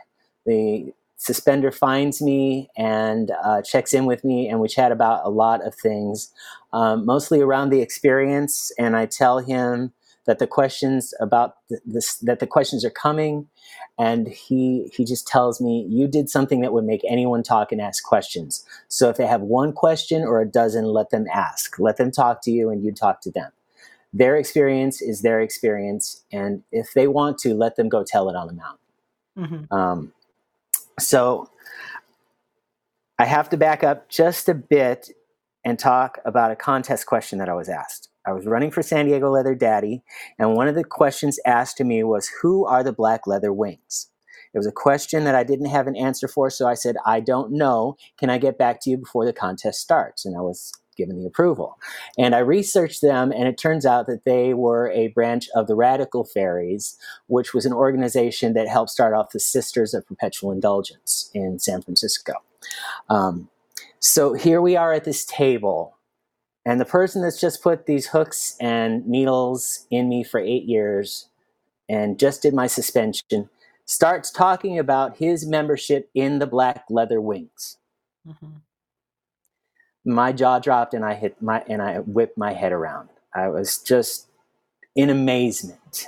the 0.44 0.92
suspender 1.16 1.70
finds 1.70 2.20
me 2.20 2.68
and 2.76 3.32
uh, 3.42 3.62
checks 3.62 3.94
in 3.94 4.04
with 4.04 4.24
me, 4.24 4.48
and 4.48 4.60
we 4.60 4.68
chat 4.68 4.92
about 4.92 5.24
a 5.24 5.30
lot 5.30 5.66
of 5.66 5.74
things, 5.74 6.32
um, 6.72 7.06
mostly 7.06 7.40
around 7.40 7.70
the 7.70 7.80
experience. 7.80 8.72
And 8.78 8.96
I 8.96 9.06
tell 9.06 9.38
him 9.38 9.92
that 10.26 10.38
the 10.38 10.46
questions 10.46 11.14
about 11.20 11.56
this 11.84 12.16
that 12.18 12.40
the 12.40 12.46
questions 12.46 12.84
are 12.84 12.90
coming 12.90 13.46
and 13.98 14.28
he 14.28 14.90
he 14.92 15.04
just 15.04 15.26
tells 15.26 15.60
me 15.60 15.86
you 15.88 16.08
did 16.08 16.28
something 16.28 16.60
that 16.60 16.72
would 16.72 16.84
make 16.84 17.02
anyone 17.08 17.42
talk 17.42 17.72
and 17.72 17.80
ask 17.80 18.02
questions. 18.02 18.64
So 18.88 19.08
if 19.08 19.16
they 19.16 19.26
have 19.26 19.42
one 19.42 19.72
question 19.72 20.22
or 20.22 20.40
a 20.40 20.46
dozen 20.46 20.84
let 20.84 21.10
them 21.10 21.26
ask. 21.32 21.78
Let 21.78 21.96
them 21.96 22.10
talk 22.10 22.42
to 22.42 22.50
you 22.50 22.70
and 22.70 22.84
you 22.84 22.92
talk 22.92 23.20
to 23.22 23.30
them. 23.30 23.52
Their 24.12 24.36
experience 24.36 25.00
is 25.00 25.22
their 25.22 25.40
experience 25.40 26.22
and 26.32 26.62
if 26.72 26.92
they 26.94 27.06
want 27.06 27.38
to 27.38 27.54
let 27.54 27.76
them 27.76 27.88
go 27.88 28.04
tell 28.04 28.28
it 28.28 28.36
on 28.36 28.46
the 28.48 28.52
mountain. 28.52 28.78
Mm-hmm. 29.36 29.74
um, 29.74 30.12
so 30.98 31.50
i 33.18 33.24
have 33.24 33.48
to 33.50 33.56
back 33.56 33.82
up 33.82 34.08
just 34.08 34.48
a 34.48 34.54
bit 34.54 35.10
and 35.64 35.76
talk 35.76 36.18
about 36.24 36.52
a 36.52 36.56
contest 36.56 37.06
question 37.06 37.40
that 37.40 37.48
i 37.48 37.54
was 37.54 37.68
asked 37.68 38.10
I 38.26 38.32
was 38.32 38.46
running 38.46 38.70
for 38.70 38.82
San 38.82 39.06
Diego 39.06 39.30
Leather 39.30 39.54
Daddy, 39.54 40.02
and 40.38 40.54
one 40.54 40.68
of 40.68 40.74
the 40.74 40.84
questions 40.84 41.38
asked 41.44 41.76
to 41.78 41.84
me 41.84 42.02
was, 42.04 42.30
Who 42.42 42.64
are 42.64 42.82
the 42.82 42.92
black 42.92 43.26
leather 43.26 43.52
wings? 43.52 44.08
It 44.52 44.58
was 44.58 44.66
a 44.66 44.72
question 44.72 45.24
that 45.24 45.34
I 45.34 45.42
didn't 45.42 45.66
have 45.66 45.86
an 45.86 45.96
answer 45.96 46.28
for, 46.28 46.48
so 46.48 46.66
I 46.66 46.74
said, 46.74 46.96
I 47.04 47.20
don't 47.20 47.52
know. 47.52 47.96
Can 48.18 48.30
I 48.30 48.38
get 48.38 48.56
back 48.56 48.80
to 48.82 48.90
you 48.90 48.96
before 48.96 49.24
the 49.24 49.32
contest 49.32 49.80
starts? 49.80 50.24
And 50.24 50.36
I 50.36 50.40
was 50.40 50.72
given 50.96 51.18
the 51.18 51.26
approval. 51.26 51.76
And 52.16 52.36
I 52.36 52.38
researched 52.38 53.02
them, 53.02 53.32
and 53.32 53.48
it 53.48 53.58
turns 53.58 53.84
out 53.84 54.06
that 54.06 54.24
they 54.24 54.54
were 54.54 54.90
a 54.90 55.08
branch 55.08 55.48
of 55.54 55.66
the 55.66 55.74
Radical 55.74 56.24
Faeries, 56.24 56.96
which 57.26 57.52
was 57.52 57.66
an 57.66 57.72
organization 57.72 58.54
that 58.54 58.68
helped 58.68 58.90
start 58.90 59.12
off 59.12 59.32
the 59.32 59.40
Sisters 59.40 59.92
of 59.92 60.06
Perpetual 60.06 60.52
Indulgence 60.52 61.30
in 61.34 61.58
San 61.58 61.82
Francisco. 61.82 62.34
Um, 63.08 63.48
so 63.98 64.34
here 64.34 64.60
we 64.60 64.76
are 64.76 64.92
at 64.92 65.04
this 65.04 65.24
table 65.24 65.93
and 66.64 66.80
the 66.80 66.84
person 66.84 67.22
that's 67.22 67.40
just 67.40 67.62
put 67.62 67.86
these 67.86 68.06
hooks 68.06 68.56
and 68.60 69.06
needles 69.06 69.86
in 69.90 70.08
me 70.08 70.24
for 70.24 70.40
eight 70.40 70.64
years 70.64 71.28
and 71.88 72.18
just 72.18 72.42
did 72.42 72.54
my 72.54 72.66
suspension 72.66 73.48
starts 73.86 74.30
talking 74.30 74.78
about 74.78 75.18
his 75.18 75.46
membership 75.46 76.10
in 76.14 76.38
the 76.38 76.46
Black 76.46 76.84
Leather 76.88 77.20
Wings. 77.20 77.76
Mm-hmm. 78.26 78.46
My 80.06 80.32
jaw 80.32 80.58
dropped 80.58 80.94
and 80.94 81.04
I 81.04 81.14
hit 81.14 81.40
my 81.40 81.62
and 81.68 81.80
I 81.82 81.98
whipped 81.98 82.38
my 82.38 82.52
head 82.52 82.72
around. 82.72 83.08
I 83.34 83.48
was 83.48 83.78
just 83.78 84.28
in 84.94 85.10
amazement. 85.10 86.06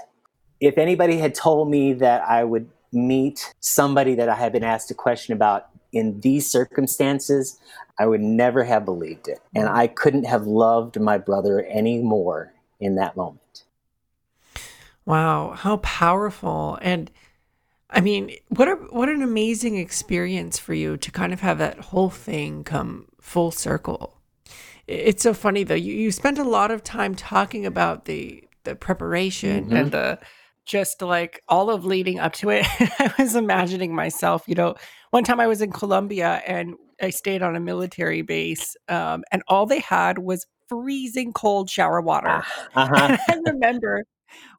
If 0.60 0.78
anybody 0.78 1.18
had 1.18 1.34
told 1.34 1.70
me 1.70 1.92
that 1.94 2.22
I 2.22 2.44
would 2.44 2.68
meet 2.92 3.54
somebody 3.60 4.14
that 4.14 4.28
I 4.28 4.36
had 4.36 4.52
been 4.52 4.64
asked 4.64 4.90
a 4.90 4.94
question 4.94 5.34
about 5.34 5.68
in 5.96 6.20
these 6.20 6.48
circumstances, 6.48 7.58
I 7.98 8.06
would 8.06 8.20
never 8.20 8.64
have 8.64 8.84
believed 8.84 9.28
it. 9.28 9.40
And 9.54 9.68
I 9.68 9.86
couldn't 9.86 10.24
have 10.24 10.46
loved 10.46 11.00
my 11.00 11.18
brother 11.18 11.62
any 11.62 11.98
more 11.98 12.52
in 12.78 12.96
that 12.96 13.16
moment. 13.16 13.64
Wow, 15.04 15.52
how 15.52 15.78
powerful. 15.78 16.78
And 16.82 17.10
I 17.88 18.00
mean, 18.00 18.36
what 18.48 18.68
a 18.68 18.74
what 18.74 19.08
an 19.08 19.22
amazing 19.22 19.76
experience 19.76 20.58
for 20.58 20.74
you 20.74 20.96
to 20.96 21.10
kind 21.12 21.32
of 21.32 21.40
have 21.40 21.58
that 21.58 21.78
whole 21.78 22.10
thing 22.10 22.64
come 22.64 23.06
full 23.20 23.52
circle. 23.52 24.18
It's 24.86 25.22
so 25.22 25.32
funny 25.32 25.64
though. 25.64 25.74
You 25.74 25.94
you 25.94 26.10
spent 26.10 26.38
a 26.38 26.44
lot 26.44 26.70
of 26.70 26.82
time 26.82 27.14
talking 27.14 27.64
about 27.64 28.04
the 28.04 28.44
the 28.64 28.74
preparation 28.74 29.66
mm-hmm. 29.66 29.76
and 29.76 29.92
the 29.92 30.18
just 30.66 31.00
like 31.00 31.42
all 31.48 31.70
of 31.70 31.84
leading 31.84 32.18
up 32.18 32.34
to 32.34 32.50
it. 32.50 32.66
I 32.98 33.12
was 33.18 33.34
imagining 33.34 33.94
myself, 33.94 34.42
you 34.46 34.54
know, 34.54 34.74
one 35.10 35.24
time 35.24 35.40
I 35.40 35.46
was 35.46 35.62
in 35.62 35.72
Colombia 35.72 36.42
and 36.46 36.74
I 37.00 37.10
stayed 37.10 37.42
on 37.42 37.56
a 37.56 37.60
military 37.60 38.22
base, 38.22 38.76
um, 38.88 39.22
and 39.30 39.42
all 39.48 39.66
they 39.66 39.80
had 39.80 40.18
was 40.18 40.46
freezing 40.68 41.32
cold 41.32 41.70
shower 41.70 42.00
water. 42.00 42.28
Ah, 42.28 42.64
uh-huh. 42.74 43.16
I 43.28 43.40
remember 43.46 44.04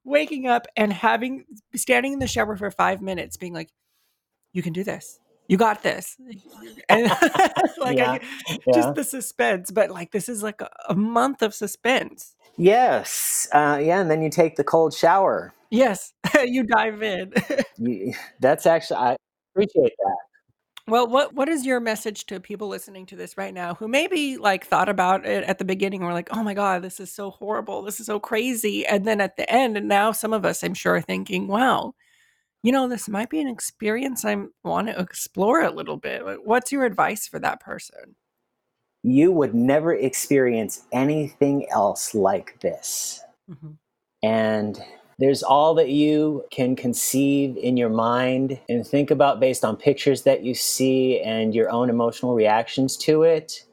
waking 0.03 0.47
up 0.47 0.68
and 0.76 0.93
having 0.93 1.45
standing 1.76 2.14
in 2.14 2.20
the 2.20 2.28
shower 2.28 2.55
for 2.55 2.72
five 2.72 3.01
minutes, 3.01 3.38
being 3.38 3.53
like, 3.53 3.70
"You 4.53 4.62
can 4.62 4.74
do 4.74 4.84
this. 4.84 5.20
You 5.47 5.58
got 5.58 5.84
this." 5.84 6.18
And 6.89 7.12
like 7.80 7.97
yeah, 7.97 8.12
I, 8.12 8.20
yeah. 8.49 8.74
just 8.74 8.95
the 8.95 9.03
suspense, 9.03 9.72
but 9.72 9.89
like 9.89 10.12
this 10.12 10.30
is 10.30 10.41
like 10.41 10.62
a, 10.62 10.70
a 10.88 10.95
month 10.95 11.41
of 11.41 11.53
suspense. 11.53 12.36
Yes, 12.55 13.47
uh, 13.51 13.80
yeah, 13.82 13.99
and 13.99 14.10
then 14.10 14.22
you 14.22 14.30
take 14.30 14.55
the 14.55 14.64
cold 14.64 14.93
shower. 14.93 15.53
Yes, 15.70 16.13
you 16.43 16.63
dive 16.63 17.01
in. 17.01 17.34
That's 18.39 18.65
actually 18.65 18.97
I 18.97 19.18
appreciate 19.53 19.93
that. 19.97 20.18
Well, 20.89 21.07
what 21.07 21.34
what 21.34 21.49
is 21.49 21.65
your 21.65 21.82
message 21.82 22.26
to 22.28 22.39
people 22.39 22.70
listening 22.70 23.05
to 23.07 23.18
this 23.18 23.38
right 23.38 23.53
now 23.53 23.76
who 23.76 23.89
maybe 23.89 24.38
like 24.38 24.65
thought 24.65 24.88
about 24.88 25.26
it 25.26 25.43
at 25.43 25.57
the 25.57 25.65
beginning 25.65 26.01
or 26.01 26.13
like, 26.13 26.30
"Oh 26.32 26.43
my 26.43 26.53
god, 26.53 26.82
this 26.82 27.01
is 27.01 27.11
so 27.11 27.32
horrible. 27.32 27.82
This 27.82 27.99
is 27.99 28.05
so 28.05 28.20
crazy." 28.20 28.86
And 28.86 29.05
then 29.05 29.20
at 29.20 29.36
the 29.36 29.51
end, 29.51 29.76
and 29.76 29.89
now 29.89 30.13
some 30.13 30.32
of 30.32 30.45
us 30.45 30.63
I'm 30.63 30.74
sure 30.74 30.95
are 30.95 31.01
thinking, 31.01 31.47
"Wow, 31.47 31.93
you 32.63 32.72
know, 32.72 32.88
this 32.88 33.09
might 33.09 33.30
be 33.30 33.41
an 33.41 33.49
experience 33.49 34.24
I 34.24 34.38
want 34.63 34.88
to 34.88 34.99
explore 34.99 35.61
a 35.61 35.72
little 35.72 35.97
bit." 35.97 36.24
What's 36.45 36.72
your 36.72 36.86
advice 36.86 37.28
for 37.28 37.39
that 37.39 37.59
person? 37.59 38.15
You 39.03 39.34
would 39.34 39.53
never 39.53 39.93
experience 39.93 40.84
anything 40.93 41.70
else 41.70 42.15
like 42.15 42.59
this. 42.61 43.22
Mm-hmm. 43.49 43.72
And 44.24 44.84
there's 45.20 45.41
all 45.41 45.74
that 45.76 45.89
you 45.89 46.45
can 46.51 46.76
conceive 46.76 47.57
in 47.57 47.76
your 47.76 47.89
mind 47.89 48.59
and 48.70 48.86
think 48.86 49.09
about 49.09 49.39
based 49.39 49.65
on 49.65 49.76
pictures 49.76 50.24
that 50.24 50.43
you 50.43 50.53
see 50.53 51.20
and 51.22 51.55
your 51.55 51.70
own 51.72 51.89
emotional 51.89 52.36
reactions 52.36 52.95
to 52.97 53.24
it. 53.24 53.65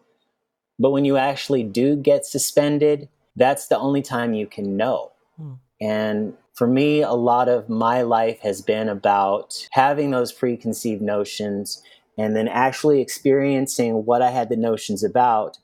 But 0.79 0.91
when 0.91 1.05
you 1.05 1.17
actually 1.17 1.63
do 1.63 1.97
get 1.97 2.25
suspended, 2.25 3.09
that's 3.37 3.69
the 3.69 3.79
only 3.79 4.01
time 4.01 4.33
you 4.33 4.47
can 4.47 4.77
know. 4.77 5.13
Hmm. 5.37 5.53
And 5.81 6.35
for 6.55 6.67
me, 6.67 7.03
a 7.03 7.13
lot 7.13 7.49
of 7.49 7.69
my 7.69 8.03
life 8.03 8.41
has 8.41 8.63
been 8.63 8.89
about 8.89 9.69
having 9.73 10.13
those 10.13 10.33
preconceived 10.33 11.03
notions 11.03 11.83
and 12.17 12.35
then 12.35 12.49
actually 12.49 13.01
experiencing 13.01 14.07
what 14.07 14.23
I 14.23 14.31
had 14.31 14.49
the 14.49 14.57
notions 14.57 15.03
about 15.05 15.59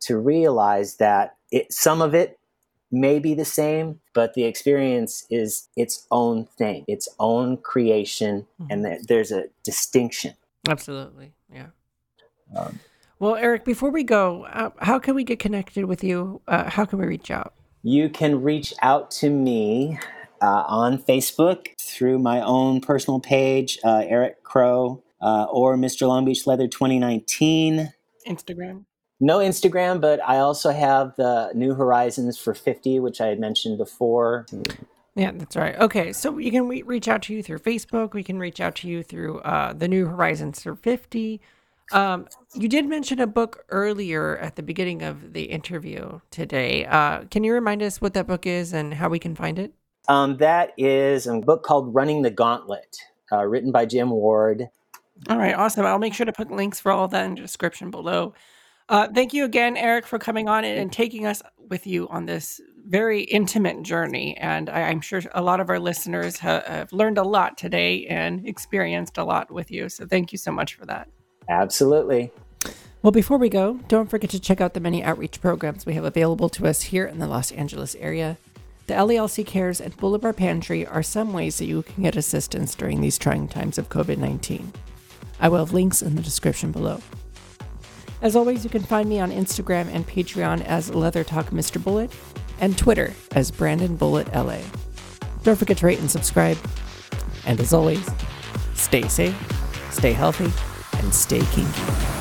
to 0.00 0.16
realize 0.18 0.96
that 0.96 1.36
it, 1.50 1.72
some 1.72 2.00
of 2.00 2.14
it 2.14 2.38
may 3.00 3.18
be 3.18 3.34
the 3.34 3.44
same, 3.44 4.00
but 4.14 4.34
the 4.34 4.44
experience 4.44 5.26
is 5.30 5.68
its 5.76 6.06
own 6.10 6.46
thing, 6.58 6.84
its 6.88 7.08
own 7.18 7.58
creation, 7.58 8.46
mm-hmm. 8.60 8.84
and 8.84 9.06
there's 9.06 9.30
a 9.32 9.44
distinction. 9.62 10.34
Absolutely. 10.68 11.32
Yeah. 11.52 11.68
Um, 12.56 12.80
well, 13.18 13.36
Eric, 13.36 13.64
before 13.64 13.90
we 13.90 14.04
go, 14.04 14.44
uh, 14.44 14.70
how 14.78 14.98
can 14.98 15.14
we 15.14 15.24
get 15.24 15.38
connected 15.38 15.86
with 15.86 16.04
you? 16.04 16.42
Uh, 16.46 16.68
how 16.68 16.84
can 16.84 16.98
we 16.98 17.06
reach 17.06 17.30
out? 17.30 17.54
You 17.82 18.08
can 18.08 18.42
reach 18.42 18.74
out 18.82 19.10
to 19.12 19.30
me 19.30 19.98
uh, 20.42 20.64
on 20.66 20.98
Facebook 20.98 21.68
through 21.80 22.18
my 22.18 22.40
own 22.42 22.80
personal 22.80 23.20
page, 23.20 23.78
uh, 23.84 24.04
Eric 24.06 24.42
Crow, 24.42 25.02
uh, 25.22 25.44
or 25.44 25.76
Mr. 25.76 26.06
Long 26.06 26.24
Beach 26.24 26.46
Leather 26.46 26.68
2019. 26.68 27.92
Instagram? 28.28 28.84
No 29.20 29.38
Instagram, 29.38 30.00
but 30.00 30.20
I 30.26 30.38
also 30.38 30.70
have 30.70 31.16
the 31.16 31.50
New 31.54 31.74
Horizons 31.74 32.38
for 32.38 32.54
50, 32.54 33.00
which 33.00 33.20
I 33.20 33.26
had 33.26 33.40
mentioned 33.40 33.78
before. 33.78 34.46
Yeah, 35.14 35.32
that's 35.34 35.56
right. 35.56 35.74
Okay, 35.76 36.12
so 36.12 36.30
we 36.30 36.50
can 36.50 36.68
reach 36.68 37.08
out 37.08 37.22
to 37.22 37.34
you 37.34 37.42
through 37.42 37.60
Facebook. 37.60 38.12
We 38.12 38.22
can 38.22 38.38
reach 38.38 38.60
out 38.60 38.74
to 38.76 38.88
you 38.88 39.02
through 39.02 39.38
uh, 39.40 39.72
the 39.72 39.88
New 39.88 40.06
Horizons 40.06 40.62
for 40.62 40.76
50. 40.76 41.40
Um, 41.92 42.26
you 42.54 42.68
did 42.68 42.86
mention 42.86 43.20
a 43.20 43.26
book 43.26 43.64
earlier 43.70 44.36
at 44.38 44.56
the 44.56 44.62
beginning 44.62 45.02
of 45.02 45.32
the 45.32 45.44
interview 45.44 46.20
today. 46.30 46.84
Uh, 46.84 47.24
can 47.30 47.44
you 47.44 47.54
remind 47.54 47.82
us 47.82 48.00
what 48.00 48.12
that 48.14 48.26
book 48.26 48.46
is 48.46 48.72
and 48.72 48.92
how 48.92 49.08
we 49.08 49.18
can 49.18 49.34
find 49.34 49.58
it? 49.58 49.72
Um, 50.08 50.36
that 50.38 50.72
is 50.76 51.26
a 51.26 51.38
book 51.38 51.62
called 51.62 51.94
Running 51.94 52.22
the 52.22 52.30
Gauntlet, 52.30 52.98
uh, 53.32 53.44
written 53.44 53.72
by 53.72 53.86
Jim 53.86 54.10
Ward. 54.10 54.68
All 55.28 55.38
right, 55.38 55.54
awesome. 55.54 55.86
I'll 55.86 55.98
make 55.98 56.12
sure 56.12 56.26
to 56.26 56.32
put 56.32 56.50
links 56.50 56.78
for 56.78 56.92
all 56.92 57.06
of 57.06 57.10
that 57.12 57.24
in 57.24 57.34
the 57.34 57.40
description 57.40 57.90
below. 57.90 58.34
Uh, 58.88 59.08
thank 59.12 59.32
you 59.32 59.44
again, 59.44 59.76
Eric, 59.76 60.06
for 60.06 60.18
coming 60.18 60.48
on 60.48 60.64
and 60.64 60.92
taking 60.92 61.26
us 61.26 61.42
with 61.68 61.86
you 61.86 62.08
on 62.08 62.26
this 62.26 62.60
very 62.86 63.22
intimate 63.22 63.82
journey. 63.82 64.36
And 64.36 64.70
I, 64.70 64.90
am 64.90 65.00
sure 65.00 65.22
a 65.34 65.42
lot 65.42 65.58
of 65.58 65.68
our 65.70 65.80
listeners 65.80 66.38
ha- 66.38 66.62
have 66.66 66.92
learned 66.92 67.18
a 67.18 67.24
lot 67.24 67.58
today 67.58 68.06
and 68.06 68.46
experienced 68.46 69.18
a 69.18 69.24
lot 69.24 69.50
with 69.50 69.72
you. 69.72 69.88
So 69.88 70.06
thank 70.06 70.30
you 70.30 70.38
so 70.38 70.52
much 70.52 70.74
for 70.74 70.86
that. 70.86 71.08
Absolutely. 71.48 72.30
Well, 73.02 73.10
before 73.10 73.38
we 73.38 73.48
go, 73.48 73.80
don't 73.88 74.08
forget 74.08 74.30
to 74.30 74.40
check 74.40 74.60
out 74.60 74.74
the 74.74 74.80
many 74.80 75.02
outreach 75.02 75.40
programs 75.40 75.84
we 75.84 75.94
have 75.94 76.04
available 76.04 76.48
to 76.50 76.66
us 76.66 76.82
here 76.82 77.06
in 77.06 77.18
the 77.18 77.26
Los 77.26 77.50
Angeles 77.52 77.96
area. 77.96 78.38
The 78.86 78.94
LALC 78.94 79.44
Cares 79.44 79.80
and 79.80 79.96
Boulevard 79.96 80.36
Pantry 80.36 80.86
are 80.86 81.02
some 81.02 81.32
ways 81.32 81.58
that 81.58 81.66
you 81.66 81.82
can 81.82 82.04
get 82.04 82.14
assistance 82.14 82.76
during 82.76 83.00
these 83.00 83.18
trying 83.18 83.48
times 83.48 83.78
of 83.78 83.88
COVID 83.88 84.18
19. 84.18 84.72
I 85.40 85.48
will 85.48 85.58
have 85.58 85.72
links 85.72 86.02
in 86.02 86.14
the 86.14 86.22
description 86.22 86.70
below. 86.70 87.00
As 88.22 88.34
always, 88.34 88.64
you 88.64 88.70
can 88.70 88.82
find 88.82 89.08
me 89.08 89.20
on 89.20 89.30
Instagram 89.30 89.88
and 89.92 90.06
Patreon 90.06 90.64
as 90.64 90.94
Leather 90.94 91.22
Talk 91.22 91.46
Mr. 91.50 91.82
Bullet 91.82 92.10
and 92.60 92.76
Twitter 92.76 93.14
as 93.32 93.50
Brandon 93.50 93.96
Bullet 93.96 94.32
LA. 94.34 94.60
Don't 95.42 95.56
forget 95.56 95.78
to 95.78 95.86
rate 95.86 96.00
and 96.00 96.10
subscribe. 96.10 96.58
And 97.44 97.60
as 97.60 97.72
always, 97.72 98.08
stay 98.74 99.06
safe, 99.08 99.36
stay 99.92 100.12
healthy, 100.12 100.50
and 100.98 101.14
stay 101.14 101.40
kinky. 101.52 102.15